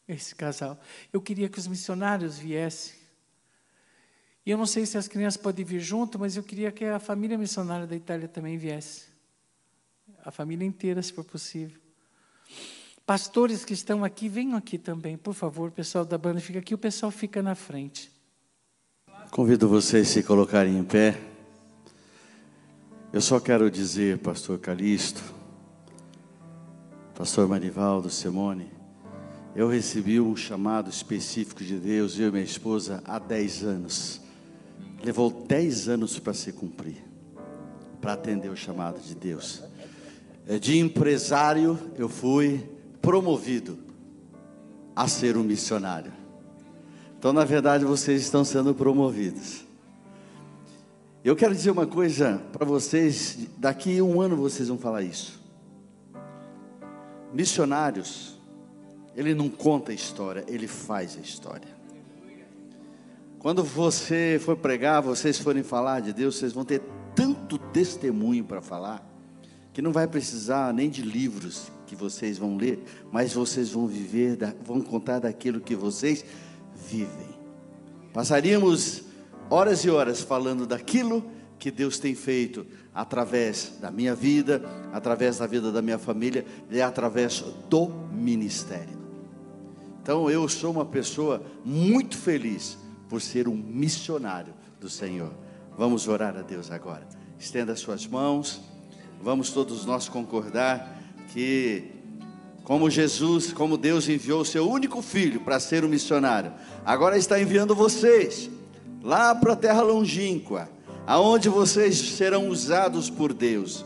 esse 0.07 0.35
casal. 0.35 0.81
Eu 1.13 1.21
queria 1.21 1.49
que 1.49 1.59
os 1.59 1.67
missionários 1.67 2.39
viessem. 2.39 2.95
E 4.47 4.51
eu 4.51 4.59
não 4.59 4.67
sei 4.67 4.87
se 4.87 4.97
as 4.97 5.09
crianças 5.09 5.41
podem 5.41 5.65
vir 5.65 5.81
junto, 5.81 6.19
mas 6.19 6.37
eu 6.37 6.43
queria 6.43 6.71
que 6.71 6.85
a 6.85 7.01
família 7.01 7.37
missionária 7.37 7.87
da 7.87 7.97
Itália 7.97 8.29
também 8.29 8.57
viesse. 8.57 9.07
A 10.25 10.31
família 10.31 10.65
inteira, 10.65 11.03
se 11.03 11.13
for 11.13 11.25
possível. 11.25 11.81
Pastores 13.05 13.65
que 13.65 13.73
estão 13.73 14.05
aqui, 14.05 14.29
venham 14.29 14.57
aqui 14.57 14.79
também, 14.79 15.17
por 15.17 15.35
favor, 15.35 15.73
pessoal 15.73 16.05
da 16.05 16.17
banda, 16.17 16.41
fica 16.41 16.61
aqui, 16.61 16.75
o 16.75 16.79
pessoal 16.79 17.11
fica 17.11 17.43
na 17.43 17.57
frente. 17.57 18.22
Convido 19.33 19.67
vocês 19.67 20.11
a 20.11 20.13
se 20.13 20.23
colocarem 20.23 20.77
em 20.77 20.85
pé. 20.85 21.19
Eu 23.11 23.23
só 23.23 23.41
quero 23.41 23.71
dizer, 23.71 24.19
pastor 24.19 24.59
Calixto, 24.59 25.23
pastor 27.15 27.49
Marivaldo, 27.49 28.11
Simone, 28.11 28.71
eu 29.57 29.69
recebi 29.69 30.21
um 30.21 30.37
chamado 30.37 30.91
específico 30.91 31.65
de 31.65 31.79
Deus, 31.79 32.19
eu 32.19 32.29
e 32.29 32.31
minha 32.31 32.45
esposa, 32.45 33.03
há 33.07 33.19
10 33.19 33.65
anos. 33.65 34.21
Levou 35.03 35.31
10 35.31 35.89
anos 35.89 36.19
para 36.19 36.35
se 36.35 36.53
cumprir, 36.53 37.03
para 38.03 38.13
atender 38.13 38.51
o 38.51 38.57
chamado 38.57 39.01
de 39.01 39.15
Deus. 39.15 39.63
É, 40.47 40.59
de 40.59 40.79
empresário, 40.79 41.79
eu 41.97 42.07
fui 42.07 42.69
promovido 43.01 43.79
a 44.95 45.09
ser 45.09 45.39
um 45.39 45.43
missionário. 45.43 46.22
Então, 47.23 47.33
na 47.33 47.45
verdade, 47.45 47.85
vocês 47.85 48.21
estão 48.21 48.45
sendo 48.45 48.75
promovidos. 48.75 49.65
Eu 51.23 51.37
quero 51.37 51.55
dizer 51.55 51.71
uma 51.71 51.87
coisa 51.87 52.43
para 52.53 52.67
vocês, 52.67 53.47
daqui 53.59 53.97
a 53.97 54.03
um 54.03 54.21
ano 54.21 54.35
vocês 54.35 54.67
vão 54.67 54.77
falar 54.77 55.03
isso. 55.03 55.41
Missionários, 57.33 58.37
ele 59.15 59.37
não 59.37 59.49
conta 59.49 59.93
a 59.93 59.95
história, 59.95 60.45
ele 60.49 60.67
faz 60.67 61.17
a 61.17 61.21
história. 61.21 61.69
Quando 63.39 63.63
você 63.63 64.41
for 64.45 64.57
pregar, 64.57 65.01
vocês 65.01 65.39
forem 65.39 65.63
falar 65.63 66.01
de 66.01 66.13
Deus, 66.13 66.35
vocês 66.35 66.53
vão 66.53 66.65
ter 66.65 66.83
tanto 67.15 67.57
testemunho 67.57 68.43
para 68.43 68.61
falar, 68.61 69.01
que 69.73 69.81
não 69.81 69.93
vai 69.93 70.09
precisar 70.09 70.75
nem 70.75 70.91
de 70.91 71.03
livros 71.03 71.71
que 71.87 71.95
vocês 71.95 72.37
vão 72.37 72.57
ler, 72.57 72.83
mas 73.13 73.33
vocês 73.33 73.71
vão 73.71 73.87
viver, 73.87 74.37
vão 74.65 74.81
contar 74.81 75.21
daquilo 75.21 75.61
que 75.61 75.77
vocês 75.77 76.25
vivem. 76.89 77.33
Passaríamos 78.13 79.03
horas 79.49 79.85
e 79.85 79.91
horas 79.91 80.21
falando 80.21 80.67
daquilo 80.67 81.25
que 81.59 81.71
Deus 81.71 81.99
tem 81.99 82.15
feito 82.15 82.67
através 82.95 83.79
da 83.81 83.91
minha 83.91 84.15
vida, 84.15 84.63
através 84.93 85.39
da 85.39 85.47
vida 85.47 85.71
da 85.71 85.81
minha 85.81 85.99
família 85.99 86.45
e 86.71 86.83
através 86.83 87.43
do 87.69 87.89
ministério. 88.13 89.01
Então 90.03 90.29
eu 90.29 90.49
sou 90.49 90.73
uma 90.73 90.85
pessoa 90.85 91.43
muito 91.65 92.19
feliz 92.19 92.77
por 93.09 93.21
ser 93.21 93.47
um 93.47 93.55
missionário 93.55 94.53
do 94.81 94.89
Senhor. 94.89 95.33
Vamos 95.79 96.09
orar 96.09 96.37
a 96.37 96.43
Deus 96.43 96.71
agora. 96.71 97.07
Estenda 97.39 97.77
suas 97.77 98.07
mãos. 98.07 98.61
Vamos 99.23 99.51
todos 99.51 99.87
nós 99.87 100.09
concordar 100.09 101.01
que 101.33 102.02
como 102.65 102.89
Jesus, 102.89 103.53
como 103.53 103.77
Deus 103.77 104.09
enviou 104.09 104.43
o 104.43 104.45
seu 104.45 104.69
único 104.69 105.03
filho 105.03 105.41
para 105.41 105.59
ser 105.59 105.85
um 105.85 105.89
missionário, 105.89 106.53
agora 106.85 107.19
está 107.19 107.41
enviando 107.41 107.75
vocês 107.75 108.51
lá 109.03 109.35
para 109.35 109.55
a 109.55 109.57
terra 109.57 109.83
longínqua, 109.83 110.69
aonde 111.07 111.49
vocês 111.49 111.99
serão 111.99 112.49
usados 112.49 113.11
por 113.11 113.33
Deus. 113.33 113.85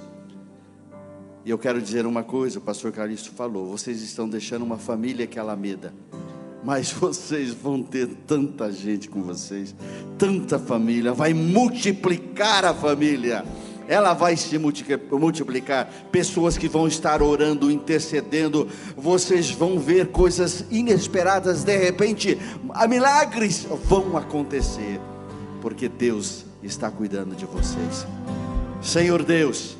E 1.44 1.50
eu 1.50 1.58
quero 1.58 1.80
dizer 1.80 2.04
uma 2.06 2.22
coisa, 2.22 2.58
o 2.58 2.62
pastor 2.62 2.92
Calixto 2.92 3.30
falou: 3.30 3.66
vocês 3.66 4.02
estão 4.02 4.28
deixando 4.28 4.64
uma 4.64 4.78
família 4.78 5.26
que 5.26 5.38
é 5.38 5.40
Alameda, 5.40 5.94
mas 6.62 6.90
vocês 6.92 7.54
vão 7.54 7.82
ter 7.82 8.08
tanta 8.26 8.70
gente 8.70 9.08
com 9.08 9.22
vocês, 9.22 9.74
tanta 10.18 10.58
família, 10.58 11.14
vai 11.14 11.32
multiplicar 11.32 12.64
a 12.64 12.74
família 12.74 13.44
ela 13.88 14.12
vai 14.14 14.36
se 14.36 14.58
multiplicar. 14.58 15.90
Pessoas 16.10 16.58
que 16.58 16.68
vão 16.68 16.86
estar 16.88 17.22
orando, 17.22 17.70
intercedendo, 17.70 18.68
vocês 18.96 19.50
vão 19.50 19.78
ver 19.78 20.08
coisas 20.08 20.64
inesperadas, 20.70 21.64
de 21.64 21.76
repente, 21.76 22.38
milagres 22.88 23.66
vão 23.84 24.16
acontecer, 24.16 25.00
porque 25.60 25.88
Deus 25.88 26.44
está 26.62 26.90
cuidando 26.90 27.34
de 27.34 27.46
vocês. 27.46 28.06
Senhor 28.82 29.22
Deus, 29.22 29.76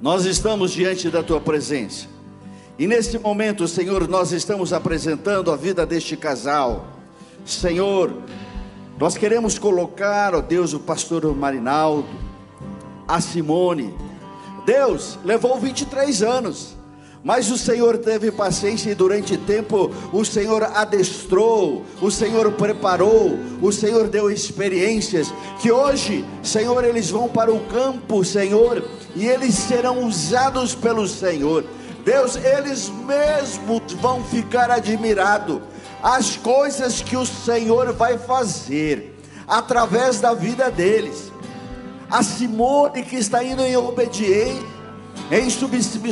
nós 0.00 0.24
estamos 0.24 0.72
diante 0.72 1.10
da 1.10 1.22
tua 1.22 1.40
presença, 1.40 2.06
e 2.78 2.86
neste 2.86 3.18
momento, 3.18 3.66
Senhor, 3.66 4.06
nós 4.06 4.30
estamos 4.30 4.72
apresentando 4.72 5.50
a 5.50 5.56
vida 5.56 5.84
deste 5.84 6.16
casal. 6.16 6.86
Senhor, 7.44 8.22
nós 9.00 9.16
queremos 9.16 9.58
colocar, 9.58 10.32
ó 10.34 10.40
Deus, 10.40 10.72
o 10.74 10.78
pastor 10.78 11.34
Marinaldo, 11.34 12.06
a 13.08 13.20
Simone. 13.20 13.94
Deus 14.66 15.18
levou 15.24 15.58
23 15.58 16.22
anos, 16.22 16.76
mas 17.24 17.50
o 17.50 17.56
Senhor 17.56 17.96
teve 17.98 18.30
paciência 18.30 18.90
e 18.90 18.94
durante 18.94 19.36
tempo 19.36 19.90
o 20.12 20.24
Senhor 20.24 20.62
adestrou, 20.62 21.84
o 22.00 22.10
Senhor 22.10 22.52
preparou, 22.52 23.38
o 23.60 23.72
Senhor 23.72 24.08
deu 24.08 24.30
experiências 24.30 25.32
que 25.60 25.72
hoje, 25.72 26.24
Senhor, 26.42 26.84
eles 26.84 27.10
vão 27.10 27.28
para 27.28 27.52
o 27.52 27.60
campo, 27.66 28.22
Senhor, 28.24 28.84
e 29.16 29.26
eles 29.26 29.54
serão 29.54 30.04
usados 30.04 30.74
pelo 30.74 31.08
Senhor. 31.08 31.64
Deus, 32.04 32.36
eles 32.36 32.90
mesmos 33.06 33.92
vão 33.94 34.22
ficar 34.22 34.70
admirados 34.70 35.60
as 36.02 36.36
coisas 36.36 37.02
que 37.02 37.16
o 37.16 37.26
Senhor 37.26 37.92
vai 37.92 38.16
fazer 38.16 39.18
através 39.46 40.20
da 40.20 40.32
vida 40.32 40.70
deles 40.70 41.27
a 42.10 42.22
Simone 42.22 43.02
que 43.02 43.16
está 43.16 43.42
indo 43.44 43.62
em 43.62 43.76
obediência, 43.76 44.78
em 45.30 45.50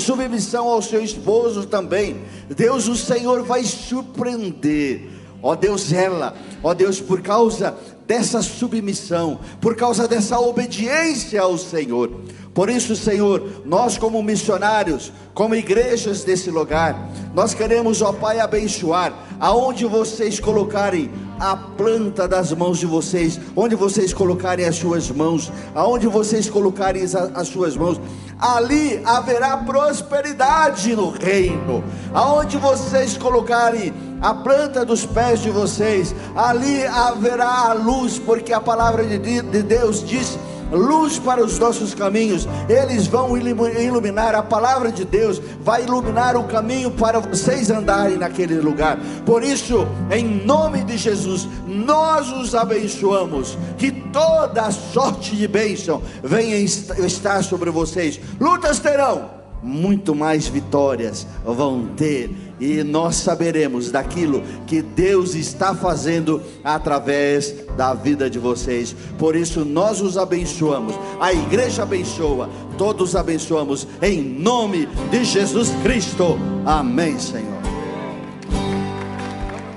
submissão 0.01 0.69
ao 0.69 0.83
seu 0.83 1.03
esposo 1.03 1.67
também. 1.67 2.23
Deus, 2.49 2.87
o 2.87 2.97
Senhor 2.97 3.43
vai 3.43 3.65
surpreender. 3.65 5.16
Ó 5.43 5.55
Deus, 5.55 5.93
ela, 5.93 6.35
ó 6.63 6.75
Deus, 6.75 7.01
por 7.01 7.21
causa 7.21 7.77
dessa 8.07 8.41
submissão, 8.43 9.39
por 9.61 9.75
causa 9.75 10.07
dessa 10.07 10.39
obediência 10.39 11.41
ao 11.41 11.59
Senhor. 11.59 12.11
Por 12.55 12.71
isso, 12.71 12.97
Senhor, 12.97 13.63
nós 13.67 13.99
como 13.99 14.23
missionários, 14.23 15.13
como 15.35 15.55
igrejas 15.55 16.25
desse 16.25 16.51
lugar, 16.51 17.11
nós 17.35 17.53
queremos, 17.53 18.01
ó 18.01 18.13
Pai, 18.13 18.41
abençoar 18.41 19.13
aonde 19.39 19.85
vocês 19.85 20.41
colocarem 20.41 21.11
a 21.39 21.55
planta 21.55 22.27
das 22.27 22.53
mãos 22.53 22.79
de 22.79 22.87
vocês, 22.87 23.39
onde 23.55 23.75
vocês 23.75 24.15
colocarem 24.15 24.65
as 24.65 24.77
suas 24.77 25.11
mãos, 25.11 25.53
aonde 25.75 26.07
vocês 26.07 26.49
colocarem 26.49 27.03
as, 27.03 27.15
as 27.15 27.49
suas 27.49 27.77
mãos, 27.77 28.01
ali 28.39 29.03
haverá 29.05 29.59
prosperidade 29.59 30.97
no 30.97 31.11
reino. 31.11 31.85
Aonde 32.15 32.57
vocês 32.57 33.17
colocarem 33.19 33.93
a 34.21 34.35
planta 34.35 34.85
dos 34.85 35.05
pés 35.05 35.41
de 35.41 35.51
vocês, 35.51 36.15
ali 36.35 36.87
haverá 36.87 37.71
a 37.71 37.73
luz, 37.73 38.19
porque 38.19 38.53
a 38.53 38.61
palavra 38.61 39.05
de 39.05 39.63
Deus 39.63 40.05
diz 40.07 40.39
luz 40.71 41.19
para 41.19 41.45
os 41.45 41.59
nossos 41.59 41.95
caminhos. 41.95 42.49
Eles 42.69 43.07
vão 43.07 43.37
iluminar 43.37 44.35
a 44.35 44.43
palavra 44.43 44.91
de 44.91 45.05
Deus, 45.05 45.41
vai 45.61 45.85
iluminar 45.85 46.37
o 46.37 46.45
caminho 46.45 46.91
para 46.91 47.21
vocês 47.21 47.71
andarem 47.71 48.17
naquele 48.17 48.61
lugar. 48.61 48.99
Por 49.25 49.43
isso, 49.43 49.87
em 50.11 50.45
nome 50.45 50.83
de 50.83 50.97
Jesus, 50.97 51.49
nós 51.67 52.31
os 52.33 52.55
abençoamos. 52.55 53.57
Que 53.79 53.93
toda 53.93 54.71
sorte 54.71 55.37
de 55.37 55.47
bênção 55.47 56.03
venha 56.23 56.57
estar 56.57 57.45
sobre 57.45 57.71
vocês. 57.71 58.19
Lutas 58.41 58.79
terão, 58.79 59.36
muito 59.63 60.15
mais 60.15 60.47
vitórias 60.47 61.27
vão 61.45 61.87
ter 61.97 62.31
e 62.59 62.83
nós 62.83 63.17
saberemos 63.17 63.91
daquilo 63.91 64.43
que 64.67 64.81
Deus 64.81 65.35
está 65.35 65.75
fazendo 65.75 66.43
através 66.65 67.55
da 67.77 67.93
vida 67.95 68.31
de 68.31 68.39
vocês. 68.39 68.95
Por 69.19 69.37
isso 69.37 69.65
nós 69.65 70.01
os 70.01 70.17
abençoamos, 70.17 70.95
a 71.21 71.33
igreja 71.33 71.83
abençoa, 71.83 72.49
todos 72.79 73.15
abençoamos 73.15 73.87
em 74.01 74.23
nome 74.23 74.87
de 75.11 75.25
Jesus 75.25 75.71
Cristo. 75.83 76.39
Amém, 76.65 77.19
Senhor. 77.19 77.57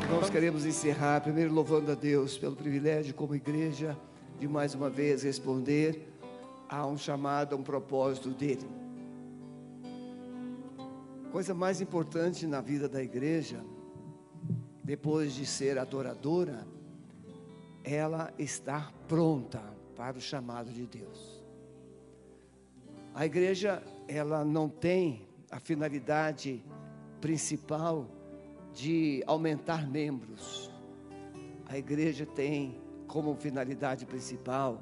Nós 0.10 0.30
queremos 0.30 0.66
encerrar 0.66 1.22
primeiro 1.22 1.54
louvando 1.54 1.92
a 1.92 1.96
Deus 1.96 2.38
pelo 2.38 2.56
privilégio 2.56 3.14
como 3.14 3.36
igreja 3.36 3.98
de 4.40 4.48
mais 4.48 4.74
uma 4.74 4.90
vez 4.90 5.24
responder 5.24 6.08
a 6.70 6.86
um 6.86 6.98
chamado, 6.98 7.54
a 7.54 7.58
um 7.58 7.64
propósito 7.64 8.30
dele. 8.30 8.79
Coisa 11.32 11.54
mais 11.54 11.80
importante 11.80 12.48
na 12.48 12.60
vida 12.60 12.90
da 12.90 13.04
igreja, 13.04 13.64
depois 14.84 15.34
de 15.34 15.46
ser 15.46 15.78
adoradora, 15.78 16.68
ela 17.84 18.34
estar 18.40 18.92
pronta 19.08 19.62
para 19.96 20.18
o 20.18 20.22
chamado 20.22 20.72
de 20.72 20.88
Deus. 20.88 21.44
A 23.14 23.28
igreja, 23.28 23.84
ela 24.08 24.44
não 24.44 24.68
tem 24.68 25.28
a 25.52 25.60
finalidade 25.60 26.66
principal 27.22 28.08
de 28.74 29.24
aumentar 29.28 29.88
membros. 29.88 30.72
A 31.68 31.78
igreja 31.78 32.26
tem 32.26 32.82
como 33.08 33.36
finalidade 33.36 34.04
principal 34.04 34.82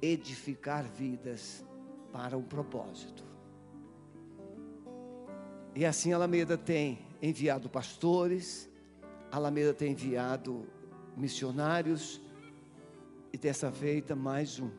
edificar 0.00 0.84
vidas 0.84 1.64
para 2.12 2.38
um 2.38 2.42
propósito. 2.42 3.27
E 5.78 5.86
assim 5.86 6.12
Alameda 6.12 6.58
tem 6.58 6.98
enviado 7.22 7.68
pastores, 7.68 8.68
Alameda 9.30 9.72
tem 9.72 9.92
enviado 9.92 10.66
missionários, 11.16 12.20
e 13.32 13.38
dessa 13.38 13.70
feita 13.70 14.16
mais 14.16 14.58
um. 14.58 14.72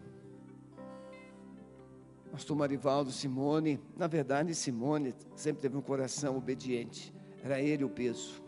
Pastor 2.30 2.58
Marivaldo 2.58 3.14
Simone, 3.14 3.80
na 3.96 4.08
verdade, 4.08 4.54
Simone 4.54 5.16
sempre 5.38 5.62
teve 5.62 5.78
um 5.78 5.82
coração 5.82 6.36
obediente, 6.36 7.14
era 7.42 7.62
ele 7.62 7.86
o 7.86 7.90
peso. 7.90 8.44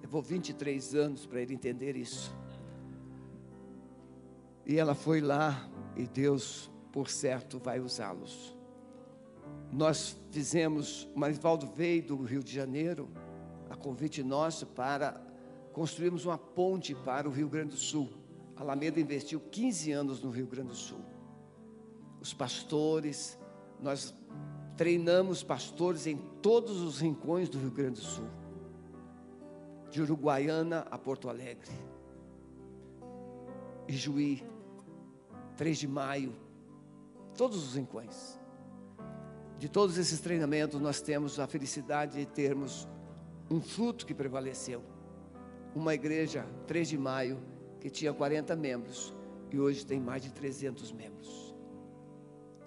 Levou 0.00 0.22
23 0.22 0.94
anos 0.94 1.26
para 1.26 1.40
ele 1.40 1.54
entender 1.54 1.96
isso. 1.96 2.32
E 4.64 4.78
ela 4.78 4.94
foi 4.94 5.20
lá, 5.20 5.68
e 5.96 6.06
Deus, 6.06 6.70
por 6.92 7.08
certo, 7.08 7.58
vai 7.58 7.80
usá-los. 7.80 8.59
Nós 9.72 10.16
fizemos, 10.30 11.08
o 11.14 11.18
Marivaldo 11.18 11.66
veio 11.66 12.02
do 12.02 12.22
Rio 12.24 12.42
de 12.42 12.52
Janeiro, 12.52 13.08
a 13.68 13.76
convite 13.76 14.22
nosso 14.22 14.66
para 14.66 15.20
construirmos 15.72 16.24
uma 16.24 16.36
ponte 16.36 16.92
para 16.92 17.28
o 17.28 17.32
Rio 17.32 17.48
Grande 17.48 17.70
do 17.70 17.76
Sul. 17.76 18.08
A 18.56 18.62
Alameda 18.62 19.00
investiu 19.00 19.38
15 19.38 19.92
anos 19.92 20.22
no 20.22 20.30
Rio 20.30 20.46
Grande 20.46 20.70
do 20.70 20.74
Sul. 20.74 21.00
Os 22.20 22.34
pastores, 22.34 23.38
nós 23.80 24.12
treinamos 24.76 25.42
pastores 25.42 26.06
em 26.06 26.16
todos 26.42 26.80
os 26.80 27.00
rincões 27.00 27.48
do 27.48 27.58
Rio 27.58 27.70
Grande 27.70 28.00
do 28.00 28.06
Sul. 28.06 28.28
De 29.88 30.02
Uruguaiana 30.02 30.84
a 30.90 30.98
Porto 30.98 31.28
Alegre. 31.28 31.70
Ijuí, 33.86 34.42
3 35.56 35.78
de 35.78 35.88
maio, 35.88 36.34
todos 37.36 37.64
os 37.64 37.74
rincões 37.76 38.39
de 39.60 39.68
todos 39.68 39.98
esses 39.98 40.20
treinamentos, 40.20 40.80
nós 40.80 41.02
temos 41.02 41.38
a 41.38 41.46
felicidade 41.46 42.18
de 42.18 42.24
termos 42.24 42.88
um 43.50 43.60
fruto 43.60 44.06
que 44.06 44.14
prevaleceu. 44.14 44.82
Uma 45.74 45.94
igreja, 45.94 46.46
3 46.66 46.88
de 46.88 46.96
maio, 46.96 47.38
que 47.78 47.90
tinha 47.90 48.10
40 48.10 48.56
membros 48.56 49.12
e 49.52 49.60
hoje 49.60 49.84
tem 49.84 50.00
mais 50.00 50.22
de 50.22 50.32
300 50.32 50.90
membros. 50.92 51.54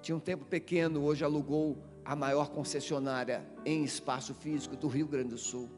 Tinha 0.03 0.15
um 0.15 0.19
tempo 0.19 0.45
pequeno, 0.45 1.01
hoje 1.01 1.25
alugou 1.25 1.79
a 2.05 2.15
maior 2.15 2.51
concessionária 2.51 3.43
em 3.65 3.83
espaço 3.83 4.35
físico 4.35 4.77
do 4.77 4.87
Rio 4.87 5.07
Grande 5.07 5.29
do 5.29 5.37
Sul. 5.39 5.71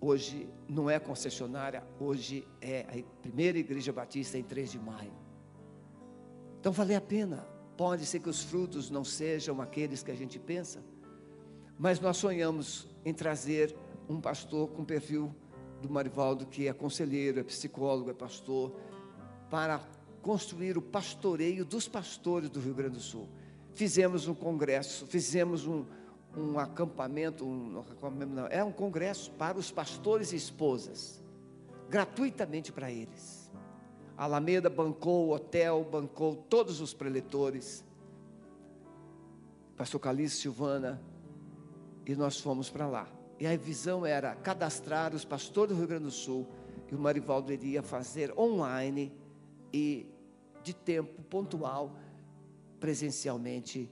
Hoje 0.00 0.50
não 0.68 0.90
é 0.90 0.98
concessionária, 0.98 1.84
hoje 2.00 2.44
é 2.60 2.80
a 2.80 3.22
primeira 3.22 3.56
igreja 3.56 3.92
batista 3.92 4.36
em 4.36 4.42
3 4.42 4.72
de 4.72 4.78
maio. 4.80 5.12
Então 6.58 6.72
vale 6.72 6.96
a 6.96 7.00
pena. 7.00 7.57
Pode 7.78 8.04
ser 8.06 8.18
que 8.18 8.28
os 8.28 8.42
frutos 8.42 8.90
não 8.90 9.04
sejam 9.04 9.60
aqueles 9.60 10.02
que 10.02 10.10
a 10.10 10.14
gente 10.14 10.36
pensa, 10.36 10.82
mas 11.78 12.00
nós 12.00 12.16
sonhamos 12.16 12.88
em 13.04 13.14
trazer 13.14 13.72
um 14.08 14.20
pastor 14.20 14.68
com 14.70 14.84
perfil 14.84 15.32
do 15.80 15.88
Marivaldo, 15.88 16.44
que 16.44 16.66
é 16.66 16.72
conselheiro, 16.72 17.38
é 17.38 17.44
psicólogo, 17.44 18.10
é 18.10 18.12
pastor, 18.12 18.74
para 19.48 19.80
construir 20.20 20.76
o 20.76 20.82
pastoreio 20.82 21.64
dos 21.64 21.86
pastores 21.86 22.50
do 22.50 22.58
Rio 22.58 22.74
Grande 22.74 22.96
do 22.96 23.00
Sul. 23.00 23.28
Fizemos 23.74 24.26
um 24.26 24.34
congresso, 24.34 25.06
fizemos 25.06 25.64
um, 25.64 25.84
um 26.36 26.58
acampamento, 26.58 27.44
um, 27.44 27.84
não, 28.26 28.46
é 28.48 28.64
um 28.64 28.72
congresso 28.72 29.30
para 29.30 29.56
os 29.56 29.70
pastores 29.70 30.32
e 30.32 30.36
esposas, 30.36 31.22
gratuitamente 31.88 32.72
para 32.72 32.90
eles. 32.90 33.47
A 34.18 34.24
Alameda 34.24 34.68
bancou 34.68 35.28
o 35.28 35.32
hotel, 35.32 35.86
bancou 35.88 36.34
todos 36.34 36.80
os 36.80 36.92
preletores, 36.92 37.84
pastor 39.76 40.00
Calixto 40.00 40.40
Silvana, 40.40 41.00
e 42.04 42.16
nós 42.16 42.40
fomos 42.40 42.68
para 42.68 42.88
lá. 42.88 43.08
E 43.38 43.46
a 43.46 43.56
visão 43.56 44.04
era 44.04 44.34
cadastrar 44.34 45.14
os 45.14 45.24
pastores 45.24 45.72
do 45.72 45.78
Rio 45.78 45.86
Grande 45.86 46.06
do 46.06 46.10
Sul, 46.10 46.48
e 46.90 46.96
o 46.96 46.98
Marivaldo 46.98 47.52
iria 47.52 47.80
fazer 47.80 48.36
online 48.36 49.12
e 49.72 50.04
de 50.64 50.74
tempo 50.74 51.22
pontual, 51.22 51.96
presencialmente, 52.80 53.88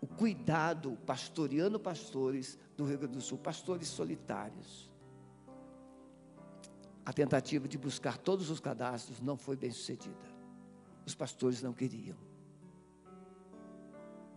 o 0.00 0.06
cuidado 0.06 0.96
pastoreando 1.04 1.78
pastores 1.78 2.58
do 2.74 2.86
Rio 2.86 2.96
Grande 2.96 3.16
do 3.16 3.20
Sul, 3.20 3.36
pastores 3.36 3.86
solitários. 3.88 4.89
A 7.10 7.12
tentativa 7.12 7.66
de 7.66 7.76
buscar 7.76 8.16
todos 8.16 8.50
os 8.50 8.60
cadastros 8.60 9.20
não 9.20 9.36
foi 9.36 9.56
bem 9.56 9.72
sucedida. 9.72 10.14
Os 11.04 11.12
pastores 11.12 11.60
não 11.60 11.72
queriam. 11.72 12.16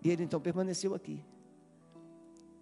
E 0.02 0.10
ele 0.10 0.24
então 0.24 0.42
permaneceu 0.42 0.96
aqui. 0.96 1.24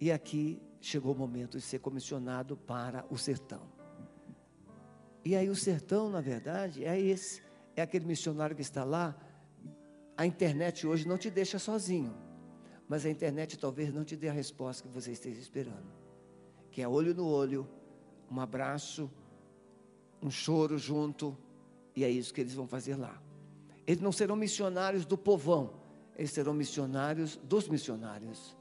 E 0.02 0.12
aqui 0.12 0.62
chegou 0.82 1.14
o 1.14 1.18
momento 1.18 1.58
de 1.58 1.64
ser 1.64 1.80
comissionado 1.80 2.58
para 2.58 3.06
o 3.10 3.18
sertão. 3.18 3.62
E 5.24 5.34
aí 5.34 5.50
o 5.50 5.56
sertão, 5.56 6.10
na 6.10 6.20
verdade, 6.20 6.84
é 6.84 7.00
esse, 7.00 7.42
é 7.74 7.82
aquele 7.82 8.06
missionário 8.06 8.54
que 8.54 8.62
está 8.62 8.84
lá. 8.84 9.16
A 10.18 10.26
internet 10.26 10.86
hoje 10.86 11.08
não 11.08 11.18
te 11.18 11.30
deixa 11.30 11.58
sozinho, 11.58 12.14
mas 12.86 13.06
a 13.06 13.10
internet 13.10 13.58
talvez 13.58 13.94
não 13.94 14.04
te 14.04 14.18
dê 14.18 14.28
a 14.28 14.34
resposta 14.34 14.86
que 14.86 14.94
você 14.94 15.14
esteja 15.14 15.40
esperando. 15.40 15.90
Que 16.70 16.82
é 16.82 16.88
olho 16.88 17.16
no 17.16 17.26
olho, 17.26 17.66
um 18.30 18.42
abraço, 18.42 19.10
um 20.22 20.30
choro 20.30 20.78
junto, 20.78 21.38
e 21.96 22.04
é 22.04 22.10
isso 22.10 22.34
que 22.34 22.42
eles 22.42 22.54
vão 22.54 22.68
fazer 22.68 22.96
lá. 22.96 23.22
Eles 23.86 24.02
não 24.02 24.12
serão 24.12 24.36
missionários 24.36 25.06
do 25.06 25.18
povão, 25.18 25.74
eles 26.16 26.32
serão 26.32 26.54
missionários 26.54 27.38
dos 27.38 27.68
missionários, 27.68 28.56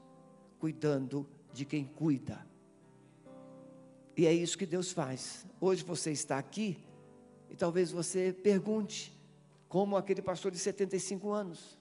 cuidando 0.59 1.27
de 1.53 1.65
quem 1.65 1.85
cuida. 1.85 2.45
E 4.17 4.25
é 4.25 4.33
isso 4.33 4.57
que 4.57 4.65
Deus 4.65 4.91
faz. 4.91 5.45
Hoje 5.59 5.83
você 5.83 6.11
está 6.11 6.37
aqui 6.37 6.77
e 7.49 7.55
talvez 7.55 7.91
você 7.91 8.33
pergunte, 8.33 9.17
como 9.67 9.95
aquele 9.95 10.21
pastor 10.21 10.51
de 10.51 10.59
75 10.59 11.31
anos. 11.31 11.77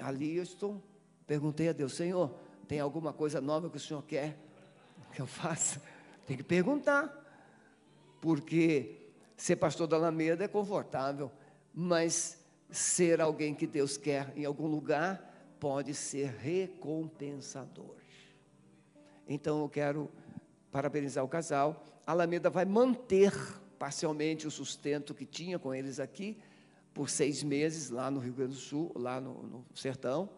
Ali 0.00 0.36
eu 0.36 0.42
estou, 0.42 0.82
perguntei 1.26 1.68
a 1.68 1.72
Deus, 1.72 1.94
Senhor, 1.94 2.34
tem 2.66 2.80
alguma 2.80 3.12
coisa 3.12 3.40
nova 3.40 3.68
que 3.68 3.76
o 3.76 3.80
Senhor 3.80 4.02
quer 4.02 4.38
que 5.16 5.22
eu 5.22 5.26
faça? 5.26 5.80
Tem 6.26 6.36
que 6.36 6.42
perguntar, 6.42 7.25
porque 8.20 9.10
ser 9.36 9.56
pastor 9.56 9.86
da 9.86 9.96
Alameda 9.96 10.44
é 10.44 10.48
confortável, 10.48 11.30
mas 11.74 12.44
ser 12.70 13.20
alguém 13.20 13.54
que 13.54 13.66
Deus 13.66 13.96
quer 13.96 14.32
em 14.36 14.44
algum 14.44 14.66
lugar 14.66 15.56
pode 15.60 15.94
ser 15.94 16.30
recompensador. 16.30 17.96
Então 19.28 19.60
eu 19.60 19.68
quero 19.68 20.10
parabenizar 20.70 21.24
o 21.24 21.28
casal. 21.28 21.84
A 22.06 22.12
Alameda 22.12 22.48
vai 22.48 22.64
manter 22.64 23.32
parcialmente 23.78 24.46
o 24.46 24.50
sustento 24.50 25.14
que 25.14 25.26
tinha 25.26 25.58
com 25.58 25.74
eles 25.74 26.00
aqui 26.00 26.38
por 26.94 27.10
seis 27.10 27.42
meses 27.42 27.90
lá 27.90 28.10
no 28.10 28.20
Rio 28.20 28.32
Grande 28.32 28.54
do 28.54 28.60
Sul, 28.60 28.90
lá 28.94 29.20
no, 29.20 29.42
no 29.42 29.66
sertão. 29.74 30.30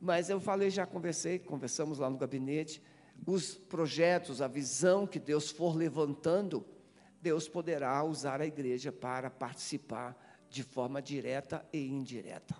Mas 0.00 0.30
eu 0.30 0.40
falei, 0.40 0.70
já 0.70 0.86
conversei, 0.86 1.38
conversamos 1.38 1.98
lá 1.98 2.08
no 2.08 2.16
gabinete, 2.16 2.82
os 3.26 3.54
projetos, 3.54 4.40
a 4.40 4.48
visão 4.48 5.06
que 5.06 5.18
Deus 5.18 5.50
for 5.50 5.76
levantando, 5.76 6.64
Deus 7.20 7.48
poderá 7.48 8.02
usar 8.02 8.40
a 8.40 8.46
igreja 8.46 8.90
para 8.90 9.30
participar 9.30 10.16
de 10.48 10.62
forma 10.62 11.00
direta 11.00 11.64
e 11.72 11.86
indireta. 11.86 12.56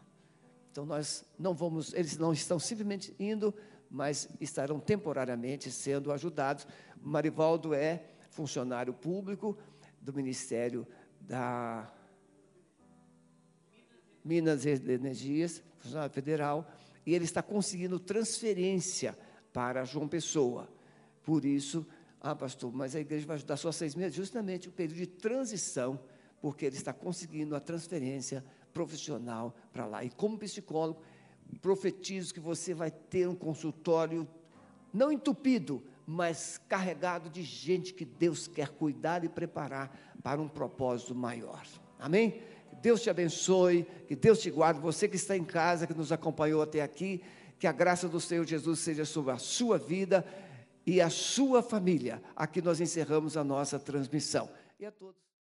Então 0.71 0.87
nós 0.87 1.25
não 1.39 1.55
vamos, 1.55 1.93
eles 1.95 2.17
não 2.17 2.33
estão 2.33 2.59
simplesmente 2.59 3.15
indo 3.19 3.55
mas 3.91 4.29
estarão 4.41 4.79
temporariamente 4.79 5.71
sendo 5.71 6.13
ajudados. 6.13 6.67
Marivaldo 7.03 7.75
é 7.75 8.05
funcionário 8.31 8.95
público 8.95 9.59
do 10.01 10.13
Ministério 10.13 10.87
da 11.21 11.93
Minas 14.25 14.65
e 14.65 14.71
Energias, 14.71 15.61
funcionário 15.79 16.13
federal, 16.15 16.71
e 17.05 17.15
ele 17.15 17.25
está 17.25 17.43
conseguindo 17.43 17.99
transferência 17.99 19.19
para 19.53 19.85
João 19.85 20.07
Pessoa. 20.07 20.69
Por 21.25 21.45
isso, 21.45 21.85
ah, 22.21 22.35
pastor, 22.35 22.71
mas 22.73 22.95
a 22.95 23.01
igreja 23.01 23.27
vai 23.27 23.37
ajudar 23.37 23.57
só 23.57 23.73
seis 23.73 23.95
meses? 23.95 24.15
Justamente 24.15 24.69
o 24.69 24.73
período 24.73 24.99
de 24.99 25.07
transição, 25.07 25.99
porque 26.41 26.67
ele 26.67 26.77
está 26.77 26.93
conseguindo 26.93 27.57
a 27.57 27.61
transferência 27.61 28.45
profissional 28.75 29.57
para 29.73 29.87
lá. 29.87 30.05
E 30.05 30.11
como 30.11 30.39
psicólogo, 30.39 31.01
profetizo 31.63 32.35
que 32.35 32.41
você 32.41 32.75
vai 32.75 32.91
ter 32.91 33.27
um 33.27 33.35
consultório 33.35 34.29
não 34.93 35.11
entupido, 35.11 35.83
mas 36.07 36.61
carregado 36.69 37.31
de 37.31 37.43
gente 37.43 37.95
que 37.95 38.05
Deus 38.05 38.47
quer 38.47 38.69
cuidar 38.69 39.25
e 39.25 39.29
preparar 39.29 39.97
para 40.23 40.43
um 40.43 40.49
propósito 40.49 41.15
maior. 41.15 41.65
Amém? 41.99 42.43
Deus 42.83 43.01
te 43.01 43.09
abençoe, 43.09 43.87
que 44.07 44.17
Deus 44.17 44.41
te 44.41 44.51
guarde. 44.51 44.81
Você 44.81 45.09
que 45.09 45.17
está 45.17 45.37
em 45.37 45.45
casa, 45.45 45.87
que 45.87 45.95
nos 45.95 46.13
acompanhou 46.13 46.61
até 46.61 46.83
aqui, 46.83 47.23
que 47.59 47.67
a 47.67 47.73
graça 47.73 48.09
do 48.09 48.21
Senhor 48.21 48.47
Jesus 48.47 48.81
seja 48.81 49.05
sobre 49.05 49.33
a 49.33 49.39
sua 49.39 49.79
vida 49.79 50.25
e 50.91 51.01
a 51.01 51.09
sua 51.09 51.63
família. 51.63 52.21
Aqui 52.35 52.61
nós 52.61 52.81
encerramos 52.81 53.37
a 53.37 53.45
nossa 53.45 53.79
transmissão. 53.79 54.51
E 54.77 54.85
a 54.85 54.91
todos. 54.91 55.30